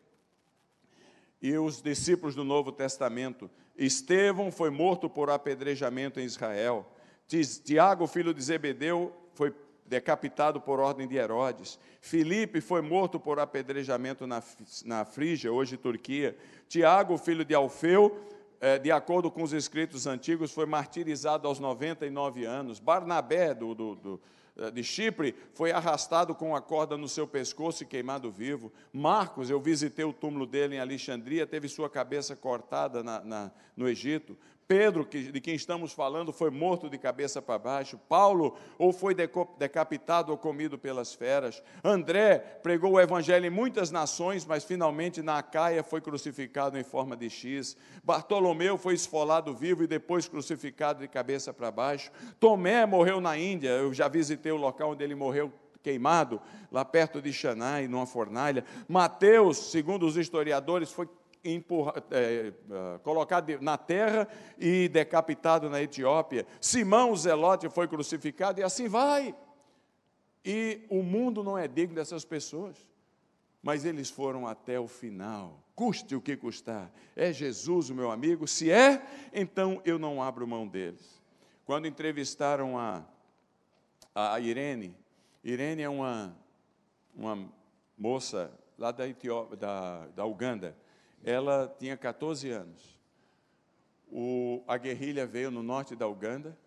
e 1.41 1.57
os 1.57 1.81
discípulos 1.81 2.35
do 2.35 2.43
Novo 2.43 2.71
Testamento. 2.71 3.49
Estevão 3.77 4.51
foi 4.51 4.69
morto 4.69 5.09
por 5.09 5.29
apedrejamento 5.29 6.19
em 6.19 6.23
Israel. 6.23 6.85
Tiago, 7.63 8.07
filho 8.07 8.33
de 8.33 8.41
Zebedeu, 8.41 9.13
foi 9.33 9.53
decapitado 9.85 10.59
por 10.59 10.79
ordem 10.79 11.07
de 11.07 11.15
Herodes. 11.15 11.79
Filipe 12.01 12.59
foi 12.59 12.81
morto 12.81 13.19
por 13.19 13.39
apedrejamento 13.39 14.25
na, 14.25 14.41
na 14.85 15.05
Frígia, 15.05 15.51
hoje 15.51 15.77
Turquia. 15.77 16.35
Tiago, 16.67 17.17
filho 17.17 17.45
de 17.45 17.53
Alfeu, 17.53 18.19
é, 18.59 18.77
de 18.79 18.91
acordo 18.91 19.29
com 19.29 19.43
os 19.43 19.53
escritos 19.53 20.07
antigos, 20.07 20.51
foi 20.51 20.65
martirizado 20.65 21.47
aos 21.47 21.59
99 21.59 22.45
anos. 22.45 22.79
Barnabé, 22.79 23.53
do, 23.53 23.75
do, 23.75 23.95
do 23.95 24.21
de 24.73 24.83
Chipre 24.83 25.35
foi 25.53 25.71
arrastado 25.71 26.33
com 26.33 26.55
a 26.55 26.61
corda 26.61 26.97
no 26.97 27.07
seu 27.07 27.27
pescoço 27.27 27.83
e 27.83 27.85
queimado 27.85 28.31
vivo. 28.31 28.71
Marcos, 28.91 29.49
eu 29.49 29.59
visitei 29.59 30.03
o 30.03 30.13
túmulo 30.13 30.45
dele 30.45 30.75
em 30.75 30.79
Alexandria, 30.79 31.45
teve 31.45 31.67
sua 31.67 31.89
cabeça 31.89 32.35
cortada 32.35 33.03
na, 33.03 33.23
na, 33.23 33.51
no 33.75 33.87
Egito. 33.87 34.37
Pedro, 34.67 35.05
de 35.05 35.39
quem 35.39 35.55
estamos 35.55 35.93
falando, 35.93 36.33
foi 36.33 36.49
morto 36.49 36.89
de 36.89 36.97
cabeça 36.97 37.41
para 37.41 37.57
baixo. 37.57 37.97
Paulo, 38.09 38.57
ou 38.77 38.91
foi 38.91 39.15
decapitado 39.57 40.29
ou 40.29 40.37
comido 40.37 40.77
pelas 40.77 41.13
feras. 41.13 41.63
André 41.81 42.39
pregou 42.61 42.91
o 42.91 42.99
evangelho 42.99 43.45
em 43.45 43.49
muitas 43.49 43.91
nações, 43.91 44.45
mas 44.45 44.65
finalmente 44.65 45.21
na 45.21 45.37
Acaia 45.37 45.81
foi 45.83 46.01
crucificado 46.01 46.77
em 46.77 46.83
forma 46.83 47.15
de 47.15 47.29
X. 47.29 47.77
Bartolomeu 48.03 48.77
foi 48.77 48.93
esfolado 48.93 49.53
vivo 49.53 49.83
e 49.83 49.87
depois 49.87 50.27
crucificado 50.27 50.99
de 50.99 51.07
cabeça 51.07 51.53
para 51.53 51.71
baixo. 51.71 52.11
Tomé 52.37 52.85
morreu 52.85 53.21
na 53.21 53.37
Índia, 53.37 53.69
eu 53.69 53.93
já 53.93 54.09
visitei 54.09 54.51
o 54.51 54.57
local 54.57 54.91
onde 54.91 55.03
ele 55.03 55.15
morreu 55.15 55.49
queimado, 55.81 56.41
lá 56.69 56.83
perto 56.83 57.21
de 57.21 57.31
Xanai, 57.31 57.87
numa 57.87 58.05
fornalha. 58.05 58.65
Mateus, 58.89 59.57
segundo 59.71 60.05
os 60.05 60.17
historiadores, 60.17 60.91
foi 60.91 61.07
empurra, 61.53 61.93
é, 62.11 62.51
é, 62.51 62.97
colocado 62.99 63.59
na 63.61 63.77
terra 63.77 64.27
e 64.57 64.87
decapitado 64.89 65.69
na 65.69 65.81
Etiópia. 65.81 66.45
Simão 66.59 67.15
Zelote 67.15 67.69
foi 67.69 67.87
crucificado 67.87 68.59
e 68.59 68.63
assim 68.63 68.87
vai. 68.87 69.35
E 70.43 70.85
o 70.89 71.03
mundo 71.03 71.43
não 71.43 71.57
é 71.57 71.67
digno 71.67 71.95
dessas 71.95 72.23
pessoas, 72.23 72.77
mas 73.61 73.85
eles 73.85 74.09
foram 74.09 74.47
até 74.47 74.79
o 74.79 74.87
final, 74.87 75.61
custe 75.75 76.15
o 76.15 76.21
que 76.21 76.37
custar. 76.37 76.91
É 77.15 77.33
Jesus 77.33 77.89
o 77.89 77.95
meu 77.95 78.11
amigo? 78.11 78.47
Se 78.47 78.71
é, 78.71 79.05
então 79.33 79.81
eu 79.83 79.99
não 79.99 80.21
abro 80.23 80.47
mão 80.47 80.67
deles. 80.67 81.21
Quando 81.65 81.87
entrevistaram 81.87 82.77
a, 82.77 83.03
a 84.15 84.39
Irene, 84.39 84.95
Irene 85.43 85.81
é 85.81 85.89
uma, 85.89 86.33
uma 87.13 87.49
moça 87.97 88.51
lá 88.77 88.91
da, 88.91 89.07
Etiópia, 89.07 89.57
da, 89.57 90.07
da 90.07 90.25
Uganda, 90.25 90.77
ela 91.27 91.75
tinha 91.77 91.97
14 91.97 92.49
anos. 92.49 92.97
O, 94.09 94.63
a 94.65 94.77
guerrilha 94.77 95.27
veio 95.27 95.51
no 95.51 95.61
norte 95.61 95.93
da 95.93 96.07
Uganda 96.07 96.57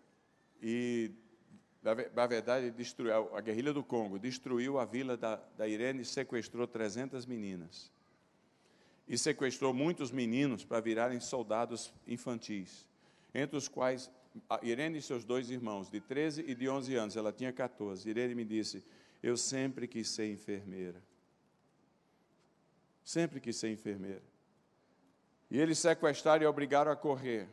e, 0.62 1.10
na, 1.82 2.26
verdade, 2.26 2.70
destruiu, 2.70 3.34
a 3.34 3.40
guerrilha 3.40 3.72
do 3.72 3.82
Congo 3.82 4.18
destruiu 4.18 4.78
a 4.78 4.84
vila 4.84 5.16
da, 5.16 5.36
da 5.56 5.66
Irene 5.66 6.02
e 6.02 6.04
sequestrou 6.04 6.66
300 6.66 7.24
meninas. 7.24 7.90
E 9.08 9.16
sequestrou 9.16 9.72
muitos 9.72 10.10
meninos 10.10 10.62
para 10.62 10.78
virarem 10.78 11.20
soldados 11.20 11.90
infantis, 12.06 12.86
entre 13.34 13.56
os 13.56 13.66
quais 13.66 14.10
a 14.48 14.60
Irene 14.62 14.98
e 14.98 15.02
seus 15.02 15.24
dois 15.24 15.48
irmãos, 15.48 15.88
de 15.88 16.02
13 16.02 16.44
e 16.46 16.54
de 16.54 16.68
11 16.68 16.94
anos, 16.96 17.16
ela 17.16 17.32
tinha 17.32 17.50
14. 17.50 18.08
Irene 18.08 18.34
me 18.34 18.44
disse: 18.44 18.84
Eu 19.22 19.38
sempre 19.38 19.88
quis 19.88 20.08
ser 20.10 20.30
enfermeira. 20.30 21.02
Sempre 23.02 23.40
quis 23.40 23.56
ser 23.56 23.72
enfermeira. 23.72 24.29
E 25.50 25.58
eles 25.58 25.78
sequestraram 25.78 26.44
e 26.44 26.46
obrigaram 26.46 26.92
a 26.92 26.96
correr 26.96 27.48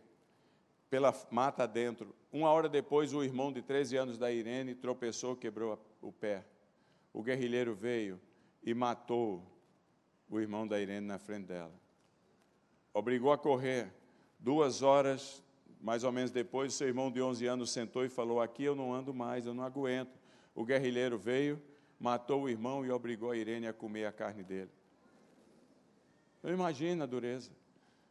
pela 0.89 1.13
mata 1.31 1.67
dentro. 1.67 2.15
Uma 2.31 2.49
hora 2.51 2.69
depois, 2.69 3.13
o 3.13 3.23
irmão 3.23 3.51
de 3.51 3.61
13 3.61 3.97
anos 3.97 4.17
da 4.17 4.31
Irene 4.31 4.75
tropeçou, 4.75 5.35
quebrou 5.35 5.79
o 6.01 6.11
pé. 6.11 6.45
O 7.11 7.23
guerrilheiro 7.23 7.73
veio 7.73 8.19
e 8.63 8.73
matou 8.73 9.43
o 10.29 10.39
irmão 10.39 10.67
da 10.67 10.79
Irene 10.79 11.07
na 11.07 11.17
frente 11.17 11.47
dela. 11.47 11.73
Obrigou 12.93 13.31
a 13.31 13.37
correr. 13.37 13.91
Duas 14.39 14.83
horas, 14.83 15.43
mais 15.81 16.03
ou 16.03 16.11
menos 16.11 16.29
depois, 16.29 16.73
seu 16.73 16.87
irmão 16.87 17.11
de 17.11 17.21
11 17.21 17.45
anos 17.47 17.71
sentou 17.71 18.05
e 18.05 18.09
falou: 18.09 18.39
Aqui 18.39 18.63
eu 18.63 18.75
não 18.75 18.93
ando 18.93 19.13
mais, 19.13 19.45
eu 19.45 19.53
não 19.53 19.63
aguento. 19.63 20.19
O 20.53 20.63
guerrilheiro 20.63 21.17
veio, 21.17 21.61
matou 21.99 22.43
o 22.43 22.49
irmão 22.49 22.85
e 22.85 22.91
obrigou 22.91 23.31
a 23.31 23.37
Irene 23.37 23.67
a 23.67 23.73
comer 23.73 24.05
a 24.05 24.11
carne 24.11 24.43
dele. 24.43 24.69
Eu 26.43 26.53
imagino 26.53 27.03
a 27.03 27.05
dureza. 27.07 27.51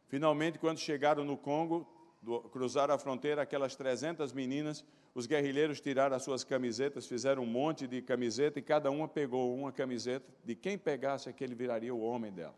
Finalmente, 0.07 0.57
quando 0.57 0.79
chegaram 0.79 1.23
no 1.23 1.37
Congo, 1.37 1.87
do, 2.21 2.41
cruzaram 2.41 2.93
a 2.93 2.97
fronteira, 2.97 3.41
aquelas 3.41 3.75
300 3.75 4.33
meninas, 4.33 4.83
os 5.13 5.25
guerrilheiros 5.25 5.79
tiraram 5.79 6.15
as 6.15 6.23
suas 6.23 6.43
camisetas, 6.43 7.07
fizeram 7.07 7.43
um 7.43 7.45
monte 7.45 7.87
de 7.87 8.01
camiseta 8.01 8.59
e 8.59 8.61
cada 8.61 8.89
uma 8.91 9.07
pegou 9.07 9.55
uma 9.55 9.71
camiseta. 9.71 10.25
De 10.43 10.55
quem 10.55 10.77
pegasse, 10.77 11.29
aquele 11.29 11.55
viraria 11.55 11.93
o 11.93 12.01
homem 12.01 12.31
dela. 12.31 12.55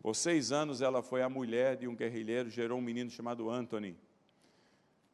Por 0.00 0.14
seis 0.14 0.52
anos, 0.52 0.80
ela 0.80 1.02
foi 1.02 1.22
a 1.22 1.28
mulher 1.28 1.76
de 1.76 1.86
um 1.86 1.94
guerrilheiro, 1.94 2.50
gerou 2.50 2.78
um 2.78 2.82
menino 2.82 3.10
chamado 3.10 3.48
Anthony. 3.48 3.96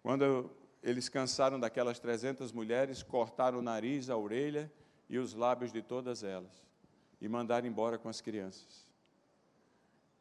Quando 0.02 0.50
eles 0.82 1.08
cansaram 1.08 1.58
daquelas 1.58 1.98
300 1.98 2.52
mulheres, 2.52 3.02
cortaram 3.02 3.58
o 3.58 3.62
nariz, 3.62 4.08
a 4.08 4.16
orelha 4.16 4.72
e 5.08 5.18
os 5.18 5.34
lábios 5.34 5.72
de 5.72 5.82
todas 5.82 6.22
elas 6.22 6.68
e 7.20 7.28
mandaram 7.28 7.66
embora 7.66 7.98
com 7.98 8.08
as 8.08 8.20
crianças. 8.20 8.87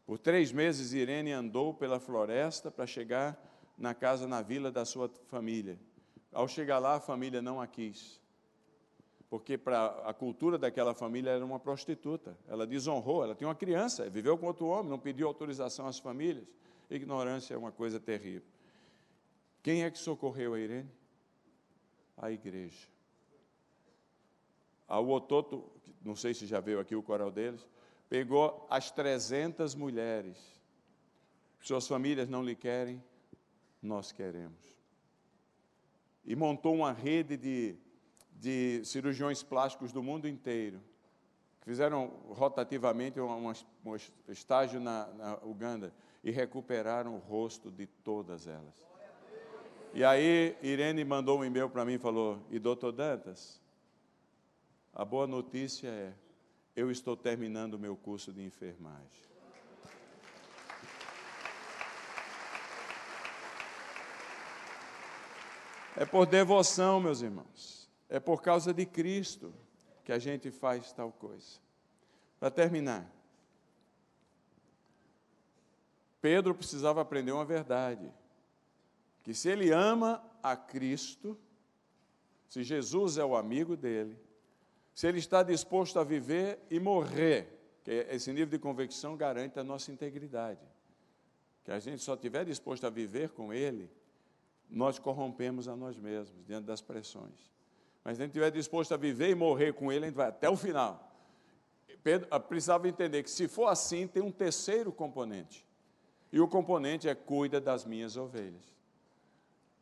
Por 0.07 0.17
três 0.17 0.53
meses, 0.53 0.93
Irene 0.93 1.33
andou 1.33 1.73
pela 1.73 1.99
floresta 1.99 2.71
para 2.71 2.87
chegar 2.87 3.37
na 3.77 3.93
casa, 3.93 4.25
na 4.25 4.41
vila 4.41 4.71
da 4.71 4.85
sua 4.85 5.09
família. 5.27 5.77
Ao 6.31 6.47
chegar 6.47 6.79
lá, 6.79 6.95
a 6.95 6.99
família 7.01 7.41
não 7.41 7.59
a 7.59 7.67
quis, 7.67 8.21
porque 9.29 9.57
para 9.57 9.87
a 10.05 10.13
cultura 10.13 10.57
daquela 10.57 10.93
família 10.93 11.31
era 11.31 11.43
uma 11.43 11.59
prostituta. 11.59 12.37
Ela 12.47 12.65
desonrou, 12.65 13.21
ela 13.21 13.35
tinha 13.35 13.49
uma 13.49 13.55
criança, 13.55 14.09
viveu 14.09 14.37
com 14.37 14.45
outro 14.45 14.67
homem, 14.67 14.89
não 14.89 14.97
pediu 14.97 15.27
autorização 15.27 15.85
às 15.87 15.99
famílias. 15.99 16.47
Ignorância 16.89 17.53
é 17.53 17.57
uma 17.57 17.73
coisa 17.73 17.99
terrível. 17.99 18.47
Quem 19.61 19.83
é 19.83 19.91
que 19.91 19.99
socorreu 19.99 20.53
a 20.53 20.59
Irene? 20.59 20.89
A 22.15 22.31
igreja. 22.31 22.87
A 24.87 25.01
Ototo, 25.01 25.69
não 26.01 26.15
sei 26.15 26.33
se 26.33 26.45
já 26.45 26.61
veio 26.61 26.79
aqui 26.79 26.95
o 26.95 27.03
coral 27.03 27.29
deles, 27.29 27.67
pegou 28.09 28.65
as 28.69 28.91
300 28.91 29.75
mulheres. 29.75 30.37
Suas 31.59 31.87
famílias 31.87 32.29
não 32.29 32.43
lhe 32.43 32.55
querem, 32.55 33.03
nós 33.81 34.11
queremos. 34.11 34.63
E 36.25 36.35
montou 36.35 36.75
uma 36.75 36.91
rede 36.91 37.37
de, 37.37 37.75
de 38.31 38.83
cirurgiões 38.85 39.43
plásticos 39.43 39.91
do 39.91 40.03
mundo 40.03 40.27
inteiro. 40.27 40.81
Fizeram 41.61 42.07
rotativamente 42.29 43.19
um, 43.19 43.49
um 43.85 43.95
estágio 44.29 44.79
na, 44.79 45.07
na 45.07 45.33
Uganda 45.43 45.93
e 46.23 46.31
recuperaram 46.31 47.15
o 47.15 47.19
rosto 47.19 47.69
de 47.69 47.87
todas 47.87 48.47
elas. 48.47 48.81
E 49.93 50.03
aí 50.03 50.55
Irene 50.61 51.03
mandou 51.03 51.39
um 51.39 51.45
e-mail 51.45 51.69
para 51.69 51.83
mim 51.83 51.93
e 51.93 51.97
falou: 51.97 52.39
E 52.49 52.59
doutor 52.59 52.91
Dantas, 52.91 53.61
a 54.93 55.03
boa 55.03 55.27
notícia 55.27 55.87
é 55.87 56.13
eu 56.77 56.91
estou 56.91 57.17
terminando 57.17 57.73
o 57.73 57.79
meu 57.79 57.97
curso 57.97 58.31
de 58.31 58.43
enfermagem. 58.43 59.25
É 65.95 66.05
por 66.05 66.27
devoção, 66.27 66.99
meus 66.99 67.23
irmãos. 67.23 67.89
É 68.07 68.19
por 68.19 68.43
causa 68.43 68.71
de 68.71 68.85
Cristo 68.85 69.51
que 70.05 70.11
a 70.11 70.19
gente 70.19 70.51
faz 70.51 70.93
tal 70.93 71.11
coisa. 71.11 71.59
Para 72.39 72.51
terminar, 72.51 73.11
Pedro 76.21 76.53
precisava 76.53 77.01
aprender 77.01 77.31
uma 77.31 77.43
verdade: 77.43 78.13
que 79.23 79.33
se 79.33 79.49
ele 79.49 79.71
ama 79.71 80.23
a 80.43 80.55
Cristo, 80.55 81.35
se 82.47 82.61
Jesus 82.63 83.17
é 83.17 83.25
o 83.25 83.35
amigo 83.35 83.75
dele, 83.75 84.15
se 84.97 85.05
ele 85.05 85.19
está 85.19 85.43
disposto 85.43 85.99
a 85.99 86.03
viver 86.03 86.57
e 86.71 86.79
morrer, 86.79 87.47
que 87.83 87.91
esse 88.09 88.33
nível 88.33 88.47
de 88.47 88.57
convicção 88.57 89.15
garante 89.15 89.59
a 89.59 89.63
nossa 89.63 89.91
integridade. 89.91 90.59
Que 91.63 91.69
a 91.69 91.77
gente 91.77 92.01
só 92.01 92.15
estiver 92.15 92.43
disposto 92.43 92.83
a 92.87 92.89
viver 92.89 93.29
com 93.29 93.53
ele, 93.53 93.91
nós 94.67 94.97
corrompemos 94.97 95.67
a 95.67 95.75
nós 95.75 95.95
mesmos 95.99 96.43
diante 96.47 96.65
das 96.65 96.81
pressões. 96.81 97.51
Mas 98.03 98.17
se 98.17 98.23
a 98.23 98.25
gente 98.25 98.31
estiver 98.31 98.49
disposto 98.49 98.91
a 98.91 98.97
viver 98.97 99.29
e 99.29 99.35
morrer 99.35 99.71
com 99.71 99.91
ele, 99.91 100.05
a 100.05 100.07
gente 100.07 100.17
vai 100.17 100.29
até 100.29 100.49
o 100.49 100.57
final. 100.57 101.15
Pedro 102.01 102.27
ah, 102.31 102.39
precisava 102.39 102.89
entender 102.89 103.21
que 103.21 103.29
se 103.29 103.47
for 103.47 103.67
assim, 103.67 104.07
tem 104.07 104.23
um 104.23 104.31
terceiro 104.31 104.91
componente. 104.91 105.63
E 106.31 106.39
o 106.39 106.47
componente 106.47 107.07
é 107.07 107.13
cuida 107.13 107.61
das 107.61 107.85
minhas 107.85 108.17
ovelhas. 108.17 108.75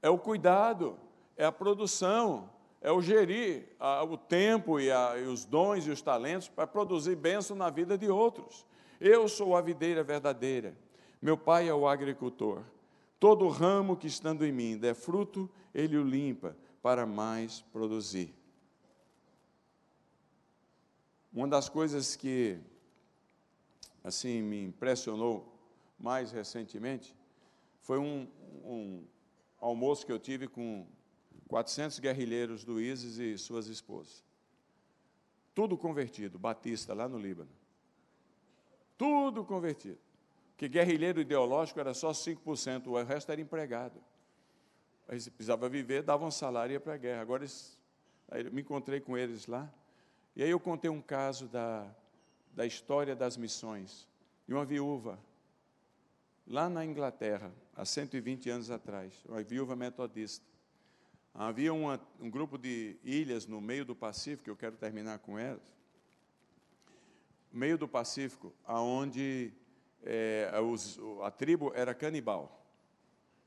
É 0.01 0.09
o 0.09 0.19
cuidado, 0.19 0.99
é 1.37 1.45
a 1.45 1.53
produção, 1.53 2.49
é 2.85 2.91
o 2.91 3.01
gerir 3.01 3.65
a, 3.79 4.03
o 4.03 4.15
tempo 4.15 4.79
e, 4.79 4.91
a, 4.91 5.17
e, 5.17 5.23
os 5.23 5.43
dons 5.43 5.87
e 5.87 5.89
os 5.89 6.03
talentos 6.03 6.47
para 6.47 6.67
produzir 6.67 7.15
bênção 7.15 7.57
na 7.57 7.67
vida 7.71 7.97
de 7.97 8.07
outros. 8.07 8.63
Eu 9.01 9.27
sou 9.27 9.55
a 9.55 9.61
videira 9.61 10.03
verdadeira, 10.03 10.77
meu 11.19 11.35
pai 11.35 11.67
é 11.67 11.73
o 11.73 11.87
agricultor. 11.87 12.61
Todo 13.19 13.47
ramo 13.47 13.97
que 13.97 14.05
estando 14.05 14.45
em 14.45 14.51
mim 14.51 14.77
der 14.77 14.93
fruto, 14.93 15.49
ele 15.73 15.97
o 15.97 16.03
limpa 16.03 16.55
para 16.79 17.07
mais 17.07 17.61
produzir. 17.73 18.31
Uma 21.33 21.47
das 21.47 21.67
coisas 21.67 22.15
que 22.15 22.59
assim 24.03 24.43
me 24.43 24.63
impressionou 24.63 25.51
mais 25.97 26.31
recentemente 26.31 27.15
foi 27.81 27.97
um, 27.97 28.27
um 28.63 29.03
almoço 29.59 30.05
que 30.05 30.11
eu 30.11 30.19
tive 30.19 30.47
com 30.47 30.85
400 31.55 31.99
guerrilheiros 31.99 32.65
do 32.65 32.81
ISIS 32.81 33.17
e 33.17 33.37
suas 33.37 33.67
esposas. 33.67 34.25
Tudo 35.53 35.77
convertido, 35.77 36.37
batista 36.37 36.93
lá 36.93 37.07
no 37.07 37.17
Líbano. 37.17 37.49
Tudo 38.97 39.45
convertido. 39.45 39.97
Que 40.57 40.67
guerrilheiro 40.67 41.21
ideológico 41.21 41.79
era 41.79 41.93
só 41.93 42.11
5%, 42.11 42.87
o 42.87 43.01
resto 43.01 43.31
era 43.31 43.39
empregado. 43.39 44.03
Aí 45.07 45.17
você 45.17 45.31
precisava 45.31 45.69
viver, 45.69 46.03
dava 46.03 46.25
um 46.25 46.31
salário 46.31 46.75
e 46.75 46.79
para 46.79 46.95
a 46.95 46.97
guerra. 46.97 47.21
Agora, 47.21 47.45
aí 48.31 48.43
eu 48.43 48.51
me 48.51 48.61
encontrei 48.61 48.99
com 48.99 49.17
eles 49.17 49.47
lá, 49.47 49.73
e 50.35 50.43
aí 50.43 50.49
eu 50.49 50.59
contei 50.59 50.91
um 50.91 51.01
caso 51.01 51.47
da, 51.47 51.89
da 52.51 52.65
história 52.65 53.15
das 53.15 53.37
missões, 53.37 54.05
de 54.45 54.53
uma 54.53 54.65
viúva, 54.65 55.17
lá 56.45 56.67
na 56.67 56.83
Inglaterra, 56.83 57.49
há 57.73 57.85
120 57.85 58.49
anos 58.49 58.69
atrás, 58.69 59.23
uma 59.25 59.41
viúva 59.41 59.73
metodista. 59.73 60.54
Havia 61.37 61.73
uma, 61.73 61.99
um 62.17 62.29
grupo 62.29 62.57
de 62.57 62.97
ilhas 63.03 63.45
no 63.45 63.59
meio 63.59 63.83
do 63.83 63.93
Pacífico, 63.93 64.49
eu 64.49 64.55
quero 64.55 64.77
terminar 64.77 65.19
com 65.19 65.37
elas, 65.37 65.61
meio 67.51 67.77
do 67.77 67.89
Pacífico, 67.89 68.53
aonde 68.63 69.51
é, 70.01 70.49
os, 70.61 70.97
a 71.23 71.29
tribo 71.29 71.73
era 71.75 71.93
canibal. 71.93 72.65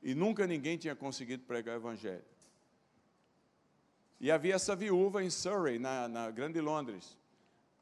E 0.03 0.13
nunca 0.13 0.45
ninguém 0.45 0.77
tinha 0.77 0.95
conseguido 0.95 1.43
pregar 1.45 1.75
o 1.75 1.79
evangelho. 1.79 2.23
E 4.19 4.29
havia 4.29 4.53
essa 4.53 4.75
viúva 4.75 5.23
em 5.23 5.31
Surrey, 5.31 5.79
na, 5.79 6.07
na 6.07 6.29
Grande 6.29 6.61
Londres. 6.61 7.17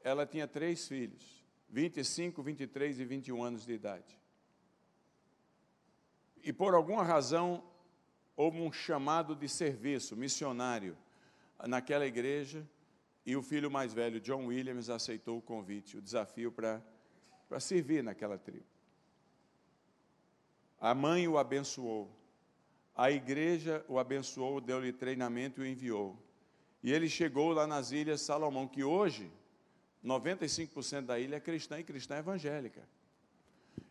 Ela 0.02 0.26
tinha 0.26 0.48
três 0.48 0.88
filhos, 0.88 1.44
25, 1.68 2.42
23 2.42 3.02
e 3.02 3.06
21 3.06 3.44
anos 3.44 3.66
de 3.66 3.74
idade. 3.74 4.18
E 6.42 6.54
por 6.54 6.74
alguma 6.74 7.04
razão, 7.04 7.62
houve 8.38 8.62
um 8.62 8.72
chamado 8.72 9.36
de 9.36 9.50
serviço 9.50 10.16
missionário 10.16 10.96
naquela 11.68 12.06
igreja, 12.06 12.64
e 13.26 13.36
o 13.36 13.42
filho 13.42 13.70
mais 13.70 13.94
velho, 13.94 14.22
John 14.22 14.46
Williams, 14.46 14.90
aceitou 14.90 15.40
o 15.40 15.42
convite, 15.42 15.98
o 15.98 16.02
desafio 16.02 16.52
para 16.52 16.80
servir 17.60 18.04
naquela 18.04 18.38
tribo. 18.38 18.64
A 20.80 20.94
mãe 20.94 21.28
o 21.28 21.38
abençoou, 21.38 22.10
a 22.96 23.12
igreja 23.12 23.84
o 23.90 23.98
abençoou, 23.98 24.62
deu-lhe 24.62 24.94
treinamento 24.94 25.62
e 25.62 25.64
o 25.64 25.68
enviou. 25.68 26.18
E 26.84 26.94
ele 26.94 27.10
chegou 27.10 27.52
lá 27.52 27.66
nas 27.66 27.92
Ilhas 27.92 28.22
Salomão, 28.22 28.68
que 28.68 28.84
hoje 28.84 29.32
95% 30.06 31.02
da 31.02 31.20
ilha 31.20 31.38
é 31.38 31.40
cristã 31.40 31.80
e 31.80 31.84
cristã 31.84 32.18
evangélica. 32.18 32.88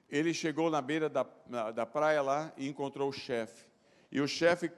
Ele 0.09 0.33
chegou 0.33 0.71
na 0.71 0.81
beira 0.81 1.09
da, 1.09 1.25
da 1.73 1.85
praia 1.85 2.23
lá 2.23 2.53
e 2.57 2.69
encontrou 2.69 3.09
o 3.09 3.13
chefe. 3.13 3.67
E 4.17 4.21
o 4.23 4.27
chefe 4.27 4.73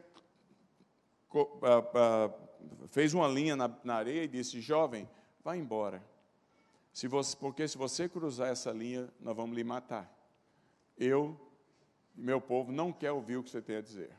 fez 2.89 3.15
uma 3.15 3.29
linha 3.29 3.55
na, 3.55 3.73
na, 3.85 3.95
areia 3.95 4.25
e 4.25 4.27
disse: 4.27 4.61
Jovem, 4.61 5.09
vá 5.45 5.57
embora. 5.57 6.03
Se 6.93 7.07
você, 7.07 7.37
porque 7.37 7.69
se 7.69 7.79
você 7.79 8.09
cruzar 8.09 8.49
essa 8.49 8.73
linha, 8.73 9.09
nós 9.21 9.37
vamos 9.37 9.57
lhe 9.57 9.63
matar. 9.63 10.13
Eu 10.99 11.39
e 12.17 12.21
meu 12.21 12.41
povo 12.41 12.73
não 12.73 12.93
quer 12.93 13.13
ouvir 13.13 13.37
o 13.37 13.45
que 13.45 13.51
você 13.51 13.63
tem 13.63 13.77
a 13.77 13.81
dizer. 13.81 14.11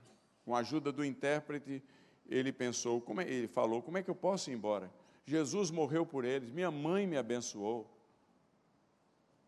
Com 0.45 0.55
a 0.55 0.59
ajuda 0.59 0.89
do 0.89 1.03
intérprete, 1.03 1.84
ele 2.26 2.53
pensou, 2.53 3.01
como 3.01 3.20
é, 3.20 3.30
ele 3.30 3.49
falou, 3.49 3.82
como 3.82 3.97
é 3.97 4.03
que 4.03 4.09
eu 4.09 4.15
posso 4.15 4.49
ir 4.49 4.53
embora? 4.53 4.89
Jesus 5.26 5.70
morreu 5.70 6.05
por 6.05 6.24
eles, 6.24 6.49
minha 6.49 6.72
mãe 6.72 7.05
me 7.05 7.17
abençoou. 7.17 7.93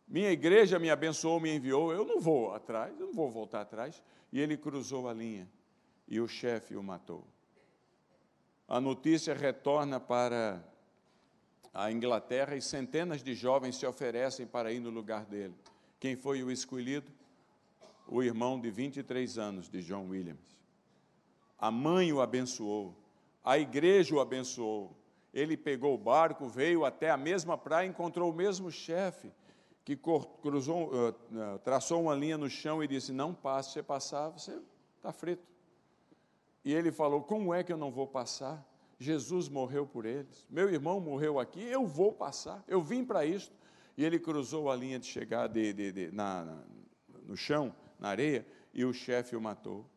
Minha 0.06 0.32
igreja 0.32 0.78
me 0.78 0.90
abençoou, 0.90 1.40
me 1.40 1.56
enviou, 1.56 1.94
eu 1.94 2.04
não 2.04 2.20
vou 2.20 2.54
atrás, 2.54 3.00
eu 3.00 3.06
não 3.06 3.14
vou 3.14 3.32
voltar 3.32 3.62
atrás. 3.62 4.04
E 4.34 4.42
ele 4.42 4.58
cruzou 4.58 5.08
a 5.08 5.14
linha 5.14 5.50
e 6.12 6.20
o 6.20 6.28
chefe 6.28 6.76
o 6.76 6.84
matou. 6.84 7.26
A 8.68 8.82
notícia 8.82 9.34
retorna 9.34 9.98
para 9.98 10.62
a 11.74 11.90
Inglaterra 11.90 12.54
e 12.54 12.62
centenas 12.62 13.24
de 13.24 13.34
jovens 13.34 13.78
se 13.78 13.86
oferecem 13.86 14.46
para 14.46 14.74
ir 14.74 14.82
no 14.82 14.90
lugar 14.90 15.24
dele. 15.24 15.56
Quem 16.02 16.18
foi 16.18 16.44
o 16.44 16.52
escolhido? 16.52 17.10
O 18.06 18.22
irmão 18.22 18.60
de 18.60 18.70
23 18.70 19.38
anos 19.38 19.70
de 19.70 19.82
John 19.82 20.10
Williams. 20.10 20.60
A 21.58 21.72
mãe 21.72 22.12
o 22.12 22.20
abençoou, 22.20 22.94
a 23.42 23.58
igreja 23.58 24.14
o 24.14 24.20
abençoou. 24.20 24.94
Ele 25.34 25.56
pegou 25.56 25.96
o 25.96 25.98
barco, 25.98 26.50
veio 26.50 26.84
até 26.84 27.10
a 27.10 27.16
mesma 27.16 27.58
praia, 27.58 27.88
encontrou 27.88 28.30
o 28.30 28.36
mesmo 28.36 28.70
chefe 28.70 29.32
que 29.86 29.96
cruzou, 29.96 30.92
uh, 30.92 31.60
traçou 31.64 32.02
uma 32.02 32.16
linha 32.16 32.38
no 32.38 32.50
chão 32.50 32.84
e 32.84 32.88
disse: 32.88 33.14
Não 33.14 33.34
passe, 33.34 33.72
você 33.72 33.84
passar, 33.84 34.28
você 34.28 34.60
está 34.98 35.14
frito. 35.14 35.51
E 36.64 36.74
ele 36.74 36.92
falou: 36.92 37.22
Como 37.22 37.54
é 37.54 37.64
que 37.64 37.72
eu 37.72 37.78
não 37.78 37.92
vou 37.92 38.08
passar? 38.08 38.66
Jesus 39.00 39.50
morreu 39.50 39.88
por 39.88 40.06
eles, 40.06 40.46
meu 40.48 40.70
irmão 40.70 41.00
morreu 41.00 41.40
aqui, 41.40 41.64
eu 41.64 41.88
vou 41.88 42.14
passar, 42.14 42.64
eu 42.68 42.84
vim 42.84 43.04
para 43.04 43.26
isto. 43.26 43.52
E 43.98 44.06
ele 44.06 44.20
cruzou 44.20 44.70
a 44.70 44.76
linha 44.76 45.00
de 45.00 45.08
chegada 45.08 45.52
de, 45.52 45.74
de, 45.74 45.92
de, 45.92 46.12
na, 46.12 46.46
na, 46.46 46.64
no 47.24 47.36
chão, 47.36 47.76
na 48.00 48.10
areia, 48.10 48.46
e 48.74 48.86
o 48.86 48.94
chefe 48.94 49.36
o 49.36 49.42
matou. 49.42 49.90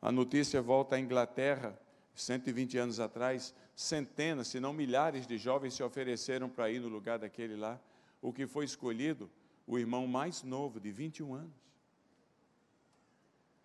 A 0.00 0.10
notícia 0.10 0.62
volta 0.62 0.96
à 0.96 1.00
Inglaterra, 1.00 1.78
120 2.14 2.78
anos 2.78 3.00
atrás, 3.00 3.54
centenas, 3.74 4.48
se 4.48 4.60
não 4.60 4.72
milhares 4.72 5.26
de 5.26 5.36
jovens 5.36 5.74
se 5.74 5.82
ofereceram 5.82 6.48
para 6.48 6.70
ir 6.70 6.80
no 6.80 6.88
lugar 6.88 7.18
daquele 7.18 7.56
lá. 7.56 7.80
O 8.22 8.32
que 8.32 8.46
foi 8.46 8.64
escolhido? 8.64 9.30
O 9.66 9.78
irmão 9.78 10.06
mais 10.06 10.42
novo, 10.42 10.78
de 10.78 10.90
21 10.90 11.34
anos. 11.34 11.69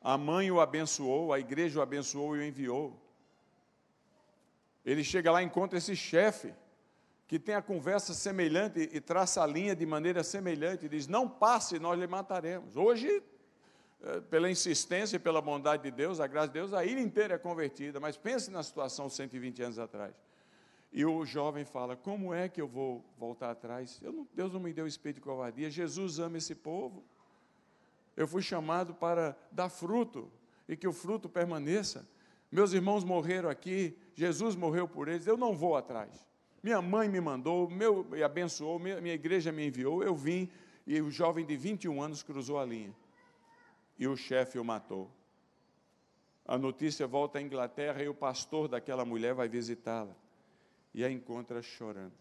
A 0.05 0.19
mãe 0.19 0.51
o 0.51 0.61
abençoou, 0.61 1.33
a 1.33 1.39
igreja 1.39 1.79
o 1.79 1.81
abençoou 1.81 2.35
e 2.35 2.39
o 2.39 2.43
enviou. 2.43 2.95
Ele 4.85 5.03
chega 5.03 5.31
lá 5.31 5.41
e 5.41 5.45
encontra 5.47 5.79
esse 5.79 5.95
chefe, 5.95 6.53
que 7.27 7.39
tem 7.39 7.55
a 7.55 7.61
conversa 7.61 8.13
semelhante 8.13 8.87
e 8.93 9.01
traça 9.01 9.41
a 9.41 9.47
linha 9.47 9.75
de 9.75 9.83
maneira 9.83 10.23
semelhante, 10.23 10.85
e 10.85 10.89
diz: 10.89 11.07
Não 11.07 11.27
passe, 11.27 11.79
nós 11.79 11.99
lhe 11.99 12.05
mataremos. 12.05 12.77
Hoje 12.77 13.23
eh, 14.03 14.21
pela 14.29 14.47
insistência 14.47 15.15
e 15.15 15.19
pela 15.19 15.41
bondade 15.41 15.81
de 15.81 15.89
Deus, 15.89 16.19
a 16.19 16.27
graça 16.27 16.49
de 16.49 16.53
Deus, 16.53 16.71
a 16.71 16.85
ilha 16.85 17.01
inteira 17.01 17.33
é 17.33 17.39
convertida. 17.39 17.99
Mas 17.99 18.15
pense 18.15 18.51
na 18.51 18.61
situação 18.61 19.09
120 19.09 19.63
anos 19.63 19.79
atrás. 19.79 20.13
E 20.93 21.03
o 21.03 21.25
jovem 21.25 21.65
fala: 21.65 21.95
Como 21.95 22.31
é 22.31 22.47
que 22.47 22.61
eu 22.61 22.67
vou 22.67 23.03
voltar 23.17 23.49
atrás? 23.49 23.99
Não, 24.01 24.27
Deus 24.35 24.53
não 24.53 24.59
me 24.59 24.71
deu 24.71 24.85
espírito 24.85 25.15
de 25.15 25.21
covardia. 25.21 25.67
Jesus 25.67 26.19
ama 26.19 26.37
esse 26.37 26.53
povo. 26.53 27.03
Eu 28.15 28.27
fui 28.27 28.41
chamado 28.41 28.93
para 28.93 29.37
dar 29.51 29.69
fruto 29.69 30.31
e 30.67 30.75
que 30.75 30.87
o 30.87 30.93
fruto 30.93 31.27
permaneça. 31.27 32.07
Meus 32.51 32.73
irmãos 32.73 33.03
morreram 33.03 33.49
aqui, 33.49 33.97
Jesus 34.13 34.55
morreu 34.55 34.87
por 34.87 35.07
eles. 35.07 35.27
Eu 35.27 35.37
não 35.37 35.55
vou 35.55 35.75
atrás. 35.75 36.25
Minha 36.63 36.81
mãe 36.81 37.07
me 37.09 37.19
mandou, 37.19 37.69
meu, 37.69 38.03
me 38.05 38.23
abençoou, 38.23 38.79
minha, 38.79 38.99
minha 39.01 39.13
igreja 39.13 39.51
me 39.51 39.67
enviou. 39.67 40.03
Eu 40.03 40.15
vim 40.15 40.49
e 40.87 40.99
o 41.01 41.11
jovem 41.11 41.45
de 41.45 41.55
21 41.55 42.01
anos 42.01 42.23
cruzou 42.23 42.59
a 42.59 42.65
linha 42.65 42.95
e 43.97 44.07
o 44.07 44.15
chefe 44.15 44.59
o 44.59 44.63
matou. 44.63 45.09
A 46.45 46.57
notícia 46.57 47.07
volta 47.07 47.39
à 47.39 47.41
Inglaterra 47.41 48.03
e 48.03 48.07
o 48.07 48.13
pastor 48.13 48.67
daquela 48.67 49.03
mulher 49.03 49.33
vai 49.33 49.47
visitá-la 49.47 50.15
e 50.93 51.03
a 51.03 51.09
encontra 51.09 51.61
chorando. 51.61 52.13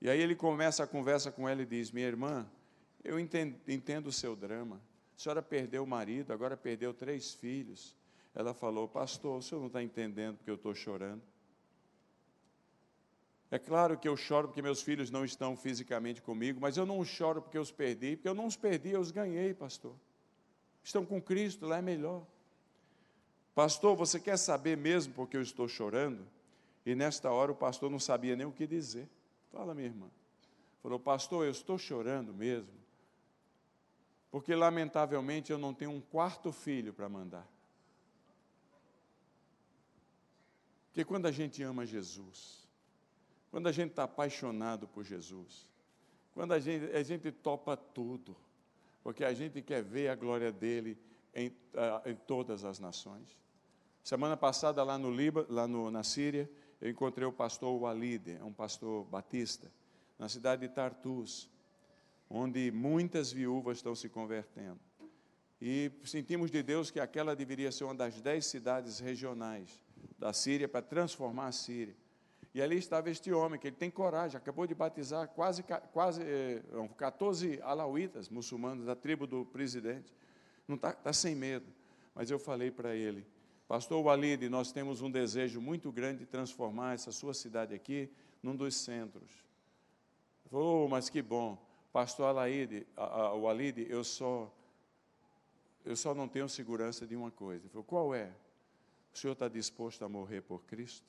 E 0.00 0.08
aí 0.08 0.20
ele 0.20 0.34
começa 0.34 0.82
a 0.82 0.86
conversa 0.86 1.30
com 1.30 1.48
ela 1.48 1.62
e 1.62 1.66
diz: 1.66 1.92
Minha 1.92 2.06
irmã, 2.06 2.50
eu 3.02 3.18
entendo, 3.18 3.58
entendo 3.66 4.08
o 4.08 4.12
seu 4.12 4.36
drama. 4.36 4.80
A 5.16 5.18
senhora 5.18 5.42
perdeu 5.42 5.84
o 5.84 5.86
marido, 5.86 6.32
agora 6.32 6.56
perdeu 6.56 6.94
três 6.94 7.34
filhos. 7.34 7.96
Ela 8.34 8.54
falou: 8.54 8.88
Pastor, 8.88 9.38
o 9.38 9.42
senhor 9.42 9.60
não 9.60 9.66
está 9.66 9.82
entendendo 9.82 10.36
porque 10.36 10.50
eu 10.50 10.54
estou 10.54 10.74
chorando. 10.74 11.22
É 13.50 13.58
claro 13.58 13.98
que 13.98 14.06
eu 14.06 14.16
choro 14.16 14.46
porque 14.46 14.62
meus 14.62 14.80
filhos 14.80 15.10
não 15.10 15.24
estão 15.24 15.56
fisicamente 15.56 16.22
comigo, 16.22 16.60
mas 16.60 16.76
eu 16.76 16.86
não 16.86 17.04
choro 17.04 17.42
porque 17.42 17.58
eu 17.58 17.62
os 17.62 17.72
perdi, 17.72 18.14
porque 18.14 18.28
eu 18.28 18.34
não 18.34 18.46
os 18.46 18.56
perdi, 18.56 18.90
eu 18.90 19.00
os 19.00 19.10
ganhei, 19.10 19.52
pastor. 19.52 19.94
Estão 20.84 21.04
com 21.04 21.20
Cristo, 21.20 21.66
lá 21.66 21.78
é 21.78 21.82
melhor. 21.82 22.24
Pastor, 23.52 23.96
você 23.96 24.20
quer 24.20 24.36
saber 24.36 24.76
mesmo 24.76 25.12
porque 25.14 25.36
eu 25.36 25.42
estou 25.42 25.66
chorando? 25.66 26.24
E 26.86 26.94
nesta 26.94 27.30
hora 27.30 27.50
o 27.50 27.54
pastor 27.54 27.90
não 27.90 27.98
sabia 27.98 28.36
nem 28.36 28.46
o 28.46 28.52
que 28.52 28.66
dizer. 28.66 29.08
Fala, 29.50 29.74
minha 29.74 29.88
irmã. 29.88 30.08
Falou, 30.80 30.98
pastor, 30.98 31.44
eu 31.44 31.50
estou 31.50 31.76
chorando 31.76 32.32
mesmo, 32.32 32.72
porque 34.30 34.54
lamentavelmente 34.54 35.50
eu 35.50 35.58
não 35.58 35.74
tenho 35.74 35.90
um 35.90 36.00
quarto 36.00 36.52
filho 36.52 36.92
para 36.92 37.08
mandar. 37.08 37.46
Porque 40.86 41.04
quando 41.04 41.26
a 41.26 41.32
gente 41.32 41.62
ama 41.62 41.84
Jesus, 41.84 42.68
quando 43.50 43.68
a 43.68 43.72
gente 43.72 43.90
está 43.90 44.04
apaixonado 44.04 44.86
por 44.86 45.04
Jesus, 45.04 45.68
quando 46.34 46.52
a 46.52 46.60
gente, 46.60 46.84
a 46.94 47.02
gente 47.02 47.32
topa 47.32 47.76
tudo, 47.76 48.36
porque 49.02 49.24
a 49.24 49.32
gente 49.32 49.62
quer 49.62 49.82
ver 49.82 50.08
a 50.08 50.14
glória 50.14 50.52
dele 50.52 50.96
em, 51.34 51.48
uh, 51.48 52.08
em 52.08 52.14
todas 52.14 52.64
as 52.64 52.78
nações. 52.78 53.38
Semana 54.02 54.36
passada, 54.36 54.82
lá 54.82 54.96
no 54.96 55.10
Líbano, 55.10 55.46
lá 55.50 55.66
no, 55.66 55.90
na 55.90 56.02
Síria, 56.02 56.50
eu 56.80 56.90
encontrei 56.90 57.26
o 57.26 57.32
pastor 57.32 57.78
Walid, 57.78 58.32
é 58.32 58.44
um 58.44 58.52
pastor 58.52 59.04
batista, 59.04 59.70
na 60.18 60.28
cidade 60.28 60.66
de 60.66 60.74
Tartus, 60.74 61.48
onde 62.30 62.70
muitas 62.70 63.32
viúvas 63.32 63.78
estão 63.78 63.94
se 63.94 64.08
convertendo. 64.08 64.78
E 65.60 65.90
sentimos 66.04 66.50
de 66.50 66.62
Deus 66.62 66.90
que 66.90 67.00
aquela 67.00 67.34
deveria 67.34 67.72
ser 67.72 67.84
uma 67.84 67.94
das 67.94 68.20
dez 68.20 68.46
cidades 68.46 69.00
regionais 69.00 69.82
da 70.16 70.32
Síria 70.32 70.68
para 70.68 70.80
transformar 70.80 71.48
a 71.48 71.52
Síria. 71.52 71.94
E 72.54 72.62
ali 72.62 72.76
estava 72.78 73.10
este 73.10 73.32
homem, 73.32 73.60
que 73.60 73.66
ele 73.66 73.76
tem 73.76 73.90
coragem, 73.90 74.36
acabou 74.36 74.66
de 74.66 74.74
batizar 74.74 75.28
quase, 75.28 75.62
quase 75.92 76.22
14 76.96 77.54
eh, 77.54 77.60
alauítas, 77.62 78.28
muçulmanos, 78.28 78.86
da 78.86 78.96
tribo 78.96 79.26
do 79.26 79.44
presidente. 79.44 80.12
Não 80.66 80.76
está 80.76 80.92
tá 80.92 81.12
sem 81.12 81.34
medo. 81.34 81.66
Mas 82.14 82.30
eu 82.30 82.38
falei 82.38 82.70
para 82.70 82.94
ele, 82.94 83.24
Pastor 83.68 84.02
Walid, 84.02 84.48
nós 84.48 84.72
temos 84.72 85.00
um 85.00 85.10
desejo 85.10 85.60
muito 85.60 85.92
grande 85.92 86.20
de 86.20 86.26
transformar 86.26 86.94
essa 86.94 87.12
sua 87.12 87.32
cidade 87.32 87.72
aqui 87.72 88.10
num 88.42 88.56
dos 88.56 88.74
centros. 88.74 89.30
Ele 90.44 90.50
falou, 90.50 90.86
oh, 90.86 90.88
mas 90.88 91.08
que 91.08 91.22
bom. 91.22 91.69
Pastor 91.92 92.26
Alaide, 92.26 92.86
Walid, 92.96 93.86
eu 93.88 94.04
só, 94.04 94.52
eu 95.84 95.96
só 95.96 96.14
não 96.14 96.28
tenho 96.28 96.48
segurança 96.48 97.06
de 97.06 97.16
uma 97.16 97.30
coisa. 97.30 97.64
Ele 97.64 97.70
falou, 97.70 97.84
qual 97.84 98.14
é? 98.14 98.30
O 99.12 99.18
senhor 99.18 99.32
está 99.32 99.48
disposto 99.48 100.04
a 100.04 100.08
morrer 100.08 100.40
por 100.40 100.62
Cristo? 100.64 101.04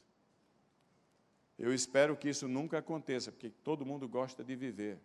Eu 1.58 1.72
espero 1.72 2.18
que 2.18 2.30
isso 2.30 2.48
nunca 2.48 2.80
aconteça, 2.80 3.32
porque 3.32 3.52
todo 3.64 3.86
mundo 3.86 4.08
gosta 4.08 4.44
de 4.44 4.56
viver. 4.56 4.98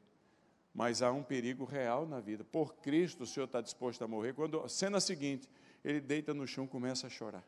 Mas 0.74 1.03
há 1.03 1.12
um 1.12 1.22
perigo 1.22 1.64
real 1.64 2.07
na 2.07 2.20
vida. 2.20 2.45
Por 2.45 2.74
Cristo, 2.77 3.24
o 3.24 3.27
Senhor 3.27 3.47
está 3.47 3.61
disposto 3.61 4.03
a 4.03 4.09
morrer. 4.09 4.35
Quando 4.35 4.61
a 4.61 4.68
cena 4.68 5.01
seguinte, 5.01 5.49
ele 5.85 6.01
deita 6.01 6.35
no 6.35 6.47
chão, 6.47 6.66
começa 6.66 7.07
a 7.07 7.11
chorar. 7.11 7.45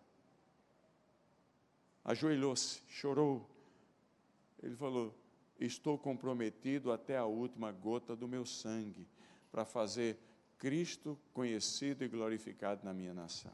Ajoelhou-se, 2.05 2.81
chorou. 2.89 3.47
Ele 4.62 4.74
falou: 4.76 5.14
Estou 5.59 5.99
comprometido 5.99 6.93
até 6.93 7.17
a 7.17 7.25
última 7.25 7.73
gota 7.73 8.15
do 8.15 8.29
meu 8.29 8.45
sangue 8.45 9.07
para 9.51 9.65
fazer 9.65 10.19
Cristo 10.59 11.19
conhecido 11.33 12.05
e 12.05 12.09
glorificado 12.09 12.85
na 12.85 12.93
minha 12.93 13.15
nação. 13.15 13.53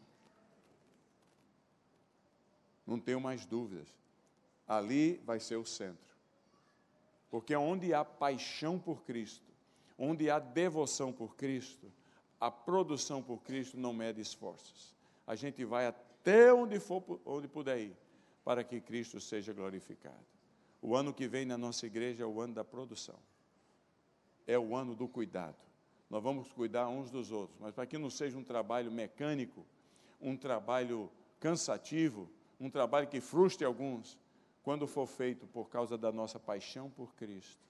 Não 2.86 3.00
tenho 3.00 3.20
mais 3.20 3.46
dúvidas 3.46 3.88
ali 4.66 5.20
vai 5.24 5.38
ser 5.38 5.56
o 5.56 5.64
centro. 5.64 6.14
Porque 7.30 7.54
onde 7.54 7.92
há 7.92 8.04
paixão 8.04 8.78
por 8.78 9.02
Cristo, 9.02 9.52
onde 9.98 10.30
há 10.30 10.38
devoção 10.38 11.12
por 11.12 11.36
Cristo, 11.36 11.92
a 12.40 12.50
produção 12.50 13.22
por 13.22 13.42
Cristo 13.42 13.78
não 13.78 13.92
mede 13.92 14.20
esforços. 14.20 14.94
A 15.26 15.34
gente 15.34 15.64
vai 15.64 15.86
até 15.86 16.52
onde 16.52 16.78
for, 16.78 17.02
onde 17.24 17.48
puder 17.48 17.78
ir, 17.78 17.96
para 18.44 18.62
que 18.62 18.80
Cristo 18.80 19.20
seja 19.20 19.52
glorificado. 19.52 20.14
O 20.86 20.94
ano 20.94 21.14
que 21.14 21.26
vem 21.26 21.46
na 21.46 21.56
nossa 21.56 21.86
igreja 21.86 22.24
é 22.24 22.26
o 22.26 22.42
ano 22.42 22.52
da 22.52 22.62
produção. 22.62 23.18
É 24.46 24.58
o 24.58 24.76
ano 24.76 24.94
do 24.94 25.08
cuidado. 25.08 25.56
Nós 26.10 26.22
vamos 26.22 26.52
cuidar 26.52 26.88
uns 26.88 27.10
dos 27.10 27.32
outros, 27.32 27.58
mas 27.58 27.72
para 27.72 27.86
que 27.86 27.96
não 27.96 28.10
seja 28.10 28.36
um 28.36 28.44
trabalho 28.44 28.92
mecânico, 28.92 29.64
um 30.20 30.36
trabalho 30.36 31.10
cansativo, 31.40 32.28
um 32.60 32.68
trabalho 32.68 33.08
que 33.08 33.18
frustre 33.18 33.64
alguns, 33.64 34.18
quando 34.62 34.86
for 34.86 35.06
feito 35.06 35.46
por 35.46 35.70
causa 35.70 35.96
da 35.96 36.12
nossa 36.12 36.38
paixão 36.38 36.90
por 36.90 37.14
Cristo, 37.14 37.66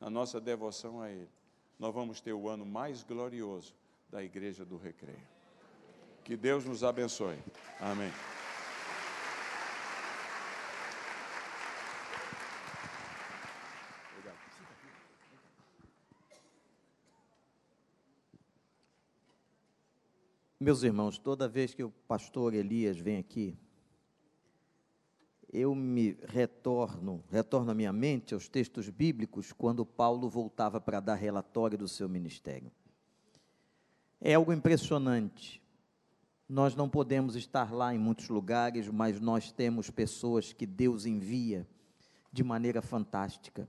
a 0.00 0.08
nossa 0.08 0.40
devoção 0.40 1.02
a 1.02 1.10
Ele, 1.10 1.28
nós 1.80 1.92
vamos 1.92 2.20
ter 2.20 2.32
o 2.32 2.48
ano 2.48 2.64
mais 2.64 3.02
glorioso 3.02 3.74
da 4.08 4.22
Igreja 4.22 4.64
do 4.64 4.76
Recreio. 4.76 5.18
Que 6.22 6.36
Deus 6.36 6.64
nos 6.64 6.84
abençoe. 6.84 7.38
Amém. 7.80 8.12
Meus 20.66 20.82
irmãos, 20.82 21.16
toda 21.16 21.48
vez 21.48 21.72
que 21.72 21.84
o 21.84 21.92
pastor 22.08 22.52
Elias 22.52 22.98
vem 22.98 23.18
aqui, 23.18 23.56
eu 25.52 25.72
me 25.76 26.18
retorno, 26.26 27.22
retorno 27.30 27.70
a 27.70 27.74
minha 27.74 27.92
mente 27.92 28.34
aos 28.34 28.48
textos 28.48 28.88
bíblicos 28.88 29.52
quando 29.52 29.86
Paulo 29.86 30.28
voltava 30.28 30.80
para 30.80 30.98
dar 30.98 31.14
relatório 31.14 31.78
do 31.78 31.86
seu 31.86 32.08
ministério. 32.08 32.72
É 34.20 34.34
algo 34.34 34.52
impressionante. 34.52 35.62
Nós 36.48 36.74
não 36.74 36.88
podemos 36.88 37.36
estar 37.36 37.72
lá 37.72 37.94
em 37.94 37.98
muitos 37.98 38.28
lugares, 38.28 38.88
mas 38.88 39.20
nós 39.20 39.52
temos 39.52 39.88
pessoas 39.88 40.52
que 40.52 40.66
Deus 40.66 41.06
envia 41.06 41.64
de 42.32 42.42
maneira 42.42 42.82
fantástica. 42.82 43.68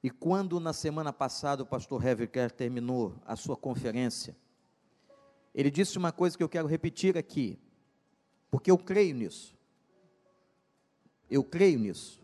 E 0.00 0.08
quando 0.10 0.60
na 0.60 0.72
semana 0.72 1.12
passada 1.12 1.64
o 1.64 1.66
pastor 1.66 2.06
Heverker 2.06 2.52
terminou 2.52 3.16
a 3.26 3.34
sua 3.34 3.56
conferência, 3.56 4.36
ele 5.54 5.70
disse 5.70 5.98
uma 5.98 6.12
coisa 6.12 6.36
que 6.36 6.42
eu 6.42 6.48
quero 6.48 6.66
repetir 6.66 7.16
aqui, 7.18 7.58
porque 8.50 8.70
eu 8.70 8.78
creio 8.78 9.14
nisso. 9.14 9.56
Eu 11.28 11.44
creio 11.44 11.78
nisso. 11.78 12.22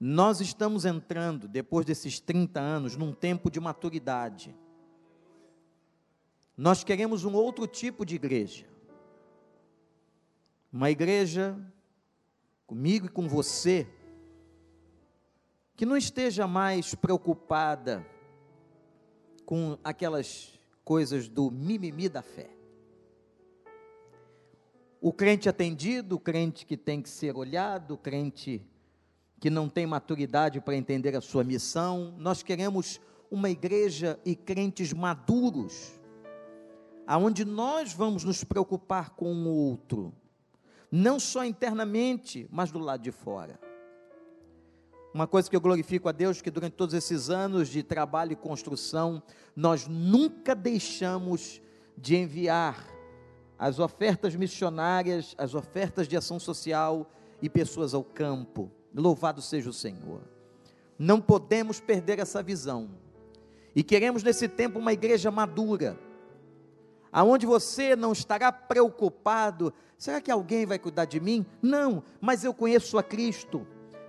Nós 0.00 0.40
estamos 0.40 0.84
entrando, 0.84 1.48
depois 1.48 1.84
desses 1.84 2.20
30 2.20 2.60
anos, 2.60 2.96
num 2.96 3.12
tempo 3.12 3.50
de 3.50 3.58
maturidade. 3.58 4.54
Nós 6.56 6.84
queremos 6.84 7.24
um 7.24 7.34
outro 7.34 7.66
tipo 7.66 8.04
de 8.04 8.14
igreja. 8.14 8.66
Uma 10.72 10.90
igreja, 10.90 11.58
comigo 12.66 13.06
e 13.06 13.10
com 13.10 13.28
você, 13.28 13.86
que 15.76 15.86
não 15.86 15.96
esteja 15.96 16.46
mais 16.46 16.94
preocupada 16.94 18.06
com 19.44 19.78
aquelas 19.82 20.57
coisas 20.88 21.28
do 21.28 21.50
mimimi 21.50 22.08
da 22.08 22.22
fé 22.22 22.58
o 25.00 25.12
crente 25.12 25.48
atendido, 25.48 26.16
o 26.16 26.18
crente 26.18 26.66
que 26.66 26.76
tem 26.76 27.00
que 27.00 27.08
ser 27.08 27.36
olhado, 27.36 27.94
o 27.94 27.98
crente 27.98 28.60
que 29.40 29.48
não 29.48 29.68
tem 29.68 29.86
maturidade 29.86 30.60
para 30.60 30.74
entender 30.74 31.14
a 31.14 31.20
sua 31.20 31.44
missão. 31.44 32.14
Nós 32.18 32.42
queremos 32.42 33.00
uma 33.30 33.48
igreja 33.48 34.18
e 34.24 34.34
crentes 34.34 34.92
maduros, 34.92 35.92
aonde 37.06 37.44
nós 37.44 37.92
vamos 37.92 38.24
nos 38.24 38.42
preocupar 38.42 39.10
com 39.10 39.32
o 39.32 39.48
outro, 39.48 40.12
não 40.90 41.20
só 41.20 41.44
internamente, 41.44 42.48
mas 42.50 42.72
do 42.72 42.78
lado 42.80 43.02
de 43.02 43.12
fora. 43.12 43.60
Uma 45.12 45.26
coisa 45.26 45.48
que 45.48 45.56
eu 45.56 45.60
glorifico 45.60 46.08
a 46.08 46.12
Deus 46.12 46.42
que 46.42 46.50
durante 46.50 46.74
todos 46.74 46.94
esses 46.94 47.30
anos 47.30 47.68
de 47.68 47.82
trabalho 47.82 48.32
e 48.32 48.36
construção, 48.36 49.22
nós 49.56 49.86
nunca 49.86 50.54
deixamos 50.54 51.60
de 51.96 52.16
enviar 52.16 52.86
as 53.58 53.78
ofertas 53.78 54.36
missionárias, 54.36 55.34
as 55.36 55.54
ofertas 55.54 56.06
de 56.06 56.16
ação 56.16 56.38
social 56.38 57.10
e 57.42 57.48
pessoas 57.48 57.94
ao 57.94 58.04
campo. 58.04 58.70
Louvado 58.94 59.42
seja 59.42 59.70
o 59.70 59.72
Senhor. 59.72 60.20
Não 60.98 61.20
podemos 61.20 61.80
perder 61.80 62.18
essa 62.18 62.42
visão. 62.42 62.90
E 63.74 63.82
queremos 63.82 64.22
nesse 64.22 64.48
tempo 64.48 64.78
uma 64.78 64.92
igreja 64.92 65.30
madura, 65.30 65.98
aonde 67.12 67.46
você 67.46 67.94
não 67.96 68.12
estará 68.12 68.50
preocupado, 68.52 69.72
será 69.96 70.20
que 70.20 70.30
alguém 70.30 70.66
vai 70.66 70.78
cuidar 70.78 71.04
de 71.04 71.20
mim? 71.20 71.46
Não, 71.62 72.02
mas 72.20 72.44
eu 72.44 72.52
conheço 72.52 72.98
a 72.98 73.02
Cristo. 73.02 73.66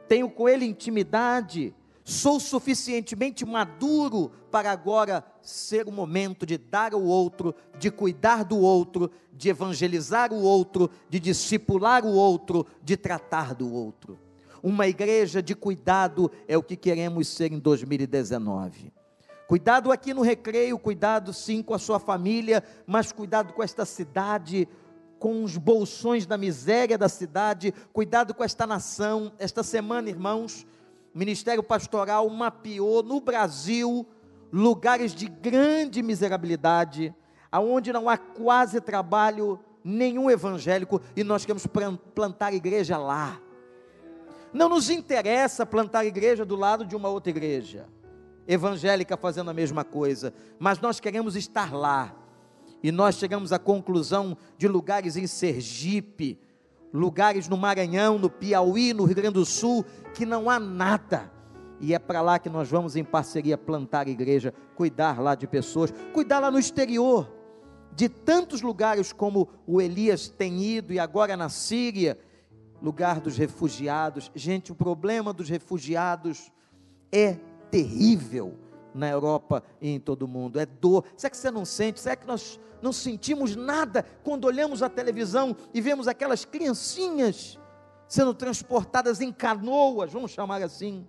Tenho 0.09 0.27
com 0.27 0.49
ele 0.49 0.65
intimidade, 0.65 1.71
sou 2.03 2.39
suficientemente 2.39 3.45
maduro 3.45 4.31
para 4.49 4.71
agora 4.71 5.23
ser 5.39 5.87
o 5.87 5.91
momento 5.91 6.47
de 6.47 6.57
dar 6.57 6.95
ao 6.95 7.03
outro, 7.03 7.53
de 7.77 7.91
cuidar 7.91 8.43
do 8.43 8.57
outro, 8.57 9.11
de 9.31 9.49
evangelizar 9.49 10.33
o 10.33 10.41
outro, 10.41 10.89
de 11.07 11.19
discipular 11.19 12.03
o 12.03 12.11
outro, 12.11 12.65
de 12.81 12.97
tratar 12.97 13.53
do 13.53 13.71
outro. 13.71 14.17
Uma 14.63 14.87
igreja 14.87 15.43
de 15.43 15.53
cuidado 15.53 16.31
é 16.47 16.57
o 16.57 16.63
que 16.63 16.75
queremos 16.75 17.27
ser 17.27 17.53
em 17.53 17.59
2019. 17.59 18.91
Cuidado 19.47 19.91
aqui 19.91 20.11
no 20.11 20.23
recreio, 20.23 20.79
cuidado 20.79 21.31
sim 21.31 21.61
com 21.61 21.75
a 21.75 21.79
sua 21.79 21.99
família, 21.99 22.63
mas 22.87 23.11
cuidado 23.11 23.53
com 23.53 23.61
esta 23.61 23.85
cidade, 23.85 24.67
com 25.19 25.43
os 25.43 25.57
bolsões 25.57 26.25
da 26.25 26.37
miséria 26.37 26.97
da 26.97 27.09
cidade, 27.09 27.73
cuidado 27.91 28.33
com 28.33 28.43
esta 28.43 28.65
nação. 28.65 29.31
Esta 29.37 29.61
semana, 29.61 30.09
irmãos, 30.09 30.65
o 31.13 31.19
Ministério 31.19 31.61
Pastoral 31.61 32.27
mapeou 32.29 33.03
no 33.03 33.19
Brasil 33.19 34.07
lugares 34.51 35.13
de 35.13 35.27
grande 35.27 36.01
miserabilidade, 36.01 37.13
aonde 37.51 37.91
não 37.91 38.09
há 38.09 38.17
quase 38.17 38.79
trabalho 38.79 39.59
nenhum 39.83 40.29
evangélico 40.29 41.01
e 41.15 41.23
nós 41.23 41.45
queremos 41.45 41.67
plantar 42.15 42.53
igreja 42.53 42.97
lá. 42.97 43.39
Não 44.51 44.69
nos 44.69 44.89
interessa 44.89 45.65
plantar 45.65 46.05
igreja 46.05 46.45
do 46.45 46.55
lado 46.55 46.85
de 46.85 46.95
uma 46.95 47.09
outra 47.09 47.29
igreja 47.29 47.87
evangélica 48.47 49.15
fazendo 49.15 49.51
a 49.51 49.53
mesma 49.53 49.83
coisa, 49.83 50.33
mas 50.57 50.79
nós 50.79 50.99
queremos 50.99 51.35
estar 51.35 51.71
lá. 51.71 52.15
E 52.81 52.91
nós 52.91 53.15
chegamos 53.15 53.51
à 53.51 53.59
conclusão 53.59 54.37
de 54.57 54.67
lugares 54.67 55.17
em 55.17 55.27
Sergipe, 55.27 56.39
lugares 56.93 57.47
no 57.47 57.57
Maranhão, 57.57 58.17
no 58.17 58.29
Piauí, 58.29 58.93
no 58.93 59.03
Rio 59.03 59.15
Grande 59.15 59.33
do 59.33 59.45
Sul, 59.45 59.85
que 60.13 60.25
não 60.25 60.49
há 60.49 60.59
nada. 60.59 61.31
E 61.81 61.93
é 61.93 61.99
para 61.99 62.21
lá 62.21 62.39
que 62.39 62.49
nós 62.49 62.69
vamos, 62.69 62.95
em 62.95 63.03
parceria, 63.03 63.57
plantar 63.57 64.07
igreja, 64.07 64.53
cuidar 64.75 65.19
lá 65.19 65.35
de 65.35 65.47
pessoas, 65.47 65.93
cuidar 66.13 66.39
lá 66.39 66.49
no 66.49 66.59
exterior, 66.59 67.29
de 67.93 68.07
tantos 68.07 68.61
lugares 68.61 69.11
como 69.13 69.49
o 69.67 69.81
Elias 69.81 70.29
tem 70.29 70.61
ido, 70.61 70.93
e 70.93 70.99
agora 70.99 71.35
na 71.35 71.49
Síria, 71.49 72.17
lugar 72.81 73.19
dos 73.19 73.37
refugiados. 73.37 74.31
Gente, 74.33 74.71
o 74.71 74.75
problema 74.75 75.33
dos 75.33 75.49
refugiados 75.49 76.51
é 77.11 77.37
terrível 77.69 78.57
na 78.93 79.09
Europa 79.09 79.63
e 79.81 79.89
em 79.89 79.99
todo 79.99 80.23
o 80.23 80.27
mundo. 80.27 80.59
É 80.59 80.65
dor. 80.65 81.05
Será 81.15 81.29
que 81.29 81.37
você 81.37 81.51
não 81.51 81.65
sente? 81.65 81.99
Será 81.99 82.15
que 82.15 82.27
nós 82.27 82.59
não 82.81 82.93
sentimos 82.93 83.55
nada 83.55 84.03
quando 84.23 84.45
olhamos 84.45 84.81
a 84.81 84.89
televisão 84.89 85.55
e 85.73 85.81
vemos 85.81 86.07
aquelas 86.07 86.45
criancinhas 86.45 87.59
sendo 88.07 88.33
transportadas 88.33 89.21
em 89.21 89.31
canoas, 89.31 90.11
vamos 90.11 90.31
chamar 90.31 90.63
assim, 90.63 91.05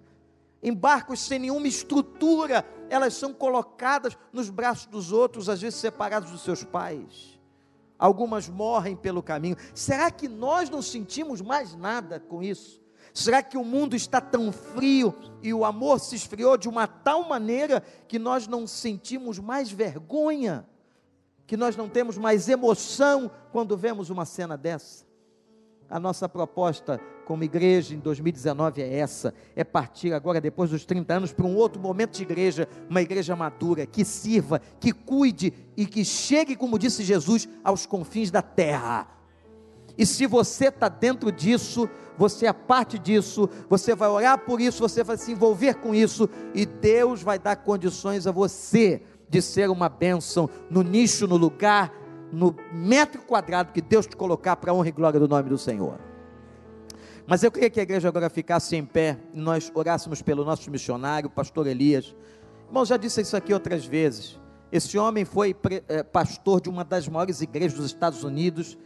em 0.62 0.74
barcos 0.74 1.20
sem 1.20 1.38
nenhuma 1.38 1.66
estrutura, 1.66 2.64
elas 2.90 3.14
são 3.14 3.32
colocadas 3.32 4.16
nos 4.30 4.50
braços 4.50 4.86
dos 4.86 5.10
outros, 5.10 5.48
às 5.48 5.62
vezes 5.62 5.80
separados 5.80 6.30
dos 6.30 6.42
seus 6.42 6.62
pais. 6.62 7.40
Algumas 7.98 8.48
morrem 8.48 8.94
pelo 8.94 9.22
caminho. 9.22 9.56
Será 9.74 10.10
que 10.10 10.28
nós 10.28 10.68
não 10.68 10.82
sentimos 10.82 11.40
mais 11.40 11.74
nada 11.74 12.20
com 12.20 12.42
isso? 12.42 12.79
Será 13.12 13.42
que 13.42 13.56
o 13.56 13.64
mundo 13.64 13.96
está 13.96 14.20
tão 14.20 14.52
frio 14.52 15.14
e 15.42 15.52
o 15.52 15.64
amor 15.64 16.00
se 16.00 16.14
esfriou 16.14 16.56
de 16.56 16.68
uma 16.68 16.86
tal 16.86 17.28
maneira 17.28 17.82
que 18.06 18.18
nós 18.18 18.46
não 18.46 18.66
sentimos 18.66 19.38
mais 19.38 19.70
vergonha? 19.70 20.66
Que 21.46 21.56
nós 21.56 21.76
não 21.76 21.88
temos 21.88 22.16
mais 22.16 22.48
emoção 22.48 23.30
quando 23.52 23.76
vemos 23.76 24.10
uma 24.10 24.24
cena 24.24 24.56
dessa? 24.56 25.04
A 25.88 25.98
nossa 25.98 26.28
proposta 26.28 27.00
como 27.24 27.42
igreja 27.42 27.94
em 27.94 27.98
2019 27.98 28.80
é 28.80 28.98
essa: 28.98 29.34
é 29.56 29.64
partir 29.64 30.12
agora, 30.12 30.40
depois 30.40 30.70
dos 30.70 30.84
30 30.84 31.14
anos, 31.14 31.32
para 31.32 31.46
um 31.46 31.56
outro 31.56 31.80
momento 31.82 32.16
de 32.16 32.22
igreja, 32.22 32.68
uma 32.88 33.02
igreja 33.02 33.34
madura, 33.34 33.86
que 33.86 34.04
sirva, 34.04 34.60
que 34.78 34.92
cuide 34.92 35.52
e 35.76 35.84
que 35.84 36.04
chegue, 36.04 36.54
como 36.54 36.78
disse 36.78 37.02
Jesus, 37.02 37.48
aos 37.64 37.86
confins 37.86 38.30
da 38.30 38.40
terra. 38.40 39.19
E 39.96 40.06
se 40.06 40.26
você 40.26 40.68
está 40.68 40.88
dentro 40.88 41.30
disso, 41.30 41.88
você 42.16 42.46
é 42.46 42.52
parte 42.52 42.98
disso, 42.98 43.48
você 43.68 43.94
vai 43.94 44.08
orar 44.08 44.38
por 44.38 44.60
isso, 44.60 44.80
você 44.80 45.02
vai 45.02 45.16
se 45.16 45.32
envolver 45.32 45.74
com 45.74 45.94
isso, 45.94 46.28
e 46.54 46.66
Deus 46.66 47.22
vai 47.22 47.38
dar 47.38 47.56
condições 47.56 48.26
a 48.26 48.32
você 48.32 49.02
de 49.28 49.40
ser 49.40 49.70
uma 49.70 49.88
bênção 49.88 50.50
no 50.68 50.82
nicho, 50.82 51.26
no 51.26 51.36
lugar 51.36 52.00
no 52.32 52.54
metro 52.72 53.22
quadrado 53.22 53.72
que 53.72 53.80
Deus 53.80 54.06
te 54.06 54.16
colocar 54.16 54.56
para 54.56 54.70
a 54.70 54.74
honra 54.74 54.88
e 54.88 54.92
glória 54.92 55.18
do 55.18 55.28
nome 55.28 55.48
do 55.48 55.58
Senhor. 55.58 55.98
Mas 57.26 57.42
eu 57.42 57.50
queria 57.50 57.70
que 57.70 57.78
a 57.78 57.82
igreja 57.82 58.08
agora 58.08 58.28
ficasse 58.30 58.76
em 58.76 58.84
pé 58.84 59.18
e 59.32 59.40
nós 59.40 59.70
orássemos 59.74 60.22
pelo 60.22 60.44
nosso 60.44 60.70
missionário, 60.70 61.30
pastor 61.30 61.66
Elias. 61.66 62.14
Irmão, 62.66 62.84
já 62.84 62.96
disse 62.96 63.20
isso 63.20 63.36
aqui 63.36 63.52
outras 63.52 63.84
vezes. 63.84 64.38
Esse 64.72 64.96
homem 64.98 65.24
foi 65.24 65.54
é, 65.88 66.02
pastor 66.02 66.60
de 66.60 66.68
uma 66.68 66.84
das 66.84 67.08
maiores 67.08 67.40
igrejas 67.40 67.74
dos 67.74 67.86
Estados 67.86 68.24
Unidos, 68.24 68.78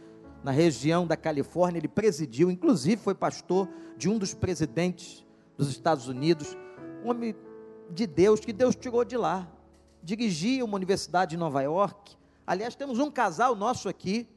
na 0.45 0.51
região 0.51 1.05
da 1.05 1.17
Califórnia. 1.17 1.79
Ele 1.79 1.89
presidiu, 1.89 2.49
inclusive 2.49 3.01
foi 3.01 3.13
pastor 3.13 3.67
de 3.97 4.07
um 4.07 4.17
dos 4.17 4.33
presidentes 4.33 5.25
dos 5.57 5.69
Estados 5.69 6.07
Unidos. 6.07 6.55
Um 7.03 7.09
homem 7.09 7.35
de 7.89 8.07
Deus, 8.07 8.39
que 8.39 8.53
Deus 8.53 8.75
tirou 8.75 9.03
de 9.03 9.17
lá. 9.17 9.45
Dirigia 10.01 10.63
uma 10.63 10.75
universidade 10.75 11.35
em 11.35 11.37
Nova 11.37 11.61
York 11.61 12.15
Aliás, 12.47 12.75
temos 12.75 12.99
um 12.99 13.09
casal 13.09 13.55
nosso 13.55 13.89
aqui, 13.89 14.27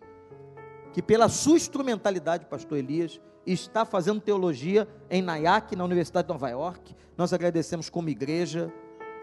que 0.95 1.03
pela 1.03 1.29
sua 1.29 1.57
instrumentalidade, 1.57 2.47
pastor 2.47 2.79
Elias, 2.79 3.21
está 3.45 3.85
fazendo 3.85 4.21
teologia 4.21 4.89
em 5.11 5.21
Nyack, 5.21 5.77
na 5.77 5.85
Universidade 5.85 6.27
de 6.27 6.33
Nova 6.33 6.49
York. 6.49 6.97
Nós 7.19 7.35
agradecemos 7.35 7.91
como 7.91 8.09
igreja 8.09 8.73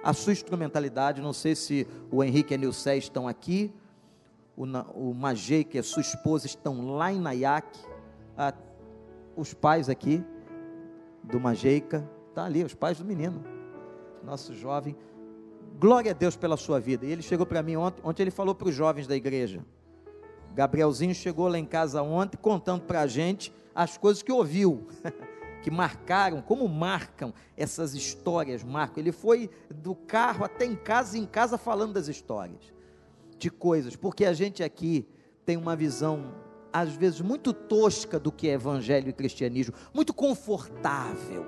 a 0.03 0.13
sua 0.13 0.33
instrumentalidade. 0.33 1.19
Não 1.19 1.33
sei 1.33 1.55
se 1.55 1.87
o 2.11 2.23
Henrique 2.23 2.53
e 2.53 2.55
a 2.55 2.57
Nilcé 2.59 2.95
estão 2.95 3.27
aqui, 3.27 3.73
o, 4.55 4.63
o 4.63 5.13
Magei, 5.13 5.63
que 5.63 5.77
é 5.77 5.81
sua 5.81 6.01
esposa, 6.01 6.45
estão 6.45 6.95
lá 6.95 7.11
em 7.11 7.19
Nyack. 7.19 7.67
Ah, 8.37 8.53
os 9.35 9.53
pais 9.53 9.89
aqui 9.89 10.23
do 11.23 11.39
Majeica, 11.39 12.09
tá 12.33 12.45
ali, 12.45 12.63
os 12.63 12.73
pais 12.73 12.97
do 12.99 13.05
menino, 13.05 13.43
nosso 14.23 14.53
jovem. 14.53 14.95
Glória 15.79 16.11
a 16.11 16.13
Deus 16.13 16.35
pela 16.35 16.55
sua 16.55 16.79
vida. 16.79 17.05
E 17.05 17.11
ele 17.11 17.21
chegou 17.21 17.45
para 17.45 17.61
mim 17.61 17.75
ontem, 17.75 18.01
ontem 18.03 18.23
ele 18.23 18.31
falou 18.31 18.55
para 18.55 18.69
os 18.69 18.75
jovens 18.75 19.07
da 19.07 19.15
igreja. 19.15 19.65
Gabrielzinho 20.53 21.13
chegou 21.13 21.49
lá 21.49 21.59
em 21.59 21.65
casa 21.65 22.01
ontem 22.01 22.37
contando 22.37 22.83
para 22.83 23.01
a 23.01 23.07
gente 23.07 23.53
as 23.73 23.97
coisas 23.97 24.23
que 24.23 24.31
ouviu, 24.31 24.87
que 25.61 25.69
marcaram, 25.69 26.41
como 26.41 26.65
marcam 26.69 27.33
essas 27.57 27.93
histórias, 27.93 28.63
marcam. 28.63 29.01
Ele 29.01 29.11
foi 29.11 29.49
do 29.69 29.93
carro 29.93 30.45
até 30.45 30.63
em 30.65 30.75
casa 30.75 31.17
em 31.17 31.25
casa 31.25 31.57
falando 31.57 31.93
das 31.93 32.07
histórias, 32.07 32.73
de 33.37 33.49
coisas, 33.49 33.95
porque 33.95 34.25
a 34.25 34.33
gente 34.33 34.63
aqui 34.63 35.07
tem 35.45 35.57
uma 35.57 35.75
visão, 35.75 36.33
às 36.71 36.93
vezes, 36.93 37.21
muito 37.21 37.53
tosca 37.53 38.19
do 38.19 38.31
que 38.31 38.47
é 38.47 38.53
evangelho 38.53 39.09
e 39.09 39.13
cristianismo, 39.13 39.75
muito 39.93 40.13
confortável, 40.13 41.45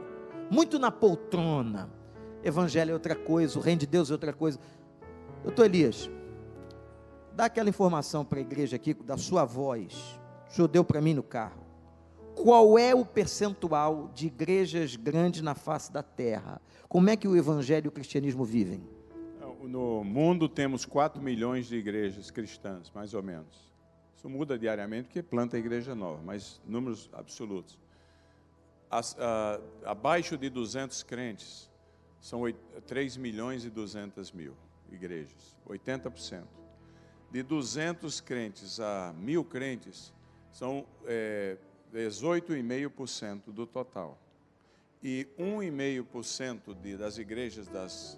muito 0.49 0.77
na 0.77 0.91
poltrona 0.91 1.97
Evangelho 2.43 2.91
é 2.91 2.93
outra 2.93 3.15
coisa, 3.15 3.57
o 3.57 3.61
reino 3.61 3.79
de 3.79 3.87
Deus 3.87 4.09
é 4.09 4.13
outra 4.13 4.31
coisa. 4.31 4.59
Doutor 5.43 5.65
Elias, 5.65 6.09
dá 7.33 7.45
aquela 7.45 7.69
informação 7.69 8.23
para 8.23 8.39
a 8.39 8.41
igreja 8.41 8.75
aqui, 8.75 8.93
da 8.93 9.17
sua 9.17 9.43
voz. 9.43 10.19
O 10.49 10.53
senhor 10.53 10.67
deu 10.67 10.83
para 10.83 11.01
mim 11.01 11.13
no 11.13 11.23
carro. 11.23 11.65
Qual 12.35 12.77
é 12.77 12.93
o 12.93 13.03
percentual 13.03 14.11
de 14.13 14.27
igrejas 14.27 14.95
grandes 14.95 15.41
na 15.41 15.55
face 15.55 15.91
da 15.91 16.03
terra? 16.03 16.61
Como 16.87 17.09
é 17.09 17.17
que 17.17 17.27
o 17.27 17.35
Evangelho 17.35 17.87
e 17.87 17.89
o 17.89 17.91
cristianismo 17.91 18.45
vivem? 18.45 18.87
No 19.67 20.01
mundo 20.01 20.47
temos 20.47 20.85
4 20.85 21.21
milhões 21.21 21.67
de 21.67 21.75
igrejas 21.75 22.31
cristãs, 22.31 22.89
mais 22.95 23.13
ou 23.13 23.21
menos. 23.21 23.69
Isso 24.15 24.29
muda 24.29 24.57
diariamente 24.57 25.07
porque 25.07 25.21
planta 25.21 25.57
a 25.57 25.59
igreja 25.59 25.93
nova, 25.93 26.21
mas 26.23 26.61
números 26.65 27.09
absolutos. 27.11 27.77
As, 28.89 29.11
uh, 29.13 29.61
abaixo 29.83 30.37
de 30.37 30.49
200 30.49 31.03
crentes, 31.03 31.69
são 32.21 32.43
3 32.85 33.17
milhões 33.17 33.65
e 33.65 33.69
200 33.69 34.31
mil 34.31 34.55
igrejas, 34.89 35.57
80%. 35.67 36.45
De 37.29 37.43
200 37.43 38.21
crentes 38.21 38.79
a 38.79 39.13
mil 39.17 39.43
crentes, 39.43 40.13
são 40.49 40.85
é, 41.05 41.57
18,5% 41.93 43.51
do 43.51 43.67
total. 43.67 44.17
E 45.03 45.27
1,5% 45.37 46.97
das 46.97 47.17
igrejas, 47.17 47.67
das 47.67 48.17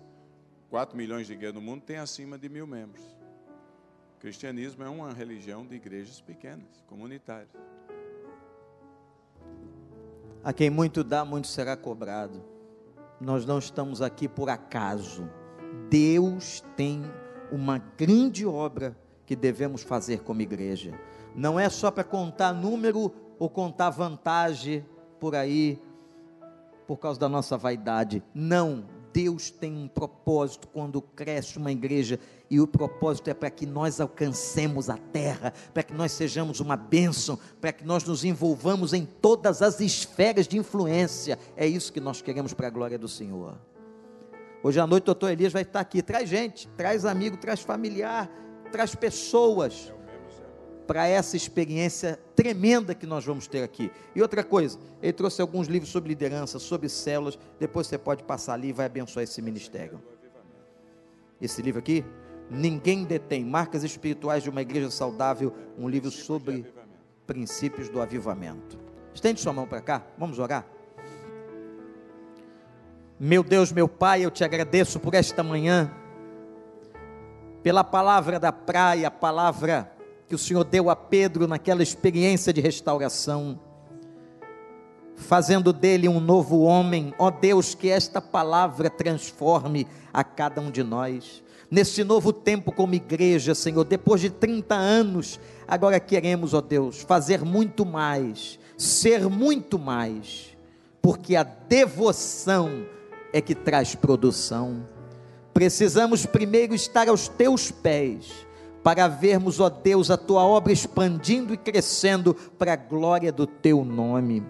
4 0.69 0.95
milhões 0.95 1.27
de 1.27 1.33
igrejas 1.33 1.55
no 1.55 1.61
mundo, 1.61 1.81
tem 1.81 1.97
acima 1.97 2.37
de 2.37 2.47
mil 2.47 2.67
membros. 2.67 3.03
O 4.17 4.19
cristianismo 4.19 4.83
é 4.83 4.89
uma 4.89 5.11
religião 5.11 5.65
de 5.65 5.75
igrejas 5.75 6.21
pequenas, 6.21 6.83
comunitárias. 6.87 7.49
A 10.43 10.53
quem 10.53 10.69
muito 10.69 11.03
dá, 11.03 11.25
muito 11.25 11.47
será 11.47 11.75
cobrado 11.75 12.43
nós 13.19 13.45
não 13.45 13.59
estamos 13.59 14.01
aqui 14.01 14.27
por 14.27 14.49
acaso. 14.49 15.29
Deus 15.89 16.63
tem 16.75 17.03
uma 17.51 17.77
grande 17.97 18.45
obra 18.45 18.97
que 19.25 19.35
devemos 19.35 19.83
fazer 19.83 20.21
como 20.21 20.41
igreja. 20.41 20.97
Não 21.35 21.59
é 21.59 21.69
só 21.69 21.91
para 21.91 22.03
contar 22.03 22.53
número 22.53 23.13
ou 23.37 23.49
contar 23.49 23.89
vantagem 23.89 24.85
por 25.19 25.35
aí, 25.35 25.81
por 26.87 26.97
causa 26.97 27.19
da 27.19 27.29
nossa 27.29 27.57
vaidade. 27.57 28.23
Não, 28.33 28.85
Deus 29.13 29.49
tem 29.49 29.73
um 29.73 29.87
propósito 29.87 30.67
quando 30.67 31.01
cresce 31.01 31.57
uma 31.57 31.71
igreja, 31.71 32.19
e 32.49 32.59
o 32.59 32.67
propósito 32.67 33.29
é 33.29 33.33
para 33.33 33.49
que 33.49 33.65
nós 33.65 33.99
alcancemos 34.01 34.89
a 34.89 34.97
terra, 34.97 35.53
para 35.73 35.83
que 35.83 35.93
nós 35.93 36.11
sejamos 36.11 36.59
uma 36.59 36.75
bênção, 36.75 37.37
para 37.61 37.71
que 37.71 37.85
nós 37.85 38.03
nos 38.03 38.23
envolvamos 38.23 38.93
em 38.93 39.05
todas 39.05 39.61
as 39.61 39.79
esferas 39.79 40.47
de 40.47 40.57
influência. 40.57 41.37
É 41.55 41.67
isso 41.67 41.93
que 41.93 41.99
nós 41.99 42.21
queremos 42.21 42.53
para 42.53 42.67
a 42.67 42.71
glória 42.71 42.97
do 42.97 43.07
Senhor. 43.07 43.57
Hoje 44.63 44.79
à 44.79 44.85
noite 44.87 45.03
o 45.03 45.05
doutor 45.07 45.31
Elias 45.31 45.53
vai 45.53 45.61
estar 45.61 45.79
aqui. 45.79 46.01
Traz 46.01 46.27
gente, 46.27 46.67
traz 46.75 47.05
amigo, 47.05 47.37
traz 47.37 47.61
familiar, 47.61 48.29
traz 48.71 48.93
pessoas 48.93 49.93
para 50.89 51.07
essa 51.07 51.37
experiência 51.37 52.19
tremenda 52.35 52.95
que 52.95 53.05
nós 53.05 53.23
vamos 53.23 53.45
ter 53.45 53.61
aqui. 53.61 53.91
E 54.15 54.23
outra 54.23 54.43
coisa, 54.43 54.79
ele 55.03 55.13
trouxe 55.13 55.39
alguns 55.39 55.67
livros 55.67 55.91
sobre 55.91 56.09
liderança, 56.09 56.57
sobre 56.57 56.89
células. 56.89 57.37
Depois 57.59 57.85
você 57.85 57.95
pode 57.95 58.23
passar 58.23 58.55
ali 58.55 58.69
e 58.69 58.73
vai 58.73 58.87
abençoar 58.87 59.21
esse 59.21 59.39
ministério. 59.39 60.01
Esse 61.39 61.61
livro 61.61 61.77
aqui, 61.77 62.03
Ninguém 62.49 63.03
Detém 63.03 63.45
Marcas 63.45 63.83
Espirituais 63.83 64.41
de 64.41 64.49
uma 64.49 64.63
Igreja 64.63 64.89
Saudável, 64.89 65.53
um 65.77 65.87
livro 65.87 66.09
sobre 66.09 66.65
princípios 67.27 67.87
do 67.87 68.01
avivamento. 68.01 68.79
Estende 69.13 69.39
sua 69.39 69.53
mão 69.53 69.67
para 69.67 69.81
cá, 69.81 70.03
vamos 70.17 70.39
orar. 70.39 70.65
Meu 73.19 73.43
Deus, 73.43 73.71
meu 73.71 73.87
Pai, 73.87 74.25
eu 74.25 74.31
te 74.31 74.43
agradeço 74.43 74.99
por 74.99 75.13
esta 75.13 75.43
manhã, 75.43 75.93
pela 77.61 77.83
palavra 77.83 78.39
da 78.39 78.51
praia, 78.51 79.09
a 79.09 79.11
palavra 79.11 79.98
que 80.29 80.35
o 80.35 80.37
Senhor 80.37 80.63
deu 80.63 80.91
a 80.91 80.95
Pedro 80.95 81.47
naquela 81.47 81.81
experiência 81.81 82.53
de 82.53 82.61
restauração. 82.61 83.59
fazendo 85.15 85.73
dele 85.73 86.07
um 86.07 86.21
novo 86.21 86.61
homem. 86.61 87.13
Ó 87.19 87.29
Deus, 87.29 87.75
que 87.75 87.89
esta 87.89 88.21
palavra 88.21 88.89
transforme 88.89 89.85
a 90.13 90.23
cada 90.23 90.61
um 90.61 90.71
de 90.71 90.81
nós. 90.81 91.43
Nesse 91.69 92.05
novo 92.05 92.31
tempo 92.31 92.71
como 92.71 92.95
igreja, 92.95 93.53
Senhor, 93.53 93.83
depois 93.83 94.21
de 94.21 94.29
30 94.29 94.73
anos, 94.73 95.37
agora 95.67 95.99
queremos, 95.99 96.53
ó 96.53 96.61
Deus, 96.61 97.01
fazer 97.01 97.43
muito 97.43 97.85
mais, 97.85 98.57
ser 98.77 99.27
muito 99.27 99.77
mais, 99.77 100.55
porque 101.01 101.35
a 101.35 101.43
devoção 101.43 102.85
é 103.33 103.41
que 103.41 103.53
traz 103.53 103.93
produção. 103.93 104.87
Precisamos 105.53 106.25
primeiro 106.25 106.73
estar 106.73 107.09
aos 107.09 107.27
teus 107.27 107.69
pés, 107.69 108.47
para 108.89 109.07
vermos, 109.07 109.59
ó 109.59 109.69
Deus, 109.69 110.09
a 110.09 110.17
tua 110.17 110.43
obra 110.43 110.73
expandindo 110.73 111.53
e 111.53 111.57
crescendo 111.57 112.33
para 112.33 112.73
a 112.73 112.75
glória 112.75 113.31
do 113.31 113.45
teu 113.45 113.85
nome. 113.85 114.43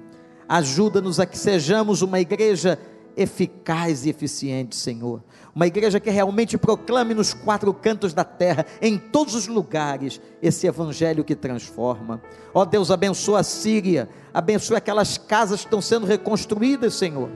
Ajuda-nos 0.47 1.19
a 1.19 1.25
que 1.25 1.37
sejamos 1.37 2.01
uma 2.01 2.21
igreja 2.21 2.79
eficaz 3.17 4.05
e 4.05 4.09
eficiente, 4.09 4.77
Senhor. 4.77 5.21
Uma 5.53 5.67
igreja 5.67 5.99
que 5.99 6.09
realmente 6.09 6.57
proclame 6.57 7.13
nos 7.13 7.33
quatro 7.33 7.73
cantos 7.73 8.13
da 8.13 8.23
terra, 8.23 8.65
em 8.81 8.97
todos 8.97 9.35
os 9.35 9.45
lugares, 9.45 10.21
esse 10.41 10.65
evangelho 10.65 11.25
que 11.25 11.35
transforma. 11.35 12.21
Ó 12.53 12.63
Deus, 12.63 12.91
abençoa 12.91 13.41
a 13.41 13.43
Síria, 13.43 14.07
abençoa 14.33 14.77
aquelas 14.77 15.17
casas 15.17 15.59
que 15.59 15.67
estão 15.67 15.81
sendo 15.81 16.05
reconstruídas, 16.05 16.93
Senhor. 16.93 17.29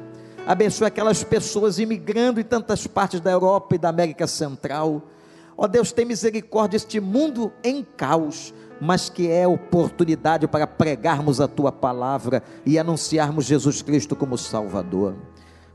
Abençoa 0.47 0.87
aquelas 0.87 1.21
pessoas 1.21 1.79
imigrando 1.79 2.39
em 2.39 2.45
tantas 2.45 2.87
partes 2.87 3.19
da 3.19 3.31
Europa 3.31 3.75
e 3.75 3.77
da 3.77 3.89
América 3.89 4.25
Central. 4.25 5.03
Ó 5.57 5.67
Deus, 5.67 5.91
tem 5.91 6.05
misericórdia 6.05 6.79
deste 6.79 6.99
mundo 6.99 7.51
em 7.63 7.83
caos 7.83 8.53
mas 8.83 9.09
que 9.09 9.31
é 9.31 9.47
oportunidade 9.47 10.45
para 10.45 10.67
pregarmos 10.67 11.39
a 11.39 11.47
tua 11.47 11.71
palavra 11.71 12.43
e 12.65 12.77
anunciarmos 12.77 13.45
Jesus 13.45 13.81
Cristo 13.81 14.13
como 14.13 14.37
Salvador. 14.37 15.15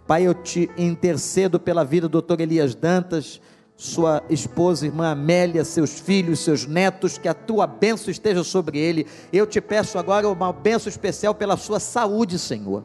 Pai, 0.06 0.26
eu 0.26 0.34
te 0.34 0.70
intercedo 0.76 1.58
pela 1.58 1.84
vida 1.84 2.06
do 2.06 2.12
doutor 2.12 2.38
Elias 2.38 2.74
Dantas, 2.74 3.40
sua 3.76 4.22
esposa, 4.28 4.84
irmã 4.84 5.12
Amélia, 5.12 5.64
seus 5.64 5.98
filhos, 6.00 6.40
seus 6.40 6.66
netos, 6.66 7.16
que 7.16 7.28
a 7.28 7.34
tua 7.34 7.66
bênção 7.66 8.10
esteja 8.10 8.44
sobre 8.44 8.78
ele. 8.78 9.06
Eu 9.32 9.46
te 9.46 9.60
peço 9.60 9.98
agora 9.98 10.28
uma 10.28 10.52
bênção 10.52 10.90
especial 10.90 11.34
pela 11.34 11.56
sua 11.56 11.80
saúde, 11.80 12.38
Senhor. 12.38 12.84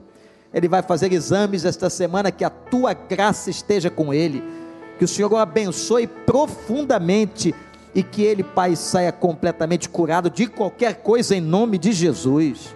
Ele 0.53 0.69
vai 0.69 0.83
fazer 0.83 1.11
exames 1.11 1.65
esta 1.65 1.89
semana, 1.89 2.31
que 2.31 2.45
a 2.45 2.49
tua 2.49 2.93
graça 2.93 3.49
esteja 3.49 3.89
com 3.89 4.13
ele. 4.13 4.41
Que 4.97 5.05
o 5.05 5.07
Senhor 5.07 5.31
o 5.31 5.37
abençoe 5.37 6.07
profundamente 6.07 7.53
e 7.95 8.01
que 8.01 8.23
ele, 8.23 8.43
Pai, 8.43 8.75
saia 8.75 9.11
completamente 9.11 9.87
curado 9.87 10.29
de 10.29 10.47
qualquer 10.47 11.01
coisa 11.01 11.35
em 11.35 11.41
nome 11.41 11.77
de 11.77 11.91
Jesus. 11.91 12.75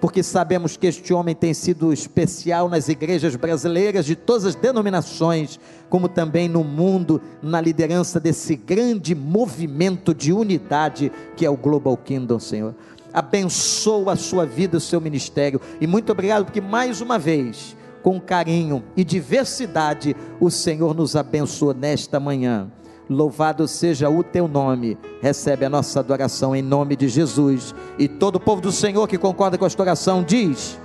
Porque 0.00 0.22
sabemos 0.22 0.76
que 0.76 0.86
este 0.86 1.12
homem 1.12 1.34
tem 1.34 1.52
sido 1.52 1.92
especial 1.92 2.68
nas 2.68 2.88
igrejas 2.88 3.34
brasileiras 3.34 4.06
de 4.06 4.14
todas 4.14 4.44
as 4.44 4.54
denominações, 4.54 5.58
como 5.90 6.08
também 6.08 6.48
no 6.48 6.62
mundo, 6.62 7.20
na 7.42 7.60
liderança 7.60 8.20
desse 8.20 8.54
grande 8.54 9.14
movimento 9.14 10.14
de 10.14 10.32
unidade 10.32 11.10
que 11.36 11.44
é 11.44 11.50
o 11.50 11.56
Global 11.56 11.96
Kingdom, 11.96 12.38
Senhor. 12.38 12.74
Abençoa 13.12 14.12
a 14.12 14.16
sua 14.16 14.46
vida, 14.46 14.76
o 14.76 14.80
seu 14.80 15.00
ministério. 15.00 15.60
E 15.80 15.86
muito 15.86 16.12
obrigado, 16.12 16.44
porque 16.44 16.60
mais 16.60 17.00
uma 17.00 17.18
vez, 17.18 17.76
com 18.08 18.18
carinho 18.18 18.82
e 18.96 19.04
diversidade, 19.04 20.16
o 20.40 20.50
Senhor 20.50 20.94
nos 20.94 21.14
abençoa 21.14 21.74
nesta 21.74 22.18
manhã 22.18 22.70
Louvado 23.08 23.66
seja 23.66 24.10
o 24.10 24.22
teu 24.22 24.46
nome. 24.46 24.98
Recebe 25.22 25.64
a 25.64 25.70
nossa 25.70 26.00
adoração 26.00 26.54
em 26.54 26.60
nome 26.60 26.94
de 26.94 27.08
Jesus. 27.08 27.74
E 27.98 28.06
todo 28.06 28.36
o 28.36 28.40
povo 28.40 28.60
do 28.60 28.70
Senhor 28.70 29.08
que 29.08 29.16
concorda 29.16 29.56
com 29.56 29.64
esta 29.64 29.82
oração 29.82 30.22
diz: 30.22 30.78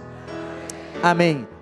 Amém. 1.01 1.52